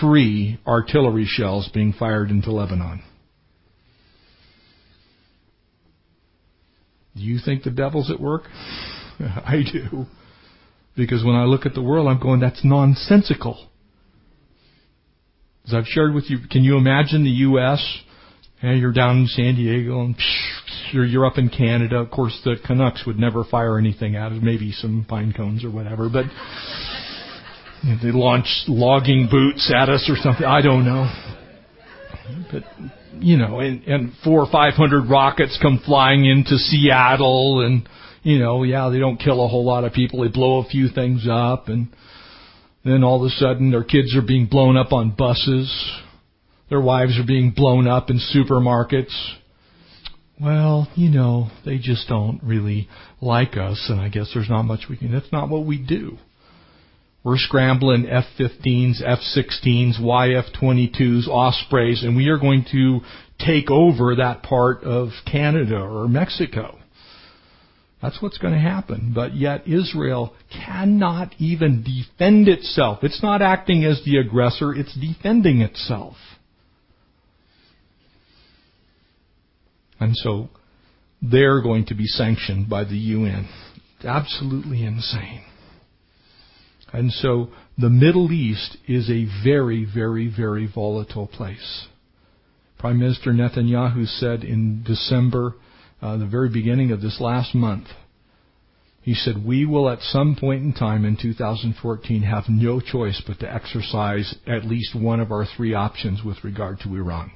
three 0.00 0.60
artillery 0.66 1.26
shells 1.26 1.68
being 1.74 1.92
fired 1.92 2.30
into 2.30 2.52
Lebanon. 2.52 3.02
Do 7.16 7.22
you 7.22 7.38
think 7.44 7.62
the 7.62 7.70
devil's 7.70 8.10
at 8.10 8.20
work? 8.20 8.42
I 9.20 9.62
do. 9.70 10.06
Because 10.96 11.24
when 11.24 11.34
I 11.34 11.44
look 11.44 11.66
at 11.66 11.74
the 11.74 11.82
world, 11.82 12.08
I'm 12.08 12.20
going, 12.20 12.40
that's 12.40 12.64
nonsensical. 12.64 13.68
As 15.66 15.74
I've 15.74 15.86
shared 15.86 16.14
with 16.14 16.24
you, 16.28 16.38
can 16.50 16.64
you 16.64 16.76
imagine 16.76 17.24
the 17.24 17.30
U.S.? 17.30 17.98
You're 18.62 18.92
down 18.92 19.18
in 19.18 19.26
San 19.26 19.56
Diego 19.56 20.02
and 20.02 20.14
you're, 20.92 21.04
you're 21.04 21.26
up 21.26 21.36
in 21.36 21.48
Canada. 21.48 21.96
Of 21.96 22.12
course, 22.12 22.40
the 22.44 22.54
Canucks 22.64 23.04
would 23.06 23.18
never 23.18 23.42
fire 23.42 23.76
anything 23.76 24.14
at 24.14 24.30
it, 24.30 24.40
maybe 24.40 24.70
some 24.70 25.04
pine 25.08 25.32
cones 25.36 25.64
or 25.64 25.70
whatever, 25.70 26.08
but 26.08 26.26
you 27.82 27.90
know, 27.90 27.98
they 28.00 28.12
launch 28.12 28.46
logging 28.68 29.28
boots 29.28 29.72
at 29.74 29.88
us 29.88 30.08
or 30.08 30.14
something. 30.16 30.46
I 30.46 30.62
don't 30.62 30.84
know. 30.84 31.12
But, 32.52 32.62
you 33.18 33.36
know, 33.36 33.58
and, 33.58 33.82
and 33.82 34.12
four 34.22 34.40
or 34.40 34.50
five 34.50 34.74
hundred 34.74 35.10
rockets 35.10 35.58
come 35.60 35.82
flying 35.84 36.24
into 36.24 36.56
Seattle 36.56 37.66
and, 37.66 37.88
you 38.22 38.38
know, 38.38 38.62
yeah, 38.62 38.90
they 38.90 39.00
don't 39.00 39.18
kill 39.18 39.44
a 39.44 39.48
whole 39.48 39.64
lot 39.64 39.82
of 39.82 39.92
people. 39.92 40.22
They 40.22 40.28
blow 40.28 40.60
a 40.60 40.68
few 40.68 40.88
things 40.88 41.26
up 41.28 41.66
and 41.66 41.88
then 42.84 43.02
all 43.02 43.24
of 43.24 43.26
a 43.26 43.34
sudden 43.34 43.72
their 43.72 43.82
kids 43.82 44.16
are 44.16 44.22
being 44.22 44.46
blown 44.46 44.76
up 44.76 44.92
on 44.92 45.16
buses. 45.18 45.68
Their 46.72 46.80
wives 46.80 47.18
are 47.18 47.26
being 47.26 47.50
blown 47.50 47.86
up 47.86 48.08
in 48.08 48.18
supermarkets. 48.18 49.12
Well, 50.40 50.88
you 50.94 51.10
know, 51.10 51.50
they 51.66 51.76
just 51.76 52.08
don't 52.08 52.40
really 52.42 52.88
like 53.20 53.58
us 53.58 53.88
and 53.90 54.00
I 54.00 54.08
guess 54.08 54.30
there's 54.32 54.48
not 54.48 54.62
much 54.62 54.86
we 54.88 54.96
can, 54.96 55.12
that's 55.12 55.30
not 55.30 55.50
what 55.50 55.66
we 55.66 55.76
do. 55.76 56.16
We're 57.22 57.36
scrambling 57.36 58.08
F-15s, 58.08 59.02
F-16s, 59.04 60.00
YF-22s, 60.00 61.28
Ospreys, 61.28 62.04
and 62.04 62.16
we 62.16 62.28
are 62.28 62.38
going 62.38 62.64
to 62.72 63.00
take 63.38 63.70
over 63.70 64.16
that 64.16 64.42
part 64.42 64.82
of 64.82 65.10
Canada 65.30 65.76
or 65.76 66.08
Mexico. 66.08 66.78
That's 68.00 68.22
what's 68.22 68.38
going 68.38 68.54
to 68.54 68.60
happen. 68.60 69.12
But 69.14 69.36
yet 69.36 69.68
Israel 69.68 70.34
cannot 70.50 71.34
even 71.36 71.84
defend 71.84 72.48
itself. 72.48 73.00
It's 73.02 73.22
not 73.22 73.42
acting 73.42 73.84
as 73.84 74.02
the 74.06 74.16
aggressor, 74.16 74.74
it's 74.74 74.98
defending 74.98 75.60
itself. 75.60 76.16
And 80.02 80.16
so 80.16 80.48
they're 81.22 81.62
going 81.62 81.86
to 81.86 81.94
be 81.94 82.06
sanctioned 82.06 82.68
by 82.68 82.82
the 82.84 82.96
UN. 82.96 83.48
Absolutely 84.02 84.84
insane. 84.84 85.44
And 86.92 87.12
so 87.12 87.50
the 87.78 87.88
Middle 87.88 88.32
East 88.32 88.76
is 88.88 89.08
a 89.08 89.28
very, 89.44 89.84
very, 89.84 90.28
very 90.28 90.66
volatile 90.66 91.28
place. 91.28 91.86
Prime 92.78 92.98
Minister 92.98 93.30
Netanyahu 93.32 94.06
said 94.18 94.42
in 94.42 94.82
December 94.82 95.54
uh, 96.02 96.16
the 96.16 96.26
very 96.26 96.48
beginning 96.48 96.90
of 96.90 97.00
this 97.00 97.20
last 97.20 97.54
month, 97.54 97.86
He 99.02 99.14
said, 99.14 99.44
we 99.44 99.64
will 99.66 99.88
at 99.88 100.00
some 100.00 100.36
point 100.36 100.62
in 100.62 100.72
time 100.72 101.04
in 101.04 101.16
2014 101.16 102.22
have 102.22 102.44
no 102.48 102.80
choice 102.80 103.22
but 103.26 103.40
to 103.40 103.52
exercise 103.52 104.34
at 104.46 104.64
least 104.64 104.94
one 104.94 105.20
of 105.20 105.32
our 105.32 105.44
three 105.56 105.74
options 105.74 106.22
with 106.24 106.42
regard 106.44 106.80
to 106.80 106.94
Iran. 106.94 107.32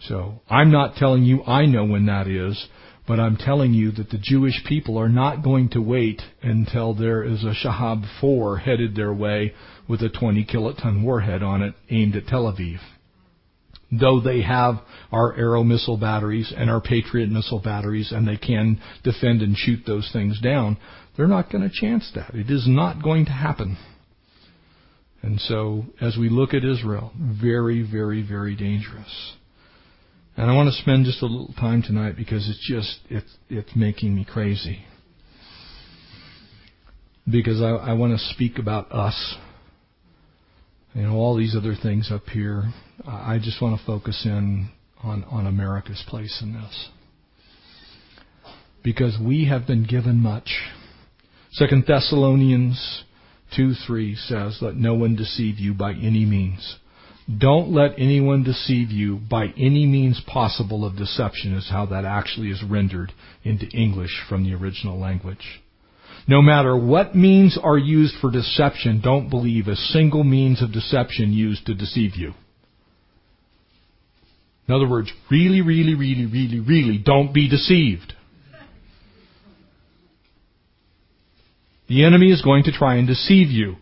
So, 0.00 0.40
I'm 0.48 0.70
not 0.70 0.96
telling 0.96 1.24
you 1.24 1.42
I 1.44 1.66
know 1.66 1.84
when 1.84 2.06
that 2.06 2.28
is, 2.28 2.66
but 3.06 3.18
I'm 3.18 3.36
telling 3.36 3.72
you 3.72 3.92
that 3.92 4.10
the 4.10 4.18
Jewish 4.20 4.62
people 4.66 4.98
are 4.98 5.08
not 5.08 5.42
going 5.42 5.70
to 5.70 5.80
wait 5.80 6.20
until 6.42 6.94
there 6.94 7.22
is 7.22 7.44
a 7.44 7.54
Shahab 7.54 8.04
4 8.20 8.58
headed 8.58 8.94
their 8.94 9.12
way 9.12 9.54
with 9.88 10.02
a 10.02 10.08
20 10.08 10.44
kiloton 10.44 11.02
warhead 11.02 11.42
on 11.42 11.62
it 11.62 11.74
aimed 11.90 12.16
at 12.16 12.26
Tel 12.26 12.52
Aviv 12.52 12.78
though 13.92 14.20
they 14.20 14.42
have 14.42 14.76
our 15.12 15.36
Arrow 15.36 15.62
missile 15.62 15.96
batteries 15.96 16.52
and 16.56 16.70
our 16.70 16.80
Patriot 16.80 17.30
missile 17.30 17.60
batteries 17.60 18.12
and 18.12 18.26
they 18.26 18.36
can 18.36 18.80
defend 19.04 19.42
and 19.42 19.56
shoot 19.56 19.80
those 19.86 20.10
things 20.12 20.40
down, 20.40 20.76
they're 21.16 21.28
not 21.28 21.50
going 21.50 21.68
to 21.68 21.80
chance 21.80 22.10
that. 22.14 22.34
It 22.34 22.50
is 22.50 22.66
not 22.66 23.02
going 23.02 23.26
to 23.26 23.32
happen. 23.32 23.76
And 25.22 25.40
so, 25.40 25.84
as 26.00 26.16
we 26.16 26.28
look 26.28 26.54
at 26.54 26.64
Israel, 26.64 27.12
very, 27.18 27.82
very, 27.82 28.22
very 28.22 28.54
dangerous. 28.54 29.34
And 30.36 30.50
I 30.50 30.54
want 30.54 30.68
to 30.68 30.82
spend 30.82 31.06
just 31.06 31.22
a 31.22 31.26
little 31.26 31.54
time 31.54 31.82
tonight 31.82 32.14
because 32.14 32.46
it's 32.48 32.66
just, 32.68 32.98
it's, 33.08 33.36
it's 33.48 33.74
making 33.74 34.14
me 34.14 34.24
crazy. 34.24 34.84
Because 37.28 37.62
I, 37.62 37.70
I 37.70 37.92
want 37.94 38.18
to 38.18 38.24
speak 38.34 38.58
about 38.58 38.92
us. 38.92 39.36
You 40.94 41.02
know, 41.02 41.14
all 41.14 41.36
these 41.36 41.56
other 41.56 41.74
things 41.74 42.10
up 42.12 42.26
here. 42.26 42.64
I 43.06 43.38
just 43.42 43.62
want 43.62 43.80
to 43.80 43.86
focus 43.86 44.22
in 44.26 44.68
on, 45.02 45.24
on 45.24 45.46
America's 45.46 46.04
place 46.06 46.42
in 46.42 46.52
this. 46.52 46.88
Because 48.84 49.16
we 49.18 49.46
have 49.46 49.66
been 49.66 49.84
given 49.84 50.16
much. 50.16 50.50
Second 51.52 51.84
Thessalonians 51.88 53.04
2 53.56 53.72
3 53.86 54.14
says, 54.14 54.58
Let 54.60 54.76
no 54.76 54.94
one 54.94 55.16
deceive 55.16 55.58
you 55.58 55.72
by 55.72 55.92
any 55.92 56.26
means. 56.26 56.76
Don't 57.26 57.72
let 57.72 57.98
anyone 57.98 58.44
deceive 58.44 58.90
you 58.90 59.16
by 59.16 59.46
any 59.56 59.84
means 59.84 60.20
possible 60.26 60.84
of 60.84 60.96
deception, 60.96 61.54
is 61.54 61.68
how 61.68 61.86
that 61.86 62.04
actually 62.04 62.50
is 62.50 62.62
rendered 62.62 63.12
into 63.42 63.66
English 63.66 64.22
from 64.28 64.44
the 64.44 64.54
original 64.54 64.98
language. 64.98 65.60
No 66.28 66.40
matter 66.40 66.76
what 66.76 67.16
means 67.16 67.58
are 67.60 67.78
used 67.78 68.14
for 68.20 68.30
deception, 68.30 69.00
don't 69.02 69.28
believe 69.28 69.66
a 69.66 69.76
single 69.76 70.24
means 70.24 70.62
of 70.62 70.72
deception 70.72 71.32
used 71.32 71.66
to 71.66 71.74
deceive 71.74 72.14
you. 72.14 72.32
In 74.68 74.74
other 74.74 74.88
words, 74.88 75.12
really, 75.30 75.60
really, 75.60 75.94
really, 75.94 76.26
really, 76.26 76.60
really 76.60 76.98
don't 76.98 77.32
be 77.32 77.48
deceived. 77.48 78.12
The 81.88 82.04
enemy 82.04 82.32
is 82.32 82.42
going 82.42 82.64
to 82.64 82.72
try 82.72 82.96
and 82.96 83.06
deceive 83.06 83.48
you. 83.48 83.76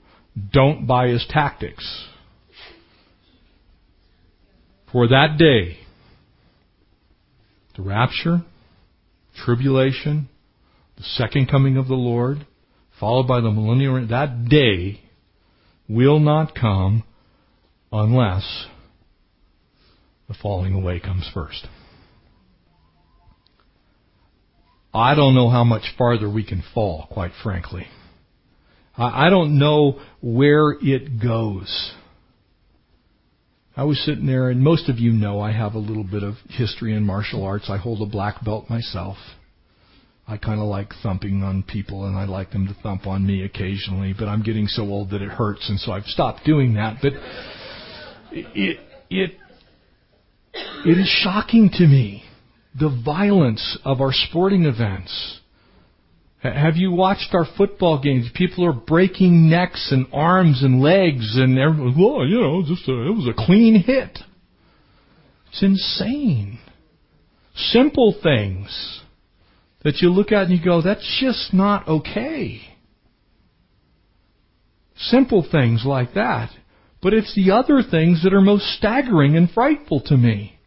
Don't 0.53 0.87
buy 0.87 1.09
his 1.09 1.25
tactics. 1.29 2.07
For 4.95 5.09
that 5.09 5.39
day, 5.39 5.79
the 7.75 7.83
rapture, 7.83 8.45
tribulation, 9.45 10.29
the 10.97 11.03
second 11.03 11.51
coming 11.51 11.77
of 11.77 11.89
the 11.89 11.95
Lord, 11.95 12.47
followed 13.01 13.27
by 13.27 13.41
the 13.41 13.51
millennial, 13.51 14.07
that 14.07 14.49
day 14.49 15.01
will 15.89 16.21
not 16.21 16.55
come 16.55 17.03
unless 17.91 18.67
the 20.29 20.35
falling 20.41 20.75
away 20.75 21.01
comes 21.01 21.29
first. 21.35 21.67
I 24.95 25.17
don't 25.17 25.35
know 25.35 25.51
how 25.51 25.65
much 25.65 25.93
farther 25.99 26.31
we 26.31 26.45
can 26.45 26.63
fall, 26.73 27.09
quite 27.11 27.33
frankly. 27.43 27.89
I 28.97 29.29
don't 29.29 29.59
know 29.59 29.99
where 30.21 30.71
it 30.71 31.21
goes. 31.21 31.95
I 33.77 33.85
was 33.85 34.01
sitting 34.05 34.27
there, 34.27 34.51
and 34.51 34.61
most 34.61 34.89
of 34.89 35.01
you 35.01 35.11
know 35.11 35.41
I 35.41 35.51
have 35.51 35.75
a 35.75 35.79
little 35.79 36.05
bit 36.05 36.23
of 36.23 36.35
history 36.49 36.95
in 36.95 37.05
martial 37.05 37.45
arts. 37.45 37.69
I 37.69 37.77
hold 37.77 38.01
a 38.03 38.11
black 38.11 38.45
belt 38.45 38.71
myself. 38.71 39.17
I 40.29 40.37
kind 40.37 40.61
of 40.61 40.67
like 40.67 40.93
thumping 41.03 41.43
on 41.43 41.65
people, 41.65 42.05
and 42.05 42.17
I 42.17 42.25
like 42.25 42.53
them 42.53 42.69
to 42.69 42.75
thump 42.83 43.07
on 43.07 43.27
me 43.27 43.45
occasionally. 43.45 44.15
But 44.17 44.29
I'm 44.29 44.43
getting 44.43 44.69
so 44.69 44.85
old 44.85 45.11
that 45.11 45.23
it 45.23 45.31
hurts, 45.31 45.69
and 45.69 45.79
so 45.81 45.93
I've 45.93 46.05
stopped 46.05 46.45
doing 46.45 46.75
that. 46.75 46.99
But 47.03 47.13
it 48.33 48.79
it 49.11 49.31
it 50.87 50.99
is 50.99 51.09
shocking 51.09 51.71
to 51.75 51.87
me 51.87 52.23
the 52.79 53.03
violence 53.05 53.77
of 53.85 54.01
our 54.01 54.13
sporting 54.13 54.65
events. 54.65 55.41
Have 56.45 56.77
you 56.77 56.93
watched 56.93 57.31
our 57.33 57.47
football 57.57 58.03
games? 58.03 58.29
People 58.35 58.67
are 58.67 58.75
breaking 58.75 59.49
necks 59.49 59.89
and 59.91 60.07
arms 60.13 60.63
and 60.63 60.83
legs, 60.83 61.37
and 61.37 61.59
everyone, 61.59 61.95
well, 61.99 62.27
you 62.27 62.39
know, 62.39 62.63
just 62.63 62.87
a, 62.87 62.93
it 62.93 63.17
was 63.17 63.27
a 63.27 63.47
clean 63.47 63.83
hit. 63.83 64.19
It's 65.49 65.63
insane. 65.63 66.59
Simple 67.55 68.15
things 68.23 69.01
that 69.85 70.03
you 70.03 70.11
look 70.11 70.33
at 70.33 70.49
and 70.49 70.59
you 70.59 70.63
go, 70.63 70.83
that's 70.83 71.19
just 71.19 71.55
not 71.55 71.89
okay. 71.89 72.61
Simple 74.97 75.47
things 75.51 75.85
like 75.87 76.13
that. 76.13 76.51
But 77.01 77.15
it's 77.15 77.35
the 77.35 77.53
other 77.53 77.83
things 77.83 78.23
that 78.23 78.35
are 78.35 78.43
most 78.43 78.67
staggering 78.77 79.35
and 79.35 79.51
frightful 79.51 80.03
to 80.07 80.17
me. 80.17 80.59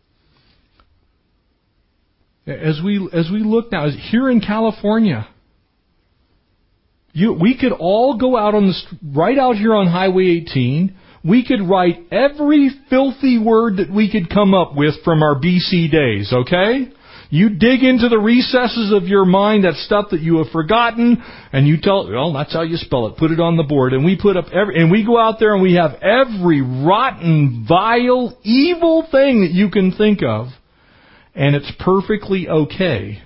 As 2.47 2.81
we, 2.83 3.07
as 3.13 3.29
we 3.31 3.39
look 3.39 3.71
now, 3.71 3.87
here 3.89 4.29
in 4.29 4.41
California, 4.41 5.27
you, 7.17 7.33
we 7.33 7.57
could 7.57 7.71
all 7.71 8.15
go 8.15 8.37
out 8.37 8.53
on 8.53 8.67
the, 8.67 8.75
right 9.03 9.39
out 9.39 9.55
here 9.55 9.73
on 9.73 9.87
Highway 9.87 10.43
18, 10.45 10.95
we 11.23 11.43
could 11.43 11.67
write 11.67 12.05
every 12.11 12.69
filthy 12.91 13.39
word 13.39 13.77
that 13.77 13.91
we 13.91 14.11
could 14.11 14.29
come 14.29 14.53
up 14.53 14.75
with 14.75 14.93
from 15.03 15.23
our 15.23 15.33
BC 15.33 15.89
days, 15.89 16.31
okay? 16.31 16.91
You 17.31 17.49
dig 17.49 17.81
into 17.81 18.07
the 18.07 18.19
recesses 18.19 18.93
of 18.93 19.07
your 19.07 19.25
mind, 19.25 19.63
that 19.63 19.73
stuff 19.77 20.11
that 20.11 20.21
you 20.21 20.37
have 20.37 20.51
forgotten, 20.51 21.23
and 21.51 21.67
you 21.67 21.77
tell, 21.81 22.07
well, 22.07 22.33
that's 22.33 22.53
how 22.53 22.61
you 22.61 22.77
spell 22.77 23.07
it. 23.07 23.17
Put 23.17 23.31
it 23.31 23.39
on 23.39 23.57
the 23.57 23.63
board. 23.63 23.93
And 23.93 24.05
we 24.05 24.15
put 24.15 24.37
up 24.37 24.45
every, 24.53 24.79
and 24.79 24.91
we 24.91 25.03
go 25.03 25.19
out 25.19 25.39
there 25.39 25.55
and 25.55 25.63
we 25.63 25.73
have 25.73 25.95
every 25.95 26.61
rotten, 26.61 27.65
vile, 27.67 28.37
evil 28.43 29.07
thing 29.11 29.41
that 29.41 29.53
you 29.53 29.71
can 29.71 29.91
think 29.91 30.19
of. 30.21 30.49
And 31.33 31.55
it's 31.55 31.71
perfectly 31.79 32.47
okay. 32.47 33.23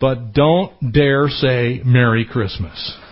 But 0.00 0.32
don't 0.32 0.92
dare 0.92 1.28
say 1.28 1.80
Merry 1.84 2.26
Christmas. 2.26 3.03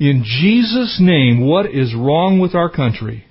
In 0.00 0.24
Jesus' 0.24 0.98
name, 1.00 1.46
what 1.46 1.66
is 1.66 1.94
wrong 1.94 2.40
with 2.40 2.54
our 2.54 2.68
country? 2.68 3.24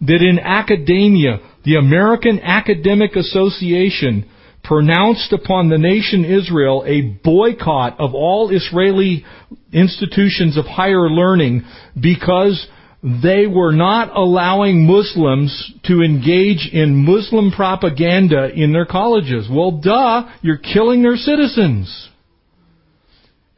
That 0.00 0.22
in 0.22 0.38
academia, 0.38 1.40
the 1.64 1.76
American 1.76 2.40
Academic 2.40 3.16
Association 3.16 4.28
pronounced 4.64 5.32
upon 5.32 5.68
the 5.68 5.78
nation 5.78 6.24
Israel 6.24 6.84
a 6.86 7.02
boycott 7.22 7.98
of 7.98 8.14
all 8.14 8.50
Israeli 8.50 9.24
institutions 9.72 10.56
of 10.56 10.64
higher 10.66 11.08
learning 11.08 11.64
because 12.00 12.66
they 13.02 13.46
were 13.46 13.72
not 13.72 14.14
allowing 14.14 14.86
Muslims 14.86 15.72
to 15.84 16.02
engage 16.02 16.68
in 16.72 17.04
Muslim 17.06 17.50
propaganda 17.50 18.50
in 18.54 18.72
their 18.72 18.84
colleges. 18.84 19.48
Well, 19.50 19.80
duh, 19.82 20.28
you're 20.42 20.58
killing 20.58 21.02
their 21.02 21.16
citizens. 21.16 22.09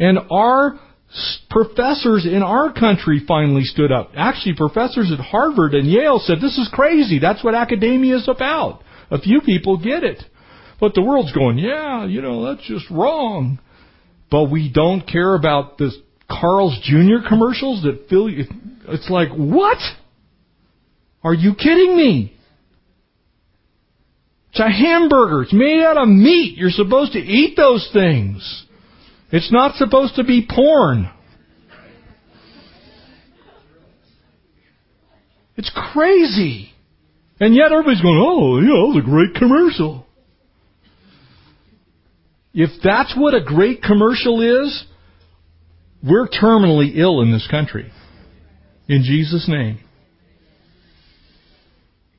And 0.02 0.18
our 0.32 0.80
professors 1.48 2.26
in 2.26 2.42
our 2.42 2.72
country 2.72 3.22
finally 3.28 3.62
stood 3.62 3.92
up. 3.92 4.10
Actually, 4.16 4.56
professors 4.56 5.12
at 5.16 5.24
Harvard 5.24 5.74
and 5.74 5.86
Yale 5.86 6.18
said, 6.18 6.38
this 6.40 6.58
is 6.58 6.68
crazy. 6.72 7.20
That's 7.20 7.44
what 7.44 7.54
academia 7.54 8.16
is 8.16 8.26
about. 8.26 8.82
A 9.12 9.20
few 9.20 9.40
people 9.42 9.76
get 9.78 10.02
it. 10.02 10.20
But 10.80 10.94
the 10.94 11.02
world's 11.02 11.30
going, 11.30 11.56
yeah, 11.58 12.04
you 12.04 12.20
know, 12.20 12.46
that's 12.46 12.66
just 12.66 12.90
wrong. 12.90 13.60
But 14.28 14.50
we 14.50 14.72
don't 14.72 15.06
care 15.06 15.36
about 15.36 15.78
this 15.78 15.96
Carl's 16.28 16.76
Jr. 16.82 17.28
commercials 17.28 17.84
that 17.84 18.08
fill 18.10 18.28
you. 18.28 18.46
It's 18.88 19.08
like, 19.08 19.28
what? 19.30 19.78
Are 21.22 21.34
you 21.34 21.54
kidding 21.54 21.96
me? 21.96 22.36
It's 24.50 24.58
a 24.58 24.68
hamburger. 24.68 25.42
It's 25.42 25.52
made 25.52 25.84
out 25.84 25.96
of 25.96 26.08
meat. 26.08 26.58
You're 26.58 26.70
supposed 26.70 27.12
to 27.12 27.20
eat 27.20 27.56
those 27.56 27.88
things. 27.92 28.66
It's 29.32 29.50
not 29.50 29.76
supposed 29.76 30.16
to 30.16 30.24
be 30.24 30.46
porn. 30.48 31.10
It's 35.56 35.72
crazy. 35.92 36.70
And 37.40 37.54
yet 37.54 37.72
everybody's 37.72 38.02
going, 38.02 38.18
oh, 38.18 38.60
know, 38.66 38.84
it 38.84 38.94
was 38.94 39.02
a 39.02 39.04
great 39.04 39.34
commercial. 39.34 40.06
If 42.54 42.70
that's 42.84 43.14
what 43.16 43.34
a 43.34 43.42
great 43.42 43.82
commercial 43.82 44.42
is, 44.42 44.84
we're 46.04 46.28
terminally 46.28 46.96
ill 46.96 47.22
in 47.22 47.32
this 47.32 47.48
country. 47.50 47.90
In 48.88 49.02
Jesus' 49.02 49.48
name. 49.48 49.78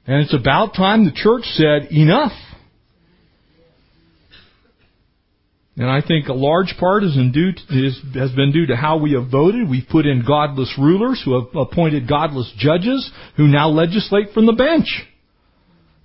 And 0.08 0.24
it's 0.24 0.34
about 0.34 0.74
time 0.74 1.06
the 1.06 1.12
church 1.12 1.44
said, 1.44 1.92
enough. 1.92 2.32
And 5.76 5.90
I 5.90 6.02
think 6.06 6.28
a 6.28 6.34
large 6.34 6.76
part 6.80 7.04
is 7.04 7.16
due 7.16 7.52
to, 7.52 7.88
is, 7.88 8.00
has 8.14 8.32
been 8.32 8.52
due 8.52 8.68
to 8.68 8.76
how 8.76 8.98
we 8.98 9.14
have 9.14 9.32
voted. 9.32 9.68
We've 9.68 9.88
put 9.90 10.06
in 10.06 10.24
godless 10.26 10.72
rulers 10.78 11.22
who 11.26 11.34
have 11.34 11.56
appointed 11.56 12.08
godless 12.08 12.52
judges 12.58 13.10
who 13.38 13.48
now 13.48 13.70
legislate 13.70 14.34
from 14.34 14.46
the 14.46 14.54
bench. 14.54 15.04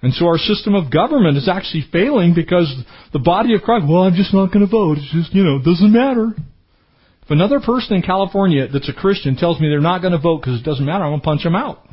And 0.01 0.15
so 0.15 0.27
our 0.27 0.39
system 0.39 0.75
of 0.75 0.91
government 0.91 1.37
is 1.37 1.49
actually 1.49 1.85
failing 1.93 2.33
because 2.35 2.73
the 3.13 3.19
body 3.19 3.55
of 3.55 3.63
Christ, 3.63 3.85
well, 3.87 4.05
I'm 4.05 4.15
just 4.15 4.33
not 4.33 4.53
going 4.53 4.65
to 4.65 4.71
vote. 4.71 4.99
It's 4.99 5.13
just, 5.13 5.35
you 5.35 5.45
know, 5.45 5.57
it 5.57 5.65
doesn't 5.65 5.93
matter. 5.93 6.33
If 7.23 7.31
another 7.31 7.61
person 7.61 7.97
in 7.97 8.03
California 8.03 8.69
that's 8.73 8.89
a 8.89 8.95
Christian 8.95 9.37
tells 9.37 9.61
me 9.61 9.69
they're 9.69 9.81
not 9.81 10.01
going 10.01 10.13
to 10.13 10.19
vote 10.19 10.41
because 10.41 10.61
it 10.61 10.65
doesn't 10.65 10.87
matter, 10.87 11.05
I'm 11.05 11.11
going 11.11 11.21
to 11.21 11.25
punch 11.25 11.43
them 11.43 11.57
out. 11.57 11.85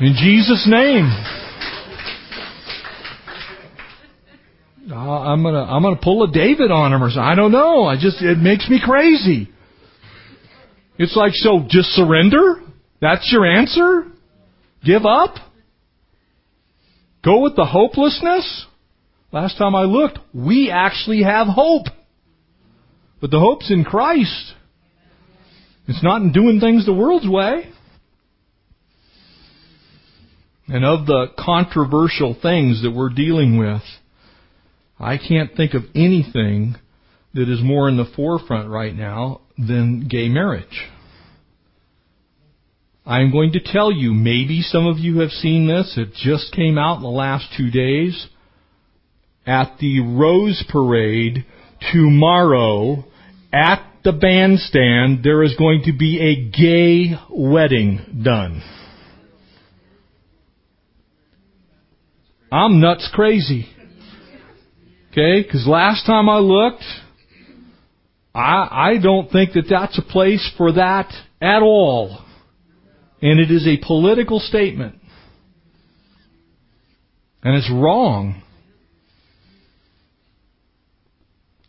In 0.00 0.16
Jesus' 0.18 0.66
name. 0.68 1.43
Uh, 4.90 4.94
I'm 4.94 5.42
gonna 5.42 5.62
I'm 5.62 5.82
gonna 5.82 6.00
pull 6.02 6.24
a 6.24 6.32
David 6.32 6.70
on 6.70 6.92
him 6.92 7.02
or 7.02 7.08
something. 7.08 7.22
I 7.22 7.34
don't 7.34 7.52
know. 7.52 7.84
I 7.84 7.96
just 7.96 8.20
it 8.20 8.38
makes 8.38 8.68
me 8.68 8.80
crazy. 8.84 9.48
It's 10.98 11.16
like 11.16 11.32
so 11.34 11.64
just 11.68 11.88
surrender? 11.90 12.62
That's 13.00 13.30
your 13.32 13.46
answer? 13.46 14.04
Give 14.84 15.04
up? 15.06 15.36
Go 17.24 17.40
with 17.40 17.56
the 17.56 17.64
hopelessness? 17.64 18.66
Last 19.32 19.58
time 19.58 19.74
I 19.74 19.82
looked, 19.82 20.18
we 20.32 20.70
actually 20.70 21.22
have 21.22 21.46
hope. 21.48 21.86
But 23.20 23.30
the 23.30 23.40
hope's 23.40 23.70
in 23.70 23.84
Christ. 23.84 24.52
It's 25.88 26.02
not 26.02 26.22
in 26.22 26.32
doing 26.32 26.60
things 26.60 26.86
the 26.86 26.92
world's 26.92 27.28
way. 27.28 27.70
And 30.68 30.84
of 30.84 31.06
the 31.06 31.26
controversial 31.38 32.36
things 32.40 32.82
that 32.82 32.92
we're 32.94 33.10
dealing 33.10 33.58
with, 33.58 33.82
I 34.98 35.18
can't 35.18 35.54
think 35.56 35.74
of 35.74 35.82
anything 35.94 36.76
that 37.34 37.48
is 37.48 37.62
more 37.62 37.88
in 37.88 37.96
the 37.96 38.10
forefront 38.16 38.68
right 38.68 38.94
now 38.94 39.40
than 39.58 40.06
gay 40.08 40.28
marriage. 40.28 40.88
I'm 43.06 43.30
going 43.30 43.52
to 43.52 43.60
tell 43.60 43.92
you, 43.92 44.14
maybe 44.14 44.62
some 44.62 44.86
of 44.86 44.98
you 44.98 45.20
have 45.20 45.30
seen 45.30 45.66
this, 45.66 45.94
it 45.98 46.14
just 46.14 46.54
came 46.54 46.78
out 46.78 46.96
in 46.96 47.02
the 47.02 47.08
last 47.08 47.46
two 47.56 47.70
days. 47.70 48.28
At 49.46 49.76
the 49.78 50.00
Rose 50.00 50.64
Parade 50.70 51.44
tomorrow, 51.92 53.04
at 53.52 53.84
the 54.04 54.12
bandstand, 54.12 55.22
there 55.22 55.42
is 55.42 55.54
going 55.56 55.82
to 55.84 55.92
be 55.92 56.18
a 56.18 56.50
gay 56.50 57.16
wedding 57.30 58.22
done. 58.24 58.62
I'm 62.50 62.80
nuts 62.80 63.10
crazy. 63.12 63.66
Okay? 65.14 65.42
Because 65.42 65.64
last 65.66 66.06
time 66.06 66.28
I 66.28 66.38
looked, 66.38 66.82
I, 68.34 68.94
I 68.94 68.98
don't 69.00 69.30
think 69.30 69.52
that 69.52 69.66
that's 69.70 69.96
a 69.96 70.02
place 70.02 70.50
for 70.56 70.72
that 70.72 71.12
at 71.40 71.62
all. 71.62 72.18
And 73.22 73.38
it 73.38 73.50
is 73.50 73.66
a 73.66 73.78
political 73.86 74.40
statement. 74.40 74.96
And 77.44 77.54
it's 77.54 77.70
wrong. 77.70 78.42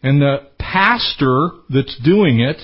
And 0.01 0.19
the 0.21 0.47
pastor 0.57 1.49
that's 1.69 1.99
doing 2.03 2.39
it, 2.39 2.57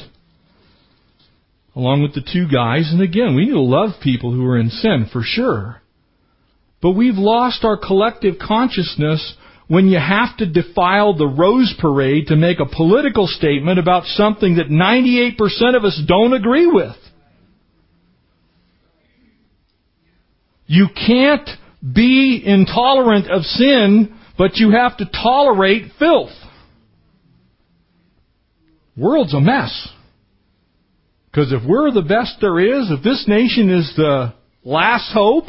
along 1.75 2.01
with 2.01 2.15
the 2.15 2.21
two 2.21 2.47
guys, 2.51 2.89
and 2.91 3.01
again, 3.01 3.35
we 3.35 3.45
need 3.45 3.51
to 3.51 3.59
love 3.59 4.01
people 4.01 4.33
who 4.33 4.45
are 4.47 4.57
in 4.57 4.69
sin, 4.69 5.07
for 5.13 5.21
sure. 5.23 5.81
But 6.81 6.91
we've 6.91 7.15
lost 7.15 7.63
our 7.63 7.77
collective 7.77 8.35
consciousness 8.39 9.35
when 9.71 9.87
you 9.87 9.97
have 9.97 10.35
to 10.35 10.45
defile 10.45 11.13
the 11.13 11.25
Rose 11.25 11.73
Parade 11.79 12.27
to 12.27 12.35
make 12.35 12.59
a 12.59 12.65
political 12.65 13.25
statement 13.25 13.79
about 13.79 14.03
something 14.03 14.57
that 14.57 14.67
98% 14.67 15.77
of 15.77 15.85
us 15.85 15.97
don't 16.05 16.33
agree 16.33 16.67
with. 16.67 16.97
You 20.65 20.87
can't 20.93 21.49
be 21.81 22.43
intolerant 22.45 23.31
of 23.31 23.43
sin, 23.43 24.13
but 24.37 24.57
you 24.57 24.71
have 24.71 24.97
to 24.97 25.05
tolerate 25.05 25.93
filth. 25.97 26.33
World's 28.97 29.33
a 29.33 29.39
mess. 29.39 29.87
Because 31.31 31.53
if 31.53 31.61
we're 31.65 31.91
the 31.91 32.01
best 32.01 32.39
there 32.41 32.59
is, 32.59 32.91
if 32.91 33.01
this 33.05 33.23
nation 33.25 33.69
is 33.69 33.93
the 33.95 34.33
last 34.65 35.13
hope, 35.13 35.45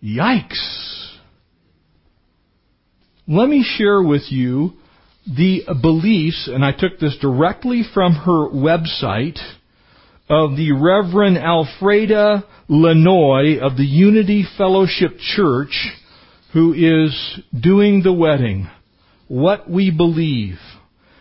yikes. 0.00 1.01
Let 3.28 3.48
me 3.48 3.62
share 3.62 4.02
with 4.02 4.30
you 4.30 4.72
the 5.26 5.62
beliefs, 5.80 6.48
and 6.52 6.64
I 6.64 6.72
took 6.72 6.98
this 6.98 7.16
directly 7.20 7.82
from 7.94 8.14
her 8.14 8.48
website, 8.48 9.38
of 10.28 10.56
the 10.56 10.72
Reverend 10.72 11.36
Alfreda 11.36 12.44
Lanoix 12.68 13.58
of 13.60 13.76
the 13.76 13.84
Unity 13.84 14.44
Fellowship 14.56 15.18
Church, 15.18 15.88
who 16.52 16.72
is 16.72 17.40
doing 17.58 18.02
the 18.02 18.12
wedding. 18.12 18.68
What 19.28 19.70
we 19.70 19.90
believe. 19.90 20.58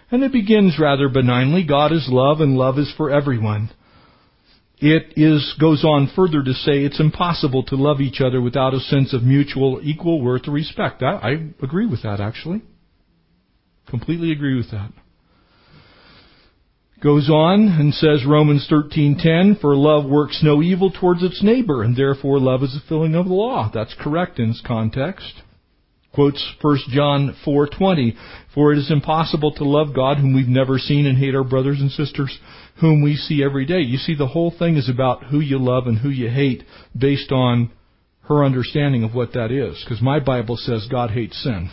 And 0.10 0.24
it 0.24 0.32
begins 0.32 0.80
rather 0.80 1.08
benignly. 1.08 1.66
God 1.68 1.91
is 1.91 2.08
love 2.10 2.41
and 2.41 2.58
love 2.58 2.80
is 2.80 2.91
for 2.97 3.12
everyone. 3.12 3.70
It 4.82 5.13
is, 5.15 5.55
goes 5.59 5.86
on 5.86 6.11
further 6.15 6.43
to 6.43 6.53
say 6.53 6.84
it's 6.84 6.99
impossible 6.99 7.61
to 7.65 7.75
love 7.75 8.01
each 8.01 8.19
other 8.19 8.41
without 8.41 8.73
a 8.73 8.79
sense 8.79 9.13
of 9.13 9.21
mutual 9.21 9.79
equal 9.84 10.19
worth 10.21 10.47
or 10.47 10.51
respect. 10.51 11.03
I, 11.03 11.11
I 11.11 11.32
agree 11.61 11.86
with 11.86 12.01
that 12.01 12.19
actually. 12.19 12.63
Completely 13.88 14.32
agree 14.32 14.57
with 14.57 14.71
that. 14.71 14.91
Goes 16.99 17.29
on 17.29 17.67
and 17.67 17.93
says 17.93 18.25
Romans 18.25 18.67
13:10 18.71 19.61
for 19.61 19.75
love 19.75 20.05
works 20.05 20.41
no 20.43 20.63
evil 20.63 20.89
towards 20.89 21.21
its 21.21 21.43
neighbor 21.43 21.84
and 21.84 21.95
therefore 21.95 22.39
love 22.39 22.63
is 22.63 22.73
the 22.73 22.82
filling 22.89 23.13
of 23.13 23.27
the 23.27 23.34
law. 23.34 23.69
That's 23.71 23.95
correct 23.99 24.39
in 24.39 24.49
its 24.49 24.61
context. 24.65 25.43
Quotes 26.11 26.43
1 26.59 26.77
John 26.89 27.36
4:20, 27.45 28.15
"For 28.53 28.73
it 28.73 28.79
is 28.79 28.89
impossible 28.89 29.51
to 29.53 29.63
love 29.63 29.93
God 29.93 30.17
whom 30.17 30.34
we've 30.34 30.47
never 30.47 30.79
seen 30.79 31.05
and 31.05 31.17
hate 31.19 31.36
our 31.36 31.43
brothers 31.43 31.79
and 31.79 31.91
sisters 31.91 32.39
whom 32.82 33.01
we 33.01 33.15
see 33.15 33.43
every 33.43 33.65
day." 33.65 33.79
You 33.82 33.97
see 33.97 34.15
the 34.15 34.27
whole 34.27 34.51
thing 34.51 34.75
is 34.75 34.89
about 34.89 35.25
who 35.25 35.39
you 35.39 35.57
love 35.57 35.88
and 35.88 35.99
who 35.99 36.09
you 36.09 36.29
hate 36.29 36.63
based 36.97 37.32
on 37.32 37.69
her 38.23 38.43
understanding 38.43 39.03
of 39.03 39.15
what 39.15 39.34
that 39.34 39.51
is 39.51 39.82
because 39.84 40.01
my 40.01 40.19
Bible 40.19 40.57
says 40.57 40.88
God 40.88 41.11
hates 41.11 41.41
sin. 41.41 41.69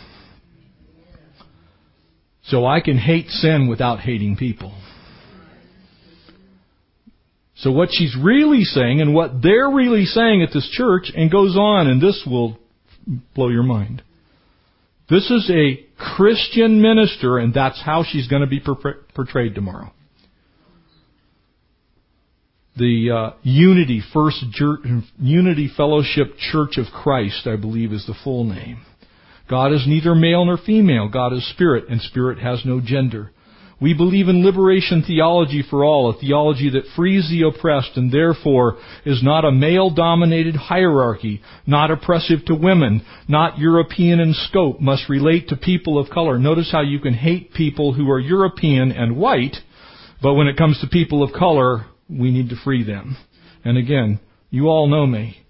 So 2.43 2.65
I 2.65 2.79
can 2.79 2.97
hate 2.97 3.29
sin 3.29 3.67
without 3.67 3.99
hating 3.99 4.37
people. 4.37 4.73
So 7.55 7.71
what 7.71 7.89
she's 7.91 8.15
really 8.15 8.63
saying 8.63 9.01
and 9.01 9.13
what 9.13 9.41
they're 9.41 9.69
really 9.69 10.05
saying 10.05 10.41
at 10.41 10.53
this 10.53 10.67
church 10.71 11.11
and 11.13 11.29
goes 11.29 11.57
on 11.57 11.87
and 11.87 12.01
this 12.01 12.23
will 12.25 12.57
blow 13.35 13.49
your 13.49 13.63
mind. 13.63 14.01
This 15.09 15.29
is 15.29 15.49
a 15.49 15.85
Christian 15.97 16.81
minister, 16.81 17.39
and 17.39 17.53
that's 17.53 17.81
how 17.81 18.03
she's 18.03 18.27
going 18.27 18.41
to 18.41 18.47
be 18.47 18.59
portrayed 18.59 19.55
tomorrow. 19.55 19.91
The 22.79 23.11
uh, 23.11 23.37
Unity 23.43 24.01
First 24.13 24.45
Unity 25.19 25.69
Fellowship 25.75 26.37
Church 26.37 26.77
of 26.77 26.85
Christ, 26.93 27.45
I 27.45 27.57
believe, 27.57 27.91
is 27.91 28.05
the 28.07 28.15
full 28.23 28.45
name. 28.45 28.79
God 29.49 29.73
is 29.73 29.83
neither 29.85 30.15
male 30.15 30.45
nor 30.45 30.57
female. 30.57 31.09
God 31.09 31.33
is 31.33 31.45
spirit, 31.49 31.89
and 31.89 31.99
spirit 31.99 32.39
has 32.39 32.61
no 32.63 32.79
gender. 32.79 33.31
We 33.81 33.93
believe 33.93 34.29
in 34.29 34.45
liberation 34.45 35.03
theology 35.03 35.61
for 35.69 35.83
all, 35.83 36.09
a 36.09 36.17
theology 36.17 36.69
that 36.69 36.89
frees 36.95 37.29
the 37.29 37.49
oppressed 37.49 37.97
and 37.97 38.13
therefore 38.13 38.77
is 39.05 39.21
not 39.21 39.43
a 39.43 39.51
male 39.51 39.89
dominated 39.89 40.55
hierarchy, 40.55 41.41
not 41.67 41.91
oppressive 41.91 42.45
to 42.45 42.55
women, 42.55 43.05
not 43.27 43.59
European 43.59 44.21
in 44.21 44.33
scope, 44.33 44.79
must 44.79 45.09
relate 45.09 45.49
to 45.49 45.57
people 45.57 45.99
of 45.99 46.09
color. 46.09 46.39
Notice 46.39 46.71
how 46.71 46.81
you 46.81 46.99
can 46.99 47.13
hate 47.13 47.53
people 47.53 47.91
who 47.91 48.09
are 48.09 48.19
European 48.19 48.93
and 48.93 49.17
white, 49.17 49.57
but 50.21 50.35
when 50.35 50.47
it 50.47 50.55
comes 50.55 50.79
to 50.79 50.87
people 50.87 51.23
of 51.23 51.33
color, 51.33 51.85
we 52.09 52.31
need 52.31 52.49
to 52.49 52.55
free 52.63 52.83
them. 52.83 53.17
And 53.63 53.77
again, 53.77 54.19
you 54.49 54.67
all 54.67 54.87
know 54.87 55.05
me. 55.05 55.45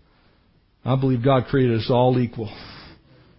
I 0.84 0.96
believe 0.96 1.24
God 1.24 1.46
created 1.50 1.80
us 1.80 1.88
all 1.90 2.20
equal. 2.20 2.54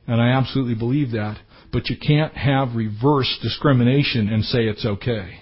And 0.07 0.21
I 0.21 0.31
absolutely 0.31 0.75
believe 0.75 1.13
that 1.13 1.39
but 1.73 1.89
you 1.89 1.97
can't 1.97 2.35
have 2.35 2.75
reverse 2.75 3.39
discrimination 3.43 4.29
and 4.29 4.45
say 4.45 4.65
it's 4.65 4.85
okay. 4.85 5.41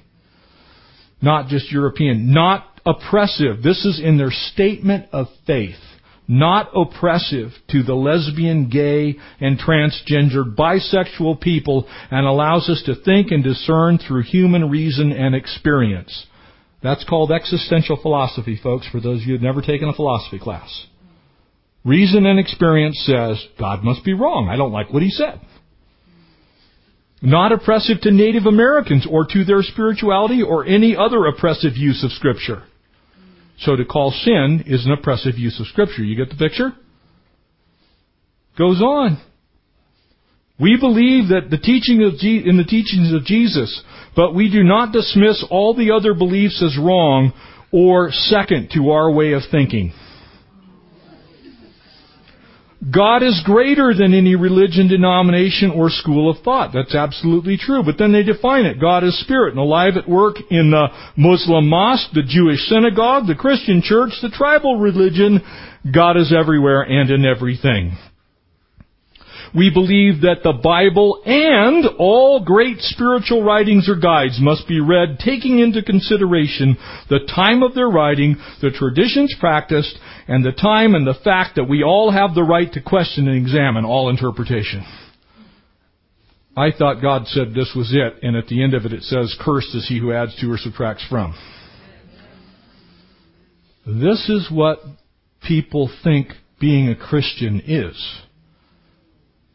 Not 1.20 1.48
just 1.48 1.72
European, 1.72 2.32
not 2.32 2.80
oppressive. 2.86 3.62
This 3.62 3.84
is 3.84 4.00
in 4.02 4.18
their 4.18 4.30
statement 4.30 5.06
of 5.12 5.26
faith. 5.46 5.76
Not 6.30 6.70
oppressive 6.76 7.52
to 7.70 7.82
the 7.82 7.94
lesbian, 7.94 8.68
gay, 8.68 9.16
and 9.40 9.58
transgendered 9.58 10.54
bisexual 10.54 11.40
people 11.40 11.88
and 12.10 12.26
allows 12.26 12.68
us 12.68 12.82
to 12.84 13.02
think 13.02 13.30
and 13.30 13.42
discern 13.42 13.98
through 13.98 14.24
human 14.24 14.68
reason 14.68 15.10
and 15.10 15.34
experience. 15.34 16.26
That's 16.82 17.04
called 17.04 17.32
existential 17.32 17.96
philosophy, 18.00 18.58
folks, 18.62 18.88
for 18.88 19.00
those 19.00 19.22
of 19.22 19.26
you 19.26 19.34
who've 19.34 19.42
never 19.42 19.62
taken 19.62 19.88
a 19.88 19.92
philosophy 19.92 20.38
class. 20.38 20.86
Reason 21.84 22.26
and 22.26 22.38
experience 22.38 23.02
says, 23.04 23.44
God 23.58 23.82
must 23.82 24.04
be 24.04 24.12
wrong. 24.12 24.48
I 24.48 24.56
don't 24.56 24.72
like 24.72 24.92
what 24.92 25.02
he 25.02 25.10
said. 25.10 25.40
Not 27.20 27.50
oppressive 27.50 28.00
to 28.02 28.12
Native 28.12 28.46
Americans 28.46 29.06
or 29.10 29.26
to 29.26 29.44
their 29.44 29.62
spirituality 29.62 30.42
or 30.42 30.64
any 30.64 30.96
other 30.96 31.26
oppressive 31.26 31.76
use 31.76 32.04
of 32.04 32.12
Scripture. 32.12 32.62
So 33.60 33.74
to 33.74 33.84
call 33.84 34.12
sin 34.12 34.64
is 34.66 34.86
an 34.86 34.92
oppressive 34.92 35.36
use 35.36 35.58
of 35.58 35.66
Scripture. 35.66 36.04
You 36.04 36.16
get 36.16 36.30
the 36.30 36.36
picture? 36.36 36.72
Goes 38.56 38.80
on. 38.80 39.20
We 40.60 40.76
believe 40.76 41.28
that 41.28 41.50
the 41.50 41.58
teaching 41.58 42.02
of 42.02 42.18
Je- 42.18 42.42
in 42.44 42.56
the 42.56 42.64
teachings 42.64 43.12
of 43.12 43.24
Jesus, 43.24 43.82
but 44.16 44.34
we 44.34 44.50
do 44.50 44.64
not 44.64 44.92
dismiss 44.92 45.44
all 45.50 45.74
the 45.74 45.92
other 45.92 46.14
beliefs 46.14 46.62
as 46.62 46.76
wrong 46.76 47.32
or 47.70 48.10
second 48.10 48.70
to 48.74 48.90
our 48.90 49.10
way 49.10 49.32
of 49.32 49.42
thinking. 49.50 49.92
God 52.92 53.24
is 53.24 53.42
greater 53.44 53.92
than 53.92 54.14
any 54.14 54.36
religion, 54.36 54.86
denomination, 54.86 55.72
or 55.72 55.90
school 55.90 56.30
of 56.30 56.38
thought. 56.44 56.70
That's 56.72 56.94
absolutely 56.94 57.56
true. 57.56 57.82
But 57.84 57.98
then 57.98 58.12
they 58.12 58.22
define 58.22 58.66
it. 58.66 58.80
God 58.80 59.02
is 59.02 59.18
spirit 59.20 59.50
and 59.50 59.58
alive 59.58 59.96
at 59.96 60.08
work 60.08 60.36
in 60.48 60.70
the 60.70 60.86
Muslim 61.16 61.68
mosque, 61.68 62.10
the 62.14 62.22
Jewish 62.22 62.60
synagogue, 62.68 63.26
the 63.26 63.34
Christian 63.34 63.82
church, 63.82 64.12
the 64.22 64.30
tribal 64.30 64.78
religion. 64.78 65.40
God 65.92 66.16
is 66.16 66.32
everywhere 66.32 66.82
and 66.82 67.10
in 67.10 67.26
everything. 67.26 67.96
We 69.54 69.70
believe 69.70 70.22
that 70.22 70.42
the 70.42 70.52
Bible 70.52 71.22
and 71.24 71.84
all 71.98 72.44
great 72.44 72.80
spiritual 72.80 73.42
writings 73.42 73.88
or 73.88 73.96
guides 73.96 74.38
must 74.40 74.68
be 74.68 74.80
read 74.80 75.18
taking 75.18 75.58
into 75.58 75.82
consideration 75.82 76.76
the 77.08 77.20
time 77.34 77.62
of 77.62 77.74
their 77.74 77.88
writing, 77.88 78.36
the 78.60 78.70
traditions 78.70 79.34
practiced, 79.40 79.98
and 80.26 80.44
the 80.44 80.52
time 80.52 80.94
and 80.94 81.06
the 81.06 81.18
fact 81.24 81.56
that 81.56 81.68
we 81.68 81.82
all 81.82 82.10
have 82.10 82.34
the 82.34 82.42
right 82.42 82.72
to 82.72 82.82
question 82.82 83.28
and 83.28 83.36
examine 83.36 83.84
all 83.84 84.10
interpretation. 84.10 84.84
I 86.56 86.72
thought 86.76 87.00
God 87.00 87.26
said 87.28 87.54
this 87.54 87.72
was 87.76 87.94
it, 87.94 88.22
and 88.22 88.36
at 88.36 88.48
the 88.48 88.62
end 88.62 88.74
of 88.74 88.84
it 88.84 88.92
it 88.92 89.04
says, 89.04 89.36
Cursed 89.40 89.74
is 89.74 89.86
he 89.88 89.98
who 89.98 90.12
adds 90.12 90.34
to 90.40 90.50
or 90.50 90.58
subtracts 90.58 91.06
from. 91.08 91.34
This 93.86 94.28
is 94.28 94.50
what 94.50 94.80
people 95.46 95.88
think 96.02 96.28
being 96.60 96.88
a 96.88 96.96
Christian 96.96 97.62
is. 97.64 98.22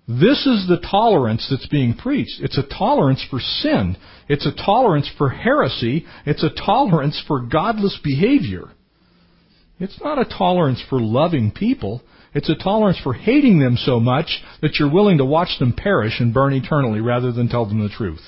This 0.07 0.45
is 0.45 0.67
the 0.67 0.85
tolerance 0.89 1.47
that's 1.49 1.67
being 1.67 1.93
preached. 1.93 2.41
It's 2.41 2.57
a 2.57 2.77
tolerance 2.77 3.25
for 3.29 3.39
sin. 3.39 3.95
It's 4.27 4.45
a 4.45 4.51
tolerance 4.51 5.09
for 5.17 5.29
heresy. 5.29 6.05
It's 6.25 6.43
a 6.43 6.49
tolerance 6.49 7.21
for 7.25 7.39
godless 7.39 7.97
behavior. 8.03 8.65
It's 9.79 9.99
not 10.01 10.19
a 10.19 10.25
tolerance 10.25 10.83
for 10.89 10.99
loving 10.99 11.51
people. 11.51 12.01
It's 12.33 12.49
a 12.49 12.55
tolerance 12.55 12.99
for 13.01 13.13
hating 13.13 13.59
them 13.59 13.77
so 13.77 13.99
much 13.99 14.43
that 14.61 14.75
you're 14.77 14.91
willing 14.91 15.19
to 15.19 15.25
watch 15.25 15.57
them 15.59 15.73
perish 15.73 16.19
and 16.19 16.33
burn 16.33 16.53
eternally 16.53 16.99
rather 16.99 17.31
than 17.31 17.47
tell 17.47 17.65
them 17.65 17.79
the 17.79 17.89
truth. 17.89 18.21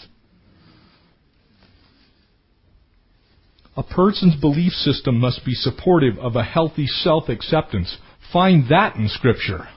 A 3.76 3.84
person's 3.84 4.40
belief 4.40 4.72
system 4.72 5.20
must 5.20 5.44
be 5.44 5.54
supportive 5.54 6.18
of 6.20 6.38
a 6.38 6.44
healthy 6.44 6.88
self-acceptance. 6.88 7.98
Find 8.32 8.70
that 8.70 8.96
in 8.96 9.10
Scripture. 9.10 9.68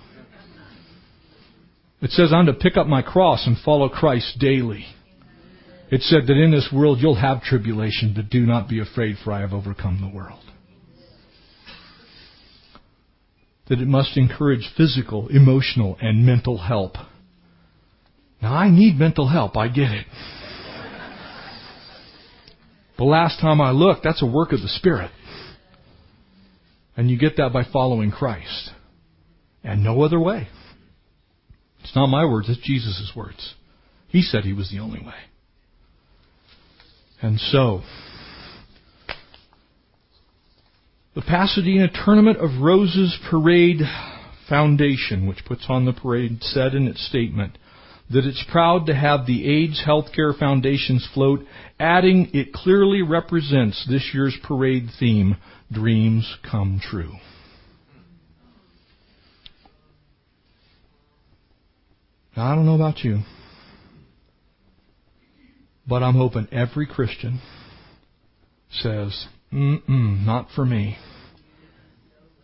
It 2.01 2.11
says, 2.11 2.33
I'm 2.33 2.47
to 2.47 2.53
pick 2.53 2.77
up 2.77 2.87
my 2.87 3.03
cross 3.03 3.47
and 3.47 3.57
follow 3.65 3.89
Christ 3.89 4.39
daily. 4.39 4.87
It 5.91 6.03
said 6.03 6.27
that 6.27 6.37
in 6.37 6.51
this 6.51 6.69
world 6.73 6.99
you'll 7.01 7.21
have 7.21 7.43
tribulation, 7.43 8.13
but 8.15 8.31
do 8.31 8.47
not 8.47 8.69
be 8.69 8.81
afraid, 8.81 9.17
for 9.25 9.33
I 9.33 9.41
have 9.41 9.53
overcome 9.53 10.01
the 10.01 10.17
world. 10.17 10.45
That 13.69 13.81
it 13.81 13.89
must 13.89 14.17
encourage 14.17 14.71
physical, 14.77 15.29
emotional, 15.29 15.97
and 16.01 16.25
mental 16.25 16.59
help. 16.59 16.95
Now 18.41 18.55
I 18.55 18.71
need 18.71 18.99
mental 18.99 19.29
help, 19.29 19.57
I 19.57 19.69
get 19.69 19.91
it. 19.91 20.07
The 22.97 23.05
last 23.05 23.41
time 23.41 23.61
I 23.61 23.71
looked, 23.71 24.03
that's 24.05 24.23
a 24.23 24.27
work 24.27 24.53
of 24.53 24.61
the 24.61 24.69
Spirit. 24.69 25.11
And 26.97 27.11
you 27.11 27.19
get 27.19 27.37
that 27.37 27.53
by 27.53 27.63
following 27.73 28.11
Christ. 28.11 28.71
And 29.63 29.85
no 29.85 30.03
other 30.03 30.19
way. 30.19 30.49
It's 31.83 31.95
not 31.95 32.07
my 32.09 32.25
words, 32.25 32.49
it's 32.49 32.61
Jesus' 32.61 33.13
words. 33.15 33.55
He 34.09 34.23
said 34.23 34.45
he 34.45 34.53
was 34.53 34.71
the 34.71 34.79
only 34.79 35.01
way. 35.01 35.15
And 37.21 37.39
so, 37.41 37.83
the 41.15 41.23
Pasadena 41.23 41.89
Tournament 42.05 42.39
of 42.39 42.63
Roses 42.63 43.19
Parade 43.29 43.81
Foundation, 44.49 45.27
which 45.27 45.45
puts 45.45 45.67
on 45.69 45.85
the 45.85 45.93
parade, 45.93 46.43
said 46.43 46.75
in 46.75 46.87
its 46.87 47.05
statement 47.07 47.59
that 48.11 48.25
it's 48.25 48.45
proud 48.51 48.87
to 48.87 48.95
have 48.95 49.27
the 49.27 49.47
AIDS 49.47 49.83
Healthcare 49.87 50.37
Foundation's 50.39 51.07
float, 51.13 51.41
adding 51.79 52.31
it 52.33 52.53
clearly 52.53 53.03
represents 53.03 53.85
this 53.89 54.11
year's 54.15 54.37
parade 54.43 54.89
theme, 54.99 55.37
Dreams 55.71 56.37
Come 56.51 56.81
True. 56.83 57.13
Now, 62.39 62.53
I 62.53 62.55
don't 62.55 62.67
know 62.67 62.77
about 62.77 63.01
you, 63.01 63.23
but 65.89 66.05
I'm 66.05 66.15
hoping 66.15 66.47
every 66.53 66.87
Christian 66.87 67.41
says, 68.71 69.27
mm-mm, 69.53 70.25
not 70.25 70.47
for 70.55 70.65
me. 70.65 70.97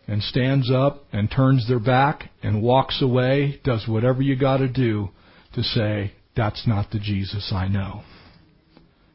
And 0.05 0.21
stands 0.21 0.69
up 0.69 1.05
and 1.13 1.31
turns 1.31 1.65
their 1.69 1.79
back 1.79 2.29
and 2.43 2.61
walks 2.61 3.01
away, 3.01 3.61
does 3.63 3.87
whatever 3.87 4.21
you 4.21 4.35
gotta 4.35 4.67
do 4.67 5.11
to 5.53 5.63
say, 5.63 6.11
that's 6.35 6.67
not 6.67 6.91
the 6.91 6.99
Jesus 6.99 7.53
I 7.55 7.69
know. 7.69 8.03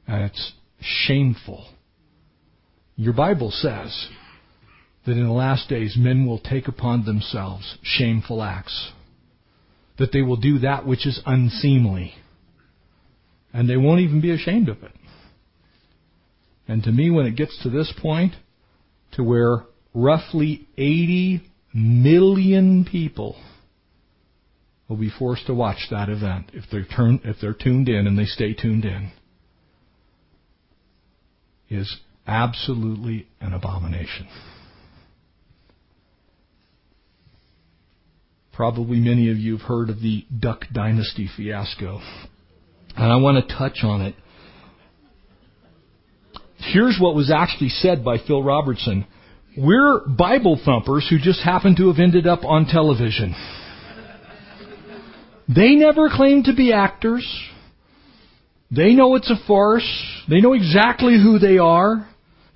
And 0.06 0.24
it's 0.24 0.54
shameful. 0.80 1.68
Your 2.96 3.12
Bible 3.12 3.50
says 3.50 4.08
that 5.04 5.12
in 5.12 5.26
the 5.26 5.30
last 5.30 5.68
days 5.68 5.94
men 5.98 6.26
will 6.26 6.40
take 6.40 6.68
upon 6.68 7.04
themselves 7.04 7.76
shameful 7.82 8.42
acts 8.42 8.92
that 10.00 10.12
they 10.12 10.22
will 10.22 10.36
do 10.36 10.58
that 10.60 10.86
which 10.86 11.06
is 11.06 11.20
unseemly. 11.24 12.14
And 13.52 13.68
they 13.68 13.76
won't 13.76 14.00
even 14.00 14.20
be 14.20 14.32
ashamed 14.32 14.68
of 14.68 14.82
it. 14.82 14.92
And 16.66 16.82
to 16.84 16.92
me, 16.92 17.10
when 17.10 17.26
it 17.26 17.36
gets 17.36 17.60
to 17.62 17.70
this 17.70 17.92
point, 18.00 18.34
to 19.12 19.24
where 19.24 19.64
roughly 19.92 20.68
80 20.76 21.42
million 21.74 22.84
people 22.84 23.36
will 24.88 24.96
be 24.96 25.10
forced 25.10 25.46
to 25.46 25.54
watch 25.54 25.88
that 25.90 26.08
event 26.08 26.50
if 26.52 26.64
they're, 26.70 26.84
turn, 26.84 27.20
if 27.24 27.36
they're 27.40 27.54
tuned 27.54 27.88
in 27.88 28.06
and 28.06 28.18
they 28.18 28.24
stay 28.24 28.54
tuned 28.54 28.84
in, 28.84 29.12
is 31.68 31.98
absolutely 32.26 33.26
an 33.40 33.52
abomination. 33.52 34.28
Probably 38.60 38.98
many 38.98 39.30
of 39.30 39.38
you 39.38 39.56
have 39.56 39.66
heard 39.66 39.88
of 39.88 40.02
the 40.02 40.26
Duck 40.38 40.66
Dynasty 40.70 41.30
fiasco. 41.34 41.98
And 42.94 43.10
I 43.10 43.16
want 43.16 43.48
to 43.48 43.56
touch 43.56 43.78
on 43.82 44.02
it. 44.02 44.14
Here's 46.58 46.98
what 47.00 47.14
was 47.14 47.32
actually 47.34 47.70
said 47.70 48.04
by 48.04 48.18
Phil 48.18 48.42
Robertson. 48.42 49.06
We're 49.56 50.06
Bible 50.06 50.60
thumpers 50.62 51.06
who 51.08 51.18
just 51.18 51.40
happen 51.42 51.74
to 51.76 51.88
have 51.88 51.98
ended 51.98 52.26
up 52.26 52.44
on 52.44 52.66
television. 52.66 53.34
They 55.48 55.74
never 55.74 56.10
claim 56.10 56.42
to 56.42 56.54
be 56.54 56.70
actors. 56.70 57.26
They 58.70 58.92
know 58.92 59.14
it's 59.14 59.30
a 59.30 59.46
farce. 59.46 59.88
They 60.28 60.42
know 60.42 60.52
exactly 60.52 61.14
who 61.14 61.38
they 61.38 61.56
are. 61.56 62.06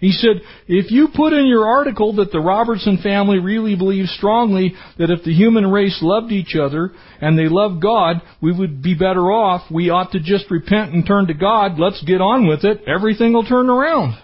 He 0.05 0.13
said, 0.13 0.43
if 0.69 0.91
you 0.91 1.09
put 1.17 1.33
in 1.33 1.47
your 1.47 1.67
article 1.67 2.17
that 2.17 2.31
the 2.31 2.39
Robertson 2.39 2.99
family 3.03 3.39
really 3.39 3.75
believes 3.75 4.11
strongly 4.11 4.75
that 4.99 5.11
if 5.11 5.25
the 5.25 5.33
human 5.33 5.67
race 5.67 5.99
loved 6.03 6.31
each 6.31 6.55
other 6.61 6.93
and 7.23 7.39
they 7.39 7.49
loved 7.49 7.81
God, 7.81 8.21
we 8.43 8.53
would 8.53 8.83
be 8.83 8.93
better 8.93 9.33
off. 9.33 9.63
We 9.71 9.89
ought 9.89 10.13
to 10.13 10.21
just 10.21 10.51
repent 10.51 10.93
and 10.93 11.07
turn 11.07 11.29
to 11.29 11.33
God. 11.33 11.79
Let's 11.79 12.05
get 12.05 12.21
on 12.21 12.47
with 12.47 12.65
it. 12.65 12.83
Everything 12.87 13.33
will 13.33 13.47
turn 13.47 13.71
around. 13.71 14.19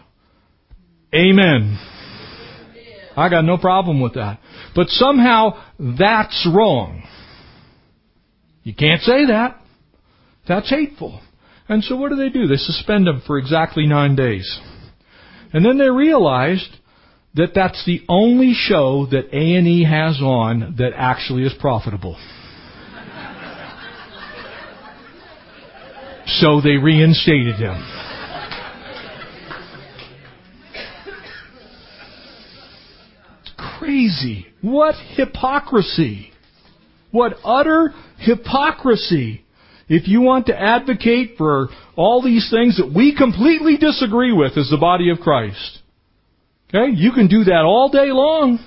Amen. 1.15 1.79
I 3.17 3.31
got 3.31 3.47
no 3.47 3.57
problem 3.57 4.03
with 4.03 4.17
that. 4.17 4.39
But 4.77 4.89
somehow 4.89 5.63
that's 5.79 6.47
wrong. 6.55 7.05
You 8.65 8.75
can't 8.75 9.01
say 9.01 9.29
that. 9.29 9.59
That's 10.47 10.69
hateful. 10.69 11.23
And 11.71 11.83
so 11.83 11.97
what 11.97 12.11
do 12.11 12.17
they 12.17 12.29
do? 12.29 12.47
They 12.47 12.57
suspend 12.57 13.07
them 13.07 13.23
for 13.27 13.39
exactly 13.39 13.87
nine 13.87 14.15
days. 14.15 14.61
And 15.53 15.65
then 15.65 15.79
they 15.79 15.91
realized 15.91 16.77
that 17.35 17.53
that's 17.55 17.85
the 17.85 18.03
only 18.09 18.53
show 18.55 19.07
that 19.11 19.29
A&E 19.33 19.85
has 19.85 20.21
on 20.21 20.77
that 20.79 20.93
actually 20.97 21.45
is 21.45 21.53
profitable. 21.59 22.17
so 26.27 26.61
they 26.61 26.77
reinstated 26.77 27.57
him. 27.57 27.83
Crazy. 33.79 34.47
What 34.61 34.95
hypocrisy. 35.17 36.33
What 37.11 37.35
utter 37.45 37.93
hypocrisy. 38.19 39.45
If 39.91 40.07
you 40.07 40.21
want 40.21 40.47
to 40.47 40.59
advocate 40.59 41.35
for 41.37 41.69
all 41.97 42.23
these 42.23 42.49
things 42.49 42.77
that 42.77 42.93
we 42.95 43.15
completely 43.15 43.77
disagree 43.77 44.33
with 44.33 44.57
as 44.57 44.71
the 44.71 44.79
body 44.79 45.11
of 45.11 45.19
Christ, 45.19 45.81
okay, 46.69 46.93
you 46.95 47.11
can 47.11 47.27
do 47.27 47.43
that 47.45 47.65
all 47.67 47.91
day 47.91 48.13
long. 48.13 48.61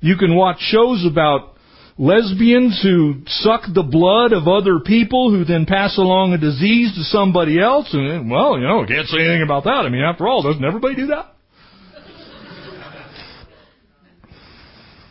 You 0.00 0.16
can 0.18 0.36
watch 0.36 0.58
shows 0.60 1.06
about 1.10 1.54
lesbians 1.96 2.78
who 2.82 3.22
suck 3.26 3.62
the 3.72 3.82
blood 3.82 4.34
of 4.34 4.46
other 4.46 4.78
people 4.78 5.30
who 5.30 5.46
then 5.46 5.64
pass 5.64 5.96
along 5.96 6.34
a 6.34 6.38
disease 6.38 6.94
to 6.94 7.02
somebody 7.04 7.58
else 7.58 7.88
and 7.94 8.30
well, 8.30 8.58
you 8.58 8.66
know, 8.66 8.84
can't 8.86 9.08
say 9.08 9.20
anything 9.20 9.42
about 9.42 9.64
that. 9.64 9.86
I 9.86 9.88
mean, 9.88 10.02
after 10.02 10.28
all, 10.28 10.42
doesn't 10.42 10.62
everybody 10.62 10.96
do 10.96 11.06
that? 11.06 11.32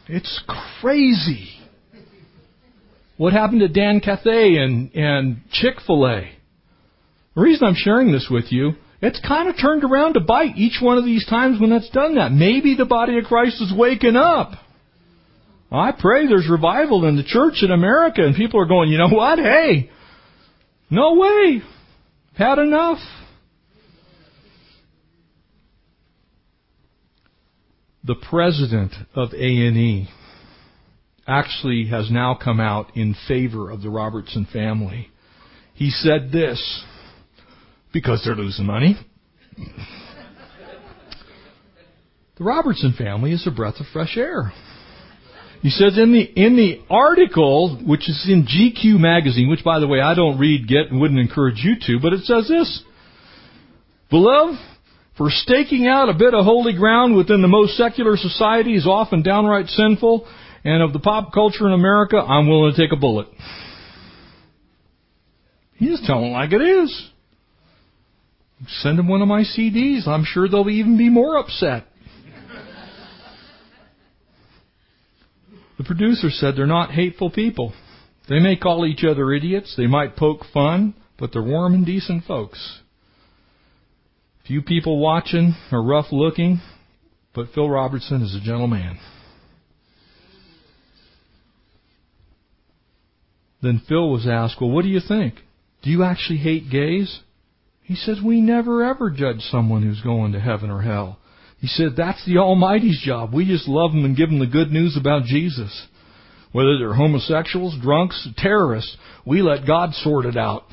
It's 0.07 0.43
crazy. 0.81 1.54
What 3.17 3.33
happened 3.33 3.61
to 3.61 3.67
Dan 3.67 4.01
Cathy 4.01 4.57
and, 4.57 4.93
and 4.93 5.41
Chick-fil-A? 5.51 6.31
The 7.35 7.41
reason 7.41 7.67
I'm 7.67 7.75
sharing 7.75 8.11
this 8.11 8.27
with 8.29 8.51
you, 8.51 8.73
it's 9.01 9.19
kind 9.25 9.47
of 9.47 9.55
turned 9.59 9.83
around 9.83 10.13
to 10.13 10.19
bite 10.19 10.57
each 10.57 10.79
one 10.81 10.97
of 10.97 11.05
these 11.05 11.25
times 11.25 11.59
when 11.59 11.71
it's 11.71 11.89
done 11.89 12.15
that. 12.15 12.31
Maybe 12.31 12.75
the 12.75 12.85
body 12.85 13.17
of 13.17 13.25
Christ 13.25 13.61
is 13.61 13.73
waking 13.75 14.15
up. 14.15 14.51
I 15.71 15.91
pray 15.91 16.27
there's 16.27 16.49
revival 16.49 17.05
in 17.05 17.15
the 17.15 17.23
church 17.23 17.61
in 17.61 17.71
America 17.71 18.21
and 18.23 18.35
people 18.35 18.61
are 18.61 18.67
going, 18.67 18.89
you 18.89 18.97
know 18.97 19.09
what? 19.09 19.39
Hey, 19.39 19.89
no 20.89 21.15
way. 21.15 21.61
Had 22.37 22.59
enough. 22.59 22.99
The 28.03 28.15
president 28.15 28.93
of 29.15 29.33
A&E 29.33 30.07
actually 31.27 31.87
has 31.87 32.11
now 32.11 32.35
come 32.41 32.59
out 32.59 32.95
in 32.95 33.15
favor 33.27 33.71
of 33.71 33.81
the 33.81 33.89
Robertson 33.89 34.47
family. 34.51 35.09
He 35.73 35.89
said 35.89 36.31
this, 36.31 36.83
because 37.91 38.21
they're 38.23 38.35
losing 38.35 38.65
money. 38.65 38.95
the 42.37 42.43
Robertson 42.43 42.93
family 42.97 43.31
is 43.31 43.45
a 43.47 43.51
breath 43.51 43.79
of 43.79 43.87
fresh 43.91 44.17
air. 44.17 44.51
He 45.61 45.71
says 45.71 45.97
in 45.97 46.13
the 46.13 46.21
in 46.21 46.55
the 46.55 46.81
article, 46.91 47.81
which 47.83 48.07
is 48.07 48.23
in 48.29 48.45
GQ 48.45 48.99
magazine, 48.99 49.49
which 49.49 49.63
by 49.63 49.79
the 49.79 49.87
way 49.87 49.99
I 49.99 50.13
don't 50.13 50.37
read, 50.37 50.67
get, 50.67 50.91
and 50.91 51.01
wouldn't 51.01 51.19
encourage 51.19 51.63
you 51.63 51.75
to, 51.87 51.99
but 51.99 52.13
it 52.13 52.23
says 52.25 52.47
this: 52.47 52.83
Beloved, 54.11 54.59
for 55.17 55.29
staking 55.31 55.87
out 55.87 56.09
a 56.09 56.13
bit 56.13 56.35
of 56.35 56.45
holy 56.45 56.73
ground 56.73 57.15
within 57.17 57.41
the 57.41 57.47
most 57.47 57.77
secular 57.77 58.15
society 58.15 58.75
is 58.75 58.85
often 58.85 59.23
downright 59.23 59.67
sinful, 59.69 60.27
and 60.65 60.81
of 60.81 60.93
the 60.93 60.99
pop 60.99 61.31
culture 61.31 61.67
in 61.67 61.73
America, 61.73 62.17
I'm 62.17 62.49
willing 62.49 62.73
to 62.73 62.81
take 62.81 62.91
a 62.91 62.99
bullet. 62.99 63.27
He's 65.75 66.01
telling 66.05 66.31
like 66.31 66.51
it 66.51 66.61
is. 66.61 67.09
Send 68.79 68.97
them 68.97 69.07
one 69.07 69.21
of 69.21 69.27
my 69.27 69.43
CDs. 69.43 70.07
I'm 70.07 70.25
sure 70.25 70.49
they'll 70.49 70.69
even 70.69 70.97
be 70.97 71.09
more 71.09 71.37
upset. 71.37 71.85
The 75.77 75.83
producer 75.83 76.29
said 76.29 76.55
they're 76.55 76.65
not 76.65 76.91
hateful 76.91 77.29
people. 77.29 77.73
They 78.27 78.39
may 78.39 78.55
call 78.55 78.87
each 78.87 79.03
other 79.03 79.33
idiots, 79.33 79.75
they 79.77 79.85
might 79.85 80.15
poke 80.15 80.45
fun, 80.51 80.95
but 81.19 81.31
they're 81.31 81.43
warm 81.43 81.75
and 81.75 81.85
decent 81.85 82.23
folks. 82.23 82.79
Few 84.47 84.61
people 84.61 84.99
watching 84.99 85.53
are 85.71 85.83
rough 85.83 86.11
looking, 86.11 86.61
but 87.35 87.49
Phil 87.53 87.69
Robertson 87.69 88.21
is 88.23 88.33
a 88.33 88.43
gentleman. 88.43 88.97
Then 93.65 93.81
Phil 93.89 94.11
was 94.11 94.27
asked, 94.27 94.61
Well, 94.61 94.69
what 94.69 94.83
do 94.83 94.89
you 94.89 94.99
think? 95.05 95.35
Do 95.81 95.89
you 95.89 96.03
actually 96.03 96.37
hate 96.37 96.69
gays? 96.69 97.19
He 97.81 97.95
says, 97.95 98.19
We 98.23 98.39
never 98.39 98.83
ever 98.83 99.09
judge 99.09 99.39
someone 99.49 99.81
who's 99.81 100.01
going 100.01 100.33
to 100.33 100.39
heaven 100.39 100.69
or 100.69 100.83
hell. 100.83 101.17
He 101.59 101.65
said, 101.65 101.95
That's 101.97 102.23
the 102.27 102.37
Almighty's 102.37 103.01
job. 103.03 103.33
We 103.33 103.45
just 103.45 103.67
love 103.67 103.91
them 103.91 104.05
and 104.05 104.15
give 104.15 104.29
them 104.29 104.37
the 104.37 104.45
good 104.45 104.71
news 104.71 104.95
about 104.99 105.23
Jesus. 105.23 105.87
Whether 106.51 106.77
they're 106.77 106.93
homosexuals, 106.93 107.75
drunks, 107.81 108.27
terrorists, 108.37 108.95
we 109.25 109.41
let 109.41 109.65
God 109.65 109.93
sort 109.93 110.25
it 110.25 110.37
out. 110.37 110.65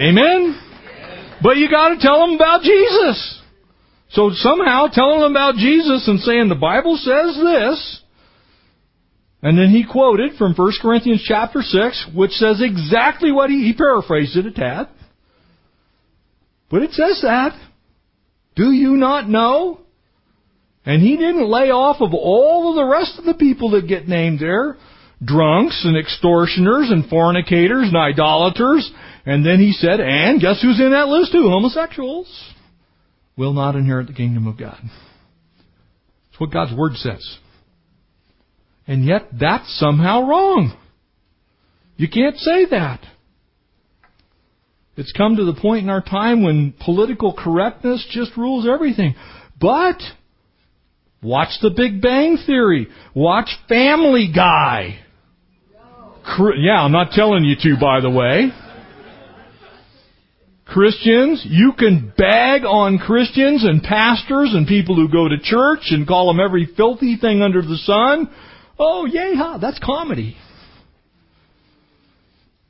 Amen? 0.00 0.60
But 1.42 1.58
you 1.58 1.70
gotta 1.70 1.98
tell 2.00 2.26
them 2.26 2.34
about 2.34 2.62
Jesus. 2.62 3.40
So 4.10 4.30
somehow 4.34 4.88
telling 4.88 5.20
them 5.20 5.30
about 5.30 5.54
Jesus 5.54 6.08
and 6.08 6.18
saying 6.18 6.48
the 6.48 6.56
Bible 6.56 6.96
says 6.96 7.36
this, 7.36 7.99
and 9.42 9.58
then 9.58 9.70
he 9.70 9.86
quoted 9.90 10.32
from 10.36 10.54
1 10.54 10.72
Corinthians 10.82 11.24
chapter 11.26 11.62
6, 11.62 12.08
which 12.14 12.32
says 12.32 12.60
exactly 12.62 13.32
what 13.32 13.48
he, 13.48 13.64
he 13.64 13.72
paraphrased 13.72 14.36
it 14.36 14.46
a 14.46 14.52
tad. 14.52 14.88
But 16.70 16.82
it 16.82 16.92
says 16.92 17.20
that. 17.22 17.58
Do 18.54 18.70
you 18.70 18.96
not 18.96 19.28
know? 19.28 19.80
And 20.84 21.02
he 21.02 21.16
didn't 21.16 21.48
lay 21.48 21.70
off 21.70 22.00
of 22.00 22.12
all 22.12 22.70
of 22.70 22.76
the 22.76 22.90
rest 22.90 23.18
of 23.18 23.24
the 23.24 23.34
people 23.34 23.70
that 23.70 23.88
get 23.88 24.08
named 24.08 24.40
there. 24.40 24.76
Drunks 25.22 25.84
and 25.84 25.96
extortioners 25.96 26.90
and 26.90 27.08
fornicators 27.08 27.88
and 27.88 27.96
idolaters. 27.96 28.90
And 29.24 29.44
then 29.44 29.58
he 29.58 29.72
said, 29.72 30.00
and 30.00 30.40
guess 30.40 30.60
who's 30.62 30.80
in 30.80 30.92
that 30.92 31.08
list 31.08 31.32
too? 31.32 31.48
Homosexuals 31.48 32.54
will 33.36 33.52
not 33.52 33.74
inherit 33.74 34.06
the 34.06 34.12
kingdom 34.12 34.46
of 34.46 34.58
God. 34.58 34.78
That's 34.82 36.40
what 36.40 36.52
God's 36.52 36.74
Word 36.74 36.94
says. 36.96 37.38
And 38.86 39.04
yet 39.04 39.28
that's 39.38 39.78
somehow 39.78 40.26
wrong. 40.26 40.76
You 41.96 42.08
can't 42.08 42.36
say 42.36 42.66
that. 42.70 43.00
It's 44.96 45.12
come 45.12 45.36
to 45.36 45.44
the 45.44 45.58
point 45.58 45.84
in 45.84 45.90
our 45.90 46.02
time 46.02 46.42
when 46.42 46.74
political 46.84 47.32
correctness 47.32 48.06
just 48.10 48.36
rules 48.36 48.66
everything. 48.68 49.14
But 49.60 50.00
watch 51.22 51.50
the 51.62 51.70
Big 51.70 52.02
Bang 52.02 52.38
Theory. 52.46 52.88
Watch 53.14 53.48
Family 53.68 54.30
Guy. 54.34 54.98
Yeah, 56.56 56.82
I'm 56.82 56.92
not 56.92 57.12
telling 57.12 57.44
you 57.44 57.56
to, 57.62 57.80
by 57.80 58.00
the 58.00 58.10
way. 58.10 58.50
Christians, 60.66 61.44
you 61.48 61.72
can 61.76 62.12
bag 62.16 62.62
on 62.64 62.98
Christians 62.98 63.64
and 63.64 63.82
pastors 63.82 64.52
and 64.54 64.66
people 64.66 64.94
who 64.94 65.08
go 65.08 65.28
to 65.28 65.38
church 65.42 65.86
and 65.90 66.06
call 66.06 66.28
them 66.28 66.38
every 66.38 66.68
filthy 66.76 67.16
thing 67.16 67.42
under 67.42 67.60
the 67.60 67.76
sun. 67.78 68.30
Oh, 68.82 69.06
ha, 69.12 69.58
that's 69.58 69.78
comedy. 69.78 70.36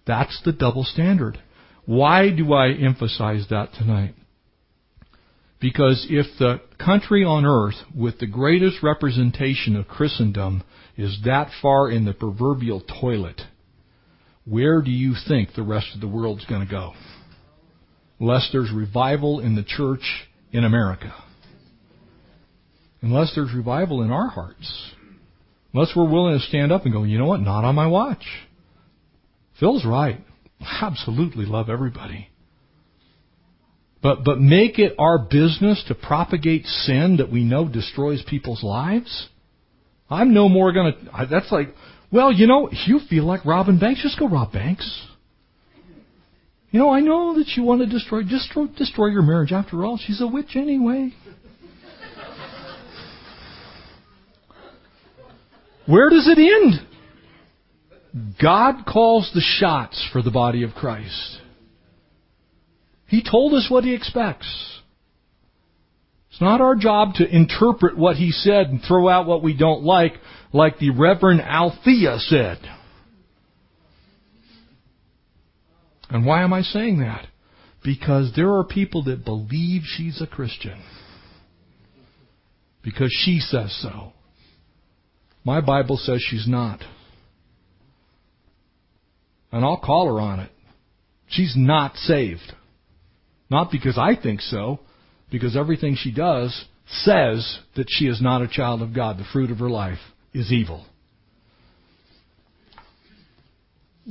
That's 0.09 0.41
the 0.45 0.51
double 0.51 0.83
standard. 0.83 1.39
Why 1.87 2.31
do 2.31 2.53
I 2.53 2.73
emphasize 2.73 3.47
that 3.51 3.73
tonight? 3.75 4.17
Because 5.61 6.07
if 6.11 6.27
the 6.39 6.61
country 6.85 7.23
on 7.25 7.45
earth 7.45 7.77
with 7.95 8.19
the 8.19 8.27
greatest 8.27 8.83
representation 8.83 9.77
of 9.77 9.87
Christendom 9.87 10.65
is 10.97 11.21
that 11.25 11.51
far 11.63 11.89
in 11.89 12.07
the 12.07 12.13
proverbial 12.13 12.81
toilet, 12.81 13.41
where 14.45 14.83
do 14.83 14.91
you 14.91 15.15
think 15.29 15.51
the 15.55 15.63
rest 15.63 15.95
of 15.95 16.01
the 16.01 16.09
world's 16.09 16.47
going 16.47 16.67
to 16.67 16.71
go? 16.71 16.95
Unless 18.19 18.51
there's 18.53 18.73
revival 18.75 19.39
in 19.39 19.55
the 19.55 19.63
church 19.63 20.27
in 20.51 20.65
America. 20.65 21.15
Unless 23.01 23.35
there's 23.37 23.55
revival 23.55 24.03
in 24.03 24.11
our 24.11 24.29
hearts. 24.29 24.93
Unless 25.73 25.93
we're 25.95 26.09
willing 26.11 26.39
to 26.39 26.45
stand 26.47 26.73
up 26.73 26.85
and 26.85 26.93
go, 26.93 27.05
you 27.05 27.19
know 27.19 27.27
what, 27.27 27.41
not 27.41 27.65
on 27.65 27.75
my 27.75 27.87
watch. 27.87 28.25
Phil's 29.59 29.85
right 29.85 30.21
absolutely 30.61 31.47
love 31.47 31.69
everybody. 31.69 32.29
But, 34.03 34.25
but 34.25 34.41
make 34.41 34.79
it 34.79 34.95
our 34.99 35.19
business 35.19 35.83
to 35.89 35.95
propagate 35.95 36.65
sin 36.65 37.19
that 37.19 37.31
we 37.31 37.45
know 37.45 37.69
destroys 37.69 38.23
people's 38.27 38.63
lives? 38.63 39.29
I'm 40.09 40.33
no 40.33 40.49
more 40.49 40.73
gonna, 40.73 40.93
that's 41.31 41.53
like, 41.53 41.69
well, 42.11 42.33
you 42.33 42.47
know, 42.47 42.71
you 42.87 43.01
feel 43.09 43.25
like 43.25 43.45
robbing 43.45 43.79
banks, 43.79 44.03
just 44.03 44.19
go 44.19 44.29
rob 44.29 44.53
banks. 44.53 45.07
You 46.71 46.79
know, 46.79 46.91
I 46.91 47.01
know 47.01 47.35
that 47.35 47.49
you 47.57 47.63
want 47.63 47.81
to 47.83 47.87
destroy, 47.87 48.23
destroy, 48.23 48.67
destroy 48.67 49.09
your 49.09 49.23
marriage. 49.23 49.53
After 49.53 49.85
all, 49.85 49.99
she's 49.99 50.21
a 50.21 50.27
witch 50.27 50.55
anyway. 50.55 51.13
Where 55.87 56.11
does 56.11 56.29
it 56.29 56.39
end? 56.39 56.87
God 58.43 58.85
calls 58.87 59.31
the 59.35 59.41
shots 59.41 60.09
for 60.13 60.23
the 60.23 60.31
body 60.31 60.63
of 60.63 60.75
Christ. 60.75 61.39
He 63.07 63.25
told 63.29 63.55
us 63.55 63.69
what 63.71 63.85
He 63.85 63.95
expects. 63.95 64.81
It's 66.31 66.41
not 66.41 66.61
our 66.61 66.77
job 66.77 67.15
to 67.15 67.29
interpret 67.29 67.97
what 67.97 68.17
He 68.17 68.31
said 68.31 68.69
and 68.69 68.81
throw 68.87 69.09
out 69.09 69.27
what 69.27 69.43
we 69.43 69.57
don't 69.57 69.83
like, 69.83 70.15
like 70.53 70.79
the 70.79 70.91
Reverend 70.91 71.41
Althea 71.41 72.19
said. 72.19 72.59
And 76.09 76.27
why 76.27 76.43
am 76.43 76.53
I 76.53 76.63
saying 76.63 77.01
that? 77.01 77.27
Because 77.85 78.33
there 78.35 78.55
are 78.55 78.65
people 78.65 79.05
that 79.05 79.25
believe 79.25 79.83
she's 79.85 80.21
a 80.21 80.27
Christian. 80.27 80.83
Because 82.83 83.13
she 83.25 83.39
says 83.39 83.77
so. 83.81 84.13
My 85.45 85.61
Bible 85.61 85.97
says 85.97 86.23
she's 86.27 86.47
not. 86.47 86.81
And 89.53 89.65
I'll 89.65 89.81
call 89.81 90.07
her 90.07 90.21
on 90.21 90.41
it. 90.41 90.51
She's 91.29 91.55
not 91.57 91.97
saved. 91.97 92.53
Not 93.51 93.71
because 93.73 93.99
I 93.99 94.21
think 94.21 94.41
so, 94.41 94.81
because 95.31 95.57
everything 95.57 95.97
she 95.97 96.13
does 96.13 96.67
says 96.89 97.59
that 97.77 97.87
she 97.89 98.07
is 98.07 98.21
not 98.21 98.43
a 98.43 98.49
child 98.49 98.83
of 98.83 98.95
God. 98.95 99.19
The 99.19 99.27
fruit 99.33 99.51
of 99.51 99.59
her 99.59 99.71
life 99.71 99.99
is 100.33 100.53
evil. 100.53 100.85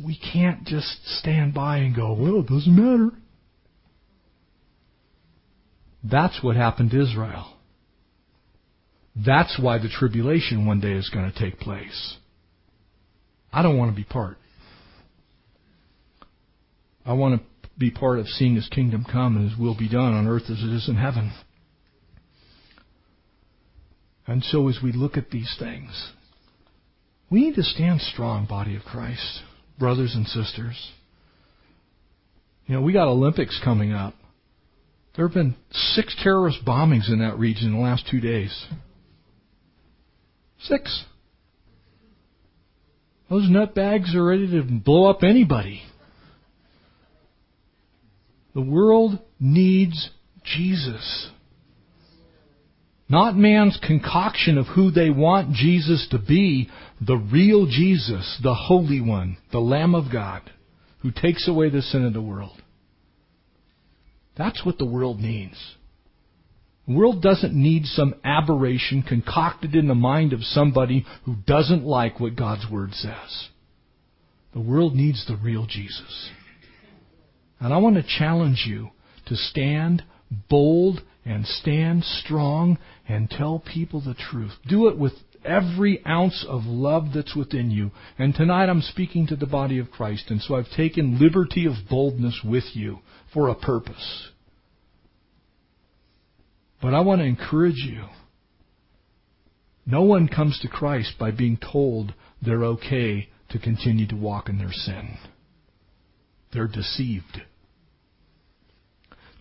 We 0.02 0.18
can't 0.18 0.66
just 0.66 1.06
stand 1.20 1.54
by 1.54 1.78
and 1.78 1.96
go, 1.96 2.14
well, 2.14 2.40
it 2.40 2.48
doesn't 2.48 2.76
matter. 2.76 3.16
That's 6.04 6.42
what 6.42 6.56
happened 6.56 6.92
to 6.92 7.02
Israel. 7.02 7.54
That's 9.26 9.60
why 9.60 9.80
the 9.80 9.90
tribulation 9.90 10.66
one 10.66 10.80
day 10.80 10.94
is 10.94 11.10
going 11.10 11.32
to 11.32 11.38
take 11.38 11.60
place. 11.60 12.18
I 13.52 13.62
don't 13.62 13.78
want 13.78 13.92
to 13.92 13.96
be 13.96 14.04
part. 14.04 14.38
I 17.06 17.14
want 17.14 17.42
to 17.42 17.70
be 17.78 17.92
part 17.92 18.20
of 18.20 18.28
seeing 18.28 18.56
His 18.56 18.68
kingdom 18.68 19.06
come 19.10 19.36
and 19.36 19.50
His 19.50 19.60
will 19.60 19.76
be 19.76 19.90
done 19.90 20.14
on 20.14 20.28
earth 20.28 20.44
as 20.44 20.62
it 20.62 20.74
is 20.74 20.88
in 20.88 20.96
heaven. 20.96 21.32
And 24.28 24.44
so 24.44 24.68
as 24.70 24.78
we 24.84 24.92
look 24.92 25.18
at 25.18 25.32
these 25.32 25.54
things, 25.58 26.12
we 27.32 27.42
need 27.42 27.56
to 27.56 27.64
stand 27.64 28.02
strong, 28.02 28.46
body 28.46 28.76
of 28.76 28.84
Christ, 28.84 29.42
brothers 29.80 30.14
and 30.14 30.28
sisters. 30.28 30.92
You 32.68 32.76
know, 32.76 32.82
we 32.82 32.94
got 32.94 33.08
Olympics 33.08 33.60
coming 33.64 33.92
up. 33.92 34.14
There 35.16 35.28
have 35.28 35.34
been 35.34 35.56
six 35.72 36.16
terrorist 36.22 36.60
bombings 36.66 37.12
in 37.12 37.20
that 37.20 37.40
region 37.40 37.70
in 37.70 37.74
the 37.74 37.80
last 37.80 38.08
two 38.10 38.20
days. 38.20 38.68
Six. 40.62 41.06
Those 43.30 43.50
nutbags 43.50 44.16
are 44.16 44.26
ready 44.26 44.48
to 44.52 44.64
blow 44.64 45.10
up 45.10 45.24
anybody. 45.24 45.82
The 48.56 48.62
world 48.62 49.20
needs 49.40 50.10
Jesus. 50.44 51.30
Not 53.08 53.36
man's 53.36 53.80
concoction 53.86 54.58
of 54.58 54.68
who 54.68 54.92
they 54.92 55.10
want 55.10 55.54
Jesus 55.54 56.08
to 56.12 56.20
be, 56.20 56.70
the 57.02 57.18
real 57.18 57.66
Jesus, 57.66 58.40
the 58.44 58.54
Holy 58.54 59.02
One, 59.02 59.38
the 59.52 59.60
Lamb 59.60 59.96
of 59.96 60.12
God, 60.12 60.42
who 61.00 61.12
takes 61.12 61.48
away 61.48 61.70
the 61.70 61.82
sin 61.82 62.06
of 62.06 62.14
the 62.14 62.22
world. 62.22 62.62
That's 64.38 64.66
what 64.66 64.78
the 64.78 64.86
world 64.86 65.20
needs. 65.20 65.58
The 66.90 66.96
world 66.96 67.22
doesn't 67.22 67.54
need 67.54 67.86
some 67.86 68.16
aberration 68.24 69.04
concocted 69.04 69.76
in 69.76 69.88
the 69.88 69.94
mind 69.94 70.34
of 70.34 70.44
somebody 70.44 71.06
who 71.24 71.36
doesn't 71.36 71.86
like 71.86 72.20
what 72.20 72.36
God's 72.36 72.66
Word 72.68 72.96
says. 72.96 73.50
The 74.54 74.60
world 74.60 74.96
needs 74.96 75.24
the 75.28 75.36
real 75.36 75.68
Jesus. 75.68 76.32
And 77.60 77.72
I 77.72 77.78
want 77.78 77.98
to 77.98 78.18
challenge 78.18 78.66
you 78.68 78.90
to 79.28 79.36
stand 79.36 80.02
bold 80.50 81.02
and 81.24 81.46
stand 81.46 82.06
strong 82.06 82.80
and 83.08 83.30
tell 83.30 83.60
people 83.60 84.02
the 84.02 84.16
truth. 84.16 84.54
Do 84.68 84.88
it 84.88 84.98
with 84.98 85.14
every 85.46 86.04
ounce 86.08 86.44
of 86.50 86.66
love 86.66 87.10
that's 87.14 87.36
within 87.36 87.70
you. 87.70 87.92
And 88.18 88.34
tonight 88.34 88.68
I'm 88.68 88.82
speaking 88.82 89.28
to 89.28 89.36
the 89.36 89.46
body 89.46 89.78
of 89.78 89.92
Christ, 89.92 90.32
and 90.32 90.42
so 90.42 90.56
I've 90.56 90.72
taken 90.76 91.20
liberty 91.20 91.68
of 91.68 91.88
boldness 91.88 92.42
with 92.44 92.66
you 92.74 93.02
for 93.32 93.48
a 93.48 93.54
purpose. 93.54 94.30
But 96.82 96.94
I 96.94 97.02
want 97.02 97.22
to 97.22 97.26
encourage 97.26 97.78
you. 97.78 98.06
No 99.86 100.04
one 100.04 100.28
comes 100.28 100.60
to 100.62 100.68
Christ 100.68 101.14
by 101.20 101.32
being 101.32 101.58
told 101.58 102.14
they're 102.42 102.64
okay 102.64 103.30
to 103.50 103.60
continue 103.60 104.08
to 104.08 104.16
walk 104.16 104.48
in 104.50 104.58
their 104.58 104.72
sin. 104.72 105.18
They're 106.54 106.68
deceived. 106.68 107.42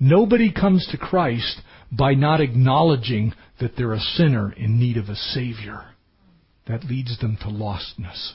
Nobody 0.01 0.53
comes 0.53 0.87
to 0.91 0.97
Christ 0.97 1.61
by 1.91 2.15
not 2.15 2.41
acknowledging 2.41 3.35
that 3.61 3.77
they're 3.77 3.95
a 3.95 4.01
sinner 4.01 4.53
in 4.53 4.79
need 4.79 4.97
of 4.97 5.09
a 5.09 5.17
Savior. 5.17 5.83
That 6.67 6.85
leads 6.85 7.19
them 7.19 7.37
to 7.41 7.49
lostness. 7.49 8.33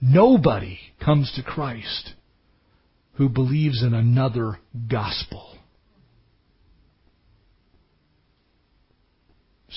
Nobody 0.00 0.78
comes 1.02 1.32
to 1.36 1.42
Christ 1.42 2.12
who 3.14 3.28
believes 3.28 3.82
in 3.82 3.94
another 3.94 4.58
gospel. 4.90 5.58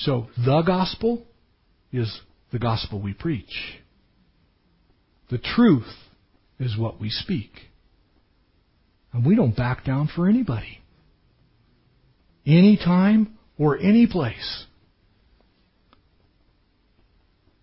So 0.02 0.28
the 0.36 0.62
gospel 0.62 1.24
is 1.92 2.20
the 2.52 2.58
gospel 2.58 3.00
we 3.00 3.14
preach. 3.14 3.80
The 5.30 5.38
truth 5.38 5.88
is 6.58 6.76
what 6.78 7.00
we 7.00 7.10
speak. 7.10 7.50
And 9.12 9.26
we 9.26 9.34
don't 9.34 9.56
back 9.56 9.84
down 9.84 10.08
for 10.14 10.28
anybody. 10.28 10.80
Anytime 12.46 13.38
or 13.58 13.76
any 13.76 14.06
place. 14.06 14.64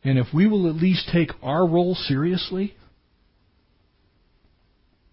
And 0.04 0.20
if 0.20 0.28
we 0.34 0.46
will 0.46 0.70
at 0.70 0.76
least 0.76 1.10
take 1.12 1.32
our 1.42 1.68
role 1.68 1.96
seriously, 1.96 2.76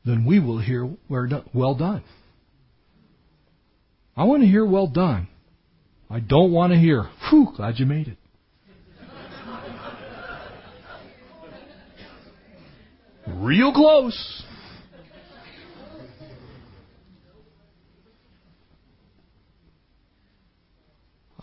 then 0.04 0.26
we 0.26 0.40
will 0.40 0.58
hear 0.58 0.90
well 1.08 1.74
done. 1.74 2.02
I 4.16 4.24
want 4.24 4.42
to 4.42 4.48
hear 4.48 4.66
well 4.66 4.88
done. 4.88 5.28
I 6.12 6.20
don't 6.20 6.52
want 6.52 6.74
to 6.74 6.78
hear, 6.78 7.08
whew, 7.30 7.54
glad 7.56 7.78
you 7.78 7.86
made 7.86 8.08
it. 8.08 8.18
Real 13.26 13.72
close. 13.72 14.42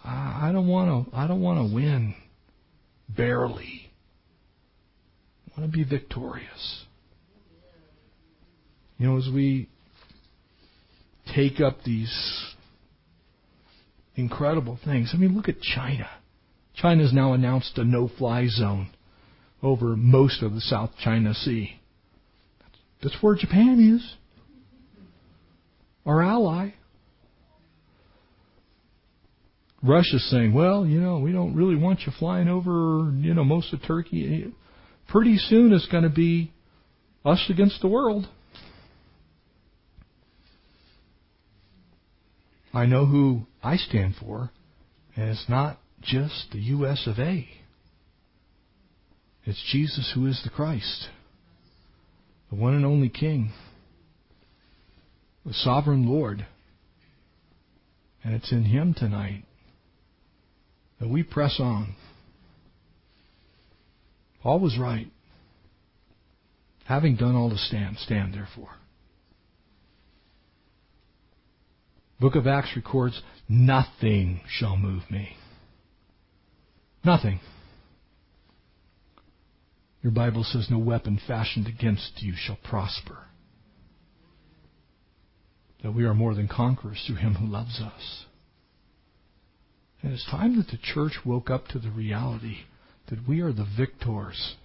I 0.06 0.52
don't 0.52 0.68
want 0.68 1.10
to. 1.12 1.16
I 1.16 1.26
don't 1.26 1.42
want 1.42 1.68
to 1.68 1.76
win 1.76 2.14
barely. 3.10 3.92
I 5.48 5.60
want 5.60 5.72
to 5.72 5.78
be 5.78 5.84
victorious. 5.84 6.86
You 9.00 9.08
know, 9.08 9.18
as 9.18 9.30
we 9.34 9.68
take 11.34 11.60
up 11.60 11.84
these 11.84 12.56
incredible 14.20 14.80
things, 14.84 15.12
I 15.14 15.18
mean, 15.18 15.36
look 15.36 15.50
at 15.50 15.62
China. 15.62 16.10
China's 16.76 17.14
now 17.14 17.34
announced 17.34 17.78
a 17.78 17.84
no-fly 17.84 18.48
zone 18.48 18.90
over 19.62 19.96
most 19.96 20.42
of 20.42 20.54
the 20.54 20.62
South 20.62 20.92
China 21.04 21.34
Sea. 21.34 21.80
That's 23.02 23.16
where 23.22 23.36
Japan 23.36 23.96
is. 23.96 24.16
Our 26.06 26.22
ally. 26.22 26.74
Russia's 29.82 30.30
saying, 30.30 30.54
well, 30.54 30.86
you 30.86 31.00
know, 31.00 31.20
we 31.20 31.32
don't 31.32 31.56
really 31.56 31.76
want 31.76 32.02
you 32.06 32.12
flying 32.18 32.48
over, 32.48 33.12
you 33.16 33.34
know, 33.34 33.44
most 33.44 33.74
of 33.74 33.82
Turkey. 33.84 34.54
Pretty 35.08 35.38
soon 35.38 35.72
it's 35.72 35.88
going 35.88 36.04
to 36.04 36.10
be 36.10 36.52
us 37.24 37.46
against 37.50 37.82
the 37.82 37.88
world. 37.88 38.28
I 42.74 42.86
know 42.86 43.06
who 43.06 43.42
I 43.64 43.78
stand 43.78 44.16
for, 44.20 44.52
and 45.16 45.30
it's 45.30 45.50
not 45.50 45.80
just 46.02 46.48
the 46.52 46.60
U.S. 46.60 47.08
of 47.08 47.18
A. 47.20 47.48
It's 49.46 49.64
Jesus 49.72 50.12
who 50.14 50.28
is 50.28 50.42
the 50.44 50.50
Christ, 50.50 51.10
the 52.50 52.56
one 52.56 52.76
and 52.76 52.86
only 52.86 53.10
King, 53.10 53.52
the 55.46 55.54
sovereign 55.54 56.08
Lord. 56.08 56.46
And 58.24 58.36
it's 58.36 58.52
in 58.52 58.66
Him 58.66 58.94
tonight 58.94 59.46
that 61.00 61.10
we 61.10 61.24
press 61.24 61.56
on. 61.60 61.96
Paul 64.44 64.60
was 64.60 64.78
right. 64.78 65.08
Having 66.86 67.16
done 67.16 67.36
all 67.36 67.50
to 67.50 67.58
stand, 67.58 67.98
stand 67.98 68.34
therefore. 68.34 68.79
Book 72.20 72.36
of 72.36 72.48
Acts 72.48 72.76
records, 72.76 73.22
nothing 73.48 74.42
shall 74.48 74.76
move 74.76 75.04
me. 75.10 75.36
Nothing. 77.04 77.40
Your 80.02 80.12
Bible 80.12 80.44
says, 80.44 80.68
no 80.70 80.80
weapon 80.80 81.20
fashioned 81.28 81.68
against 81.68 82.22
you 82.22 82.34
shall 82.36 82.58
prosper. 82.64 83.18
That 85.84 85.94
we 85.94 86.04
are 86.04 86.14
more 86.14 86.36
than 86.36 86.48
conquerors 86.48 87.04
through 87.08 87.18
him 87.18 87.36
who 87.36 87.46
loves 87.46 87.80
us. 87.80 88.26
And 90.02 90.14
it's 90.14 90.30
time 90.30 90.58
that 90.58 90.68
the 90.68 90.78
church 90.78 91.20
woke 91.26 91.50
up 91.50 91.68
to 91.70 91.80
the 91.80 91.92
reality 91.92 92.60
that 93.10 93.28
we 93.28 93.42
are 93.42 93.52
the 93.52 93.68
victors. 93.78 94.56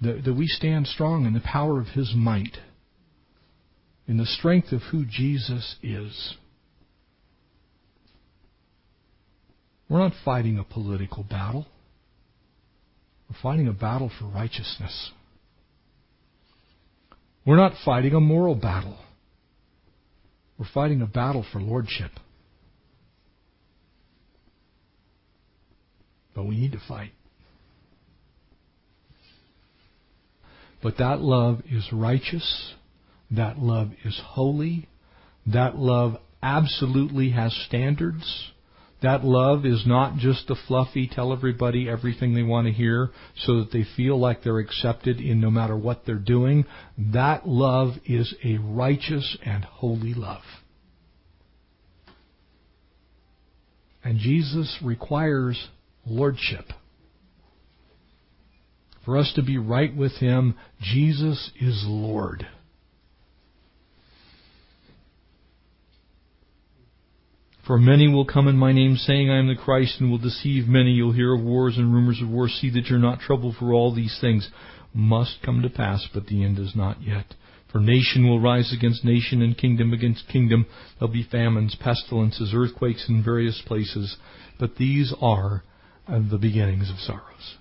That, 0.00 0.24
that 0.24 0.34
we 0.34 0.46
stand 0.46 0.86
strong 0.86 1.26
in 1.26 1.32
the 1.32 1.40
power 1.40 1.80
of 1.80 1.88
His 1.88 2.12
might, 2.14 2.58
in 4.08 4.16
the 4.16 4.26
strength 4.26 4.72
of 4.72 4.82
who 4.90 5.04
Jesus 5.04 5.76
is. 5.82 6.34
We're 9.88 9.98
not 9.98 10.12
fighting 10.24 10.58
a 10.58 10.64
political 10.64 11.22
battle. 11.22 11.66
We're 13.28 13.38
fighting 13.42 13.68
a 13.68 13.72
battle 13.72 14.10
for 14.18 14.26
righteousness. 14.26 15.12
We're 17.44 17.56
not 17.56 17.72
fighting 17.84 18.14
a 18.14 18.20
moral 18.20 18.56
battle. 18.56 18.98
We're 20.58 20.66
fighting 20.72 21.02
a 21.02 21.06
battle 21.06 21.44
for 21.52 21.60
lordship. 21.60 22.10
But 26.34 26.46
we 26.46 26.56
need 26.56 26.72
to 26.72 26.80
fight. 26.86 27.12
But 30.82 30.98
that 30.98 31.20
love 31.20 31.62
is 31.70 31.88
righteous. 31.92 32.74
That 33.30 33.58
love 33.58 33.90
is 34.04 34.20
holy. 34.24 34.88
That 35.46 35.76
love 35.76 36.16
absolutely 36.42 37.30
has 37.30 37.54
standards. 37.66 38.52
That 39.02 39.24
love 39.24 39.66
is 39.66 39.84
not 39.86 40.16
just 40.16 40.48
the 40.48 40.56
fluffy, 40.66 41.06
tell 41.06 41.32
everybody 41.32 41.88
everything 41.88 42.34
they 42.34 42.42
want 42.42 42.66
to 42.66 42.72
hear 42.72 43.10
so 43.36 43.58
that 43.60 43.72
they 43.72 43.84
feel 43.96 44.18
like 44.18 44.42
they're 44.42 44.58
accepted 44.58 45.20
in 45.20 45.40
no 45.40 45.50
matter 45.50 45.76
what 45.76 46.06
they're 46.06 46.14
doing. 46.16 46.64
That 46.96 47.46
love 47.46 47.94
is 48.06 48.34
a 48.42 48.56
righteous 48.58 49.36
and 49.44 49.64
holy 49.64 50.14
love. 50.14 50.42
And 54.02 54.18
Jesus 54.18 54.78
requires 54.82 55.68
lordship. 56.06 56.66
For 59.04 59.18
us 59.18 59.32
to 59.36 59.42
be 59.42 59.58
right 59.58 59.94
with 59.94 60.12
Him, 60.12 60.56
Jesus 60.80 61.50
is 61.60 61.84
Lord. 61.86 62.46
For 67.66 67.78
many 67.78 68.06
will 68.06 68.24
come 68.24 68.46
in 68.46 68.56
my 68.56 68.72
name, 68.72 68.96
saying, 68.96 69.28
I 69.28 69.38
am 69.38 69.48
the 69.48 69.56
Christ, 69.56 70.00
and 70.00 70.08
will 70.08 70.18
deceive 70.18 70.68
many. 70.68 70.92
You'll 70.92 71.12
hear 71.12 71.34
of 71.34 71.42
wars 71.42 71.76
and 71.76 71.92
rumors 71.92 72.22
of 72.22 72.28
wars. 72.28 72.56
See 72.60 72.70
that 72.70 72.86
you're 72.86 72.98
not 73.00 73.18
troubled, 73.18 73.56
for 73.56 73.72
all 73.72 73.92
these 73.92 74.16
things 74.20 74.48
must 74.94 75.38
come 75.44 75.62
to 75.62 75.68
pass, 75.68 76.06
but 76.14 76.26
the 76.26 76.44
end 76.44 76.60
is 76.60 76.76
not 76.76 77.02
yet. 77.02 77.34
For 77.72 77.80
nation 77.80 78.28
will 78.28 78.40
rise 78.40 78.72
against 78.72 79.04
nation, 79.04 79.42
and 79.42 79.58
kingdom 79.58 79.92
against 79.92 80.28
kingdom. 80.28 80.66
There'll 80.98 81.12
be 81.12 81.26
famines, 81.28 81.74
pestilences, 81.74 82.52
earthquakes 82.54 83.06
in 83.08 83.24
various 83.24 83.60
places. 83.66 84.16
But 84.60 84.76
these 84.76 85.12
are 85.20 85.64
uh, 86.06 86.20
the 86.30 86.38
beginnings 86.38 86.88
of 86.88 86.98
sorrows. 86.98 87.56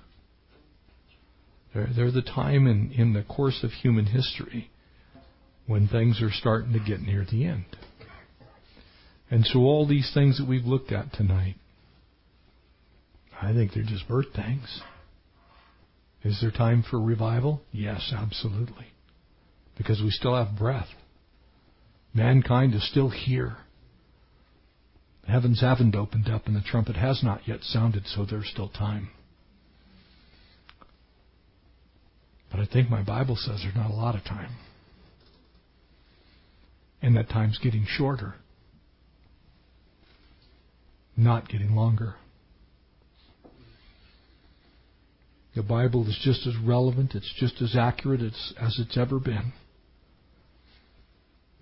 They're, 1.73 1.89
they're 1.95 2.11
the 2.11 2.21
time 2.21 2.67
in, 2.67 2.91
in 2.91 3.13
the 3.13 3.23
course 3.23 3.61
of 3.63 3.71
human 3.71 4.05
history 4.05 4.69
when 5.65 5.87
things 5.87 6.21
are 6.21 6.31
starting 6.31 6.73
to 6.73 6.79
get 6.79 7.01
near 7.01 7.25
the 7.29 7.45
end. 7.45 7.65
And 9.29 9.45
so 9.45 9.59
all 9.59 9.87
these 9.87 10.11
things 10.13 10.37
that 10.37 10.47
we've 10.47 10.65
looked 10.65 10.91
at 10.91 11.13
tonight, 11.13 11.55
I 13.41 13.53
think 13.53 13.73
they're 13.73 13.83
just 13.83 14.07
birth 14.07 14.33
pangs. 14.33 14.81
Is 16.23 16.39
there 16.41 16.51
time 16.51 16.83
for 16.89 16.99
revival? 16.99 17.61
Yes, 17.71 18.13
absolutely. 18.15 18.87
Because 19.77 20.01
we 20.01 20.09
still 20.09 20.35
have 20.35 20.57
breath. 20.57 20.87
Mankind 22.13 22.73
is 22.73 22.87
still 22.89 23.09
here. 23.09 23.57
The 25.25 25.31
heavens 25.31 25.61
haven't 25.61 25.95
opened 25.95 26.29
up 26.29 26.45
and 26.45 26.55
the 26.55 26.61
trumpet 26.61 26.95
has 26.95 27.21
not 27.23 27.47
yet 27.47 27.61
sounded, 27.61 28.05
so 28.07 28.25
there's 28.25 28.47
still 28.47 28.69
time. 28.69 29.09
But 32.51 32.59
I 32.59 32.65
think 32.65 32.89
my 32.89 33.03
Bible 33.03 33.35
says 33.35 33.61
there's 33.63 33.75
not 33.75 33.91
a 33.91 33.95
lot 33.95 34.15
of 34.15 34.23
time. 34.23 34.51
And 37.01 37.17
that 37.17 37.29
time's 37.29 37.57
getting 37.57 37.85
shorter 37.87 38.35
not 41.17 41.49
getting 41.49 41.75
longer. 41.75 42.15
The 45.55 45.63
Bible 45.63 46.05
is 46.07 46.19
just 46.21 46.45
as 46.45 46.55
relevant, 46.57 47.15
it's 47.15 47.33
just 47.37 47.61
as 47.61 47.75
accurate 47.77 48.21
as, 48.21 48.53
as 48.59 48.77
it's 48.77 48.97
ever 48.97 49.19
been. 49.19 49.53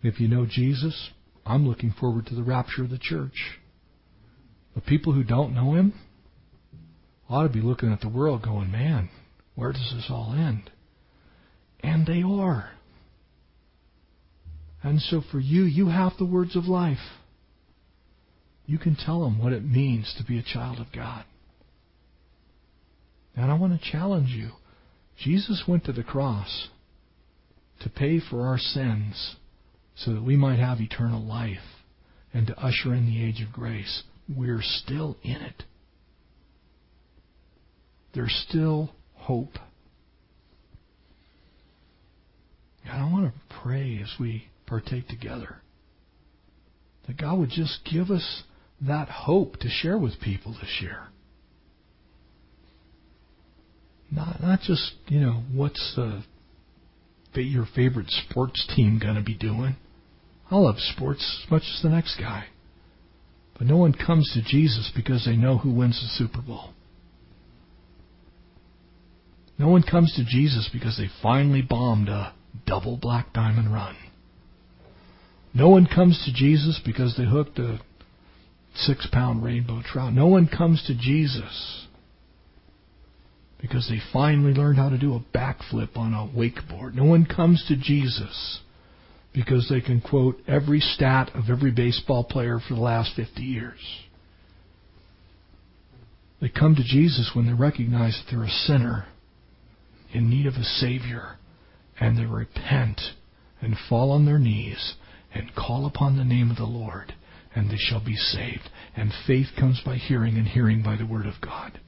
If 0.01 0.19
you 0.19 0.27
know 0.27 0.47
Jesus, 0.49 1.11
I'm 1.45 1.67
looking 1.67 1.93
forward 1.97 2.25
to 2.27 2.35
the 2.35 2.43
rapture 2.43 2.83
of 2.83 2.89
the 2.89 2.97
church. 2.97 3.59
The 4.73 4.81
people 4.81 5.13
who 5.13 5.23
don't 5.23 5.53
know 5.53 5.75
Him 5.75 5.93
ought 7.29 7.43
to 7.43 7.49
be 7.49 7.61
looking 7.61 7.93
at 7.93 8.01
the 8.01 8.09
world 8.09 8.41
going, 8.41 8.71
man, 8.71 9.09
where 9.55 9.71
does 9.71 9.93
this 9.95 10.07
all 10.09 10.33
end? 10.35 10.71
And 11.81 12.07
they 12.07 12.23
are. 12.23 12.71
And 14.81 14.99
so 14.99 15.21
for 15.31 15.39
you, 15.39 15.63
you 15.63 15.87
have 15.89 16.13
the 16.17 16.25
words 16.25 16.55
of 16.55 16.65
life 16.65 16.97
you 18.65 18.77
can 18.77 18.95
tell 18.95 19.21
them 19.23 19.41
what 19.41 19.53
it 19.53 19.63
means 19.63 20.13
to 20.17 20.23
be 20.23 20.39
a 20.39 20.43
child 20.43 20.79
of 20.79 20.87
God. 20.93 21.25
And 23.35 23.51
I 23.51 23.55
want 23.55 23.79
to 23.79 23.91
challenge 23.91 24.29
you. 24.29 24.51
Jesus 25.17 25.63
went 25.67 25.85
to 25.85 25.91
the 25.91 26.03
cross 26.03 26.69
to 27.81 27.89
pay 27.89 28.19
for 28.19 28.47
our 28.47 28.57
sins 28.57 29.35
so 29.95 30.13
that 30.13 30.23
we 30.23 30.35
might 30.35 30.59
have 30.59 30.79
eternal 30.79 31.21
life 31.21 31.57
and 32.33 32.47
to 32.47 32.57
usher 32.57 32.93
in 32.93 33.05
the 33.05 33.23
age 33.23 33.41
of 33.41 33.51
grace. 33.51 34.03
We're 34.33 34.61
still 34.61 35.17
in 35.23 35.35
it. 35.35 35.63
There's 38.13 38.45
still 38.49 38.91
hope. 39.15 39.53
And 42.85 43.01
I 43.01 43.11
want 43.11 43.33
to 43.33 43.55
pray 43.61 43.99
as 44.01 44.19
we 44.19 44.47
partake 44.65 45.07
together 45.07 45.57
that 47.07 47.17
God 47.17 47.39
would 47.39 47.49
just 47.49 47.79
give 47.91 48.09
us 48.09 48.43
that 48.81 49.09
hope 49.09 49.57
to 49.57 49.69
share 49.69 49.97
with 49.97 50.19
people 50.19 50.53
this 50.53 50.79
year. 50.81 51.07
Not 54.11 54.41
not 54.41 54.59
just 54.61 54.93
you 55.07 55.19
know 55.19 55.43
what's 55.53 55.95
uh, 55.97 56.21
your 57.33 57.65
favorite 57.75 58.09
sports 58.09 58.67
team 58.75 58.99
going 59.01 59.15
to 59.15 59.23
be 59.23 59.35
doing. 59.35 59.75
I 60.51 60.55
love 60.57 60.75
sports 60.77 61.43
as 61.43 61.51
much 61.51 61.63
as 61.63 61.81
the 61.81 61.89
next 61.89 62.19
guy, 62.19 62.45
but 63.57 63.65
no 63.65 63.77
one 63.77 63.93
comes 63.93 64.31
to 64.33 64.41
Jesus 64.43 64.91
because 64.95 65.25
they 65.25 65.35
know 65.35 65.57
who 65.57 65.73
wins 65.73 65.99
the 65.99 66.23
Super 66.23 66.41
Bowl. 66.41 66.73
No 69.57 69.67
one 69.67 69.83
comes 69.83 70.13
to 70.15 70.25
Jesus 70.25 70.69
because 70.71 70.97
they 70.97 71.09
finally 71.21 71.61
bombed 71.61 72.09
a 72.09 72.33
double 72.65 72.97
black 72.97 73.33
diamond 73.33 73.73
run. 73.73 73.95
No 75.53 75.69
one 75.69 75.87
comes 75.87 76.21
to 76.25 76.33
Jesus 76.33 76.81
because 76.83 77.15
they 77.17 77.25
hooked 77.25 77.59
a 77.59 77.79
six 78.75 79.07
pound 79.11 79.43
rainbow 79.43 79.81
trout. 79.85 80.13
No 80.13 80.27
one 80.27 80.47
comes 80.47 80.83
to 80.87 80.95
Jesus 80.95 81.87
because 83.61 83.87
they 83.87 84.01
finally 84.11 84.53
learned 84.53 84.77
how 84.77 84.89
to 84.89 84.97
do 84.97 85.15
a 85.15 85.37
backflip 85.37 85.95
on 85.95 86.13
a 86.13 86.27
wakeboard. 86.37 86.93
No 86.95 87.05
one 87.05 87.25
comes 87.25 87.63
to 87.67 87.77
Jesus 87.77 88.59
because 89.33 89.67
they 89.69 89.81
can 89.81 90.01
quote 90.01 90.37
every 90.47 90.79
stat 90.79 91.31
of 91.33 91.45
every 91.49 91.71
baseball 91.71 92.23
player 92.23 92.59
for 92.59 92.75
the 92.75 92.81
last 92.81 93.15
50 93.15 93.41
years. 93.41 93.79
They 96.41 96.49
come 96.49 96.75
to 96.75 96.83
Jesus 96.83 97.31
when 97.33 97.45
they 97.47 97.53
recognize 97.53 98.19
that 98.19 98.35
they're 98.35 98.45
a 98.45 98.49
sinner 98.49 99.05
in 100.13 100.29
need 100.29 100.45
of 100.45 100.55
a 100.55 100.63
Savior 100.63 101.37
and 101.99 102.17
they 102.17 102.25
repent 102.25 102.99
and 103.61 103.77
fall 103.87 104.11
on 104.11 104.25
their 104.25 104.39
knees 104.39 104.95
and 105.33 105.55
call 105.55 105.85
upon 105.85 106.17
the 106.17 106.25
name 106.25 106.51
of 106.51 106.57
the 106.57 106.65
Lord 106.65 107.13
and 107.55 107.69
they 107.69 107.77
shall 107.77 108.03
be 108.03 108.15
saved. 108.15 108.69
And 108.95 109.11
faith 109.27 109.47
comes 109.59 109.81
by 109.85 109.95
hearing, 109.95 110.37
and 110.37 110.47
hearing 110.47 110.83
by 110.83 110.95
the 110.95 111.05
Word 111.05 111.25
of 111.25 111.41
God. 111.41 111.79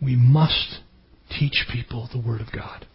We 0.00 0.16
must 0.16 0.80
teach 1.38 1.66
people 1.72 2.08
the 2.12 2.20
Word 2.20 2.40
of 2.40 2.52
God. 2.52 2.86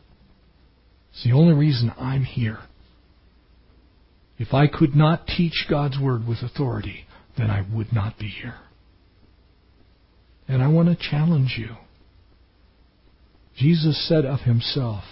It's 1.12 1.24
the 1.24 1.34
only 1.34 1.54
reason 1.54 1.92
I'm 1.98 2.24
here. 2.24 2.60
If 4.38 4.54
I 4.54 4.68
could 4.68 4.96
not 4.96 5.28
teach 5.28 5.66
God's 5.70 6.00
Word 6.00 6.28
with 6.28 6.40
authority, 6.44 7.06
then 7.38 7.50
I 7.50 7.66
would 7.74 7.92
not 7.92 8.20
be 8.20 8.28
here. 8.28 8.60
And 10.48 10.62
I 10.62 10.68
want 10.68 10.90
to 10.90 11.10
challenge 11.10 11.56
you. 11.58 11.76
Jesus 13.58 14.08
said 14.08 14.26
of 14.26 14.42
himself, 14.42 15.04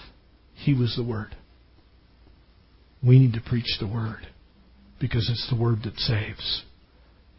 He 0.54 0.74
was 0.74 0.96
the 0.96 1.04
Word. 1.04 1.36
We 3.04 3.20
need 3.20 3.34
to 3.34 3.42
preach 3.42 3.78
the 3.80 3.88
Word 3.88 4.28
because 5.00 5.30
it's 5.30 5.50
the 5.50 5.62
Word 5.62 5.84
that 5.84 5.98
saves. 6.00 6.64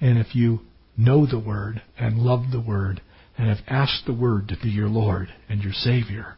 And 0.01 0.19
if 0.19 0.35
you 0.35 0.61
know 0.97 1.27
the 1.27 1.39
Word 1.39 1.83
and 1.99 2.19
love 2.19 2.51
the 2.53 2.61
Word 2.61 3.01
and 3.39 3.49
have 3.49 3.65
asked 3.67 4.05
the 4.07 4.15
Word 4.15 4.49
to 4.49 4.57
be 4.63 4.69
your 4.69 4.89
Lord 4.89 5.29
and 5.49 5.63
your 5.63 5.73
Savior, 5.73 6.37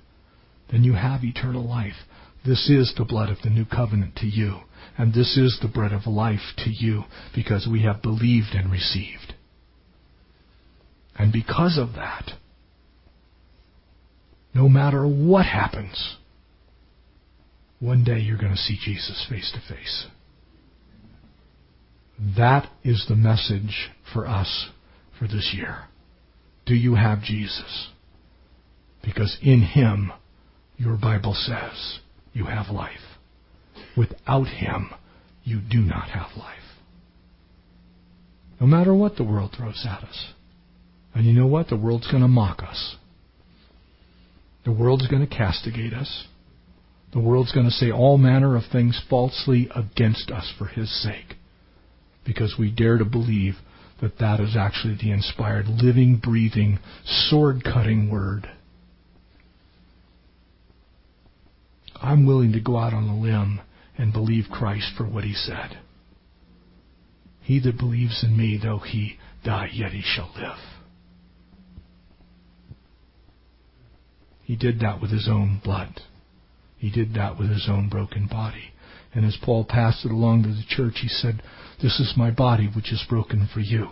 then 0.71 0.85
you 0.85 0.95
have 0.95 1.25
eternal 1.25 1.67
life. 1.67 2.07
This 2.45 2.69
is 2.71 2.95
the 2.97 3.05
blood 3.05 3.31
of 3.31 3.39
the 3.43 3.51
new 3.51 3.65
covenant 3.65 4.17
to 4.17 4.27
you, 4.27 4.61
and 4.97 5.13
this 5.13 5.37
is 5.37 5.59
the 5.61 5.69
bread 5.69 5.93
of 5.93 6.07
life 6.07 6.55
to 6.59 6.71
you 6.71 7.05
because 7.35 7.69
we 7.71 7.83
have 7.83 8.03
believed 8.03 8.55
and 8.55 8.71
received. 8.71 9.35
And 11.17 11.33
because 11.33 11.77
of 11.79 11.95
that, 11.95 12.33
no 14.55 14.69
matter 14.69 15.07
what 15.07 15.47
happens, 15.47 16.17
one 17.81 18.05
day 18.05 18.19
you're 18.19 18.39
going 18.39 18.53
to 18.53 18.57
see 18.57 18.79
Jesus 18.83 19.27
face 19.29 19.53
to 19.53 19.75
face. 19.75 20.07
That 22.37 22.69
is 22.83 23.07
the 23.09 23.15
message 23.15 23.91
for 24.13 24.27
us 24.27 24.71
for 25.19 25.27
this 25.27 25.55
year? 25.57 25.85
Do 26.67 26.75
you 26.75 26.97
have 26.97 27.23
Jesus? 27.23 27.89
Because 29.03 29.39
in 29.43 29.63
Him, 29.63 30.13
your 30.77 30.97
Bible 30.97 31.35
says, 31.35 32.01
you 32.33 32.47
have 32.47 32.69
life. 32.75 32.93
Without 33.97 34.49
Him, 34.49 34.91
you 35.45 35.61
do 35.61 35.79
not 35.79 36.11
have 36.11 36.37
life. 36.37 36.59
No 38.61 38.67
matter 38.67 38.95
what 38.95 39.17
the 39.17 39.25
world 39.25 39.55
throws 39.57 39.87
at 39.89 40.03
us. 40.03 40.33
And 41.15 41.25
you 41.25 41.33
know 41.33 41.47
what? 41.47 41.69
The 41.69 41.77
world's 41.77 42.11
going 42.11 42.23
to 42.23 42.29
mock 42.29 42.63
us. 42.63 42.97
The 44.65 44.73
world's 44.73 45.07
going 45.07 45.27
to 45.27 45.35
castigate 45.35 45.95
us. 45.95 46.27
The 47.13 47.21
world's 47.21 47.53
going 47.53 47.67
to 47.67 47.73
say 47.73 47.91
all 47.91 48.19
manner 48.19 48.57
of 48.57 48.65
things 48.71 49.01
falsely 49.09 49.69
against 49.75 50.31
us 50.31 50.53
for 50.59 50.67
His 50.67 50.91
sake. 51.03 51.38
Because 52.29 52.57
we 52.59 52.71
dare 52.71 52.99
to 52.99 53.07
believe 53.07 53.55
that 54.03 54.19
that 54.19 54.39
is 54.39 54.55
actually 54.55 54.99
the 55.01 55.11
inspired, 55.11 55.67
living, 55.67 56.21
breathing, 56.23 56.79
sword 57.05 57.65
cutting 57.65 58.11
Word. 58.11 58.47
I'm 61.97 62.27
willing 62.27 62.53
to 62.53 62.61
go 62.61 62.77
out 62.77 62.93
on 62.93 63.09
a 63.09 63.19
limb 63.19 63.61
and 63.97 64.13
believe 64.13 64.45
Christ 64.53 64.93
for 64.95 65.05
what 65.05 65.25
He 65.25 65.33
said. 65.33 65.79
He 67.41 67.61
that 67.61 67.79
believes 67.79 68.23
in 68.23 68.37
me, 68.37 68.61
though 68.63 68.79
he 68.79 69.17
die, 69.43 69.71
yet 69.73 69.93
he 69.93 70.03
shall 70.05 70.31
live. 70.37 70.59
He 74.43 74.55
did 74.55 74.81
that 74.81 75.01
with 75.01 75.11
his 75.11 75.27
own 75.27 75.63
blood. 75.65 76.03
He 76.77 76.91
did 76.91 77.15
that 77.15 77.39
with 77.39 77.49
his 77.49 77.67
own 77.67 77.89
broken 77.89 78.27
body. 78.27 78.75
And 79.15 79.25
as 79.25 79.39
Paul 79.43 79.65
passed 79.65 80.05
it 80.05 80.11
along 80.11 80.43
to 80.43 80.51
the 80.51 80.63
church, 80.69 80.99
he 81.01 81.09
said, 81.09 81.43
This 81.81 82.01
is 82.01 82.15
my 82.17 82.31
body 82.31 82.69
which 82.75 82.93
is 82.93 83.05
broken 83.09 83.49
for 83.53 83.61
you. 83.61 83.91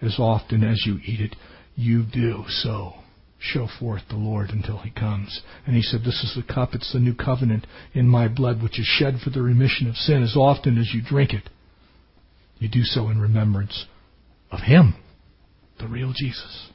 As 0.00 0.16
often 0.18 0.64
as 0.64 0.84
you 0.86 0.98
eat 1.04 1.20
it, 1.20 1.36
you 1.74 2.04
do 2.04 2.44
so. 2.48 2.94
Show 3.38 3.68
forth 3.78 4.02
the 4.08 4.16
Lord 4.16 4.50
until 4.50 4.78
he 4.78 4.90
comes. 4.90 5.42
And 5.66 5.76
he 5.76 5.82
said, 5.82 6.00
This 6.00 6.22
is 6.24 6.34
the 6.34 6.54
cup, 6.54 6.74
it's 6.74 6.92
the 6.92 6.98
new 6.98 7.14
covenant 7.14 7.66
in 7.92 8.08
my 8.08 8.28
blood, 8.28 8.62
which 8.62 8.78
is 8.78 8.86
shed 8.86 9.18
for 9.22 9.30
the 9.30 9.42
remission 9.42 9.86
of 9.88 9.96
sin. 9.96 10.22
As 10.22 10.36
often 10.36 10.78
as 10.78 10.92
you 10.94 11.02
drink 11.02 11.34
it, 11.34 11.50
you 12.58 12.68
do 12.68 12.82
so 12.82 13.08
in 13.10 13.20
remembrance 13.20 13.84
of 14.50 14.60
Him, 14.60 14.94
the 15.78 15.86
real 15.86 16.14
Jesus. 16.16 16.70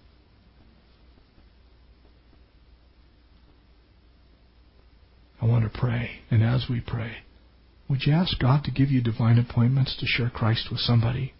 I 5.42 5.46
want 5.46 5.64
to 5.72 5.80
pray, 5.80 6.12
and 6.30 6.44
as 6.44 6.68
we 6.70 6.80
pray, 6.80 7.14
would 7.92 8.04
you 8.06 8.14
ask 8.14 8.40
God 8.40 8.64
to 8.64 8.72
give 8.72 8.90
you 8.90 9.02
divine 9.02 9.38
appointments 9.38 9.98
to 10.00 10.06
share 10.06 10.30
Christ 10.30 10.70
with 10.72 10.80
somebody? 10.80 11.34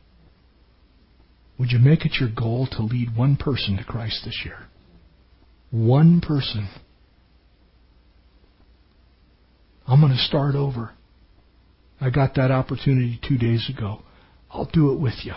Would 1.58 1.72
you 1.72 1.80
make 1.80 2.06
it 2.06 2.18
your 2.20 2.28
goal 2.28 2.68
to 2.74 2.84
lead 2.84 3.16
one 3.16 3.38
person 3.38 3.78
to 3.78 3.86
Christ 3.86 4.24
this 4.26 4.42
year? 4.44 4.58
One 5.72 6.20
person. 6.20 6.68
I'm 9.88 10.02
going 10.02 10.12
to 10.12 10.18
start 10.18 10.56
over. 10.56 10.92
I 12.02 12.10
got 12.10 12.36
that 12.36 12.52
opportunity 12.52 13.18
two 13.26 13.38
days 13.38 13.72
ago. 13.74 14.02
I'll 14.52 14.70
do 14.74 14.92
it 14.92 15.00
with 15.00 15.24
you. 15.24 15.36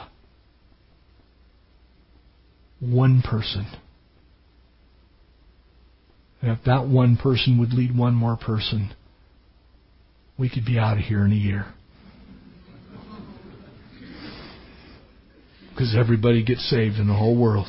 One 2.80 3.22
person. 3.22 3.66
And 6.42 6.50
if 6.50 6.64
that 6.64 6.88
one 6.88 7.16
person 7.16 7.60
would 7.60 7.72
lead 7.72 7.96
one 7.96 8.14
more 8.14 8.36
person, 8.36 8.94
we 10.38 10.48
could 10.48 10.64
be 10.64 10.78
out 10.78 10.98
of 10.98 11.04
here 11.04 11.24
in 11.24 11.32
a 11.32 11.36
year. 11.36 11.66
Because 15.70 15.96
everybody 15.98 16.44
gets 16.44 16.68
saved 16.70 16.96
in 16.96 17.08
the 17.08 17.14
whole 17.14 17.36
world. 17.40 17.66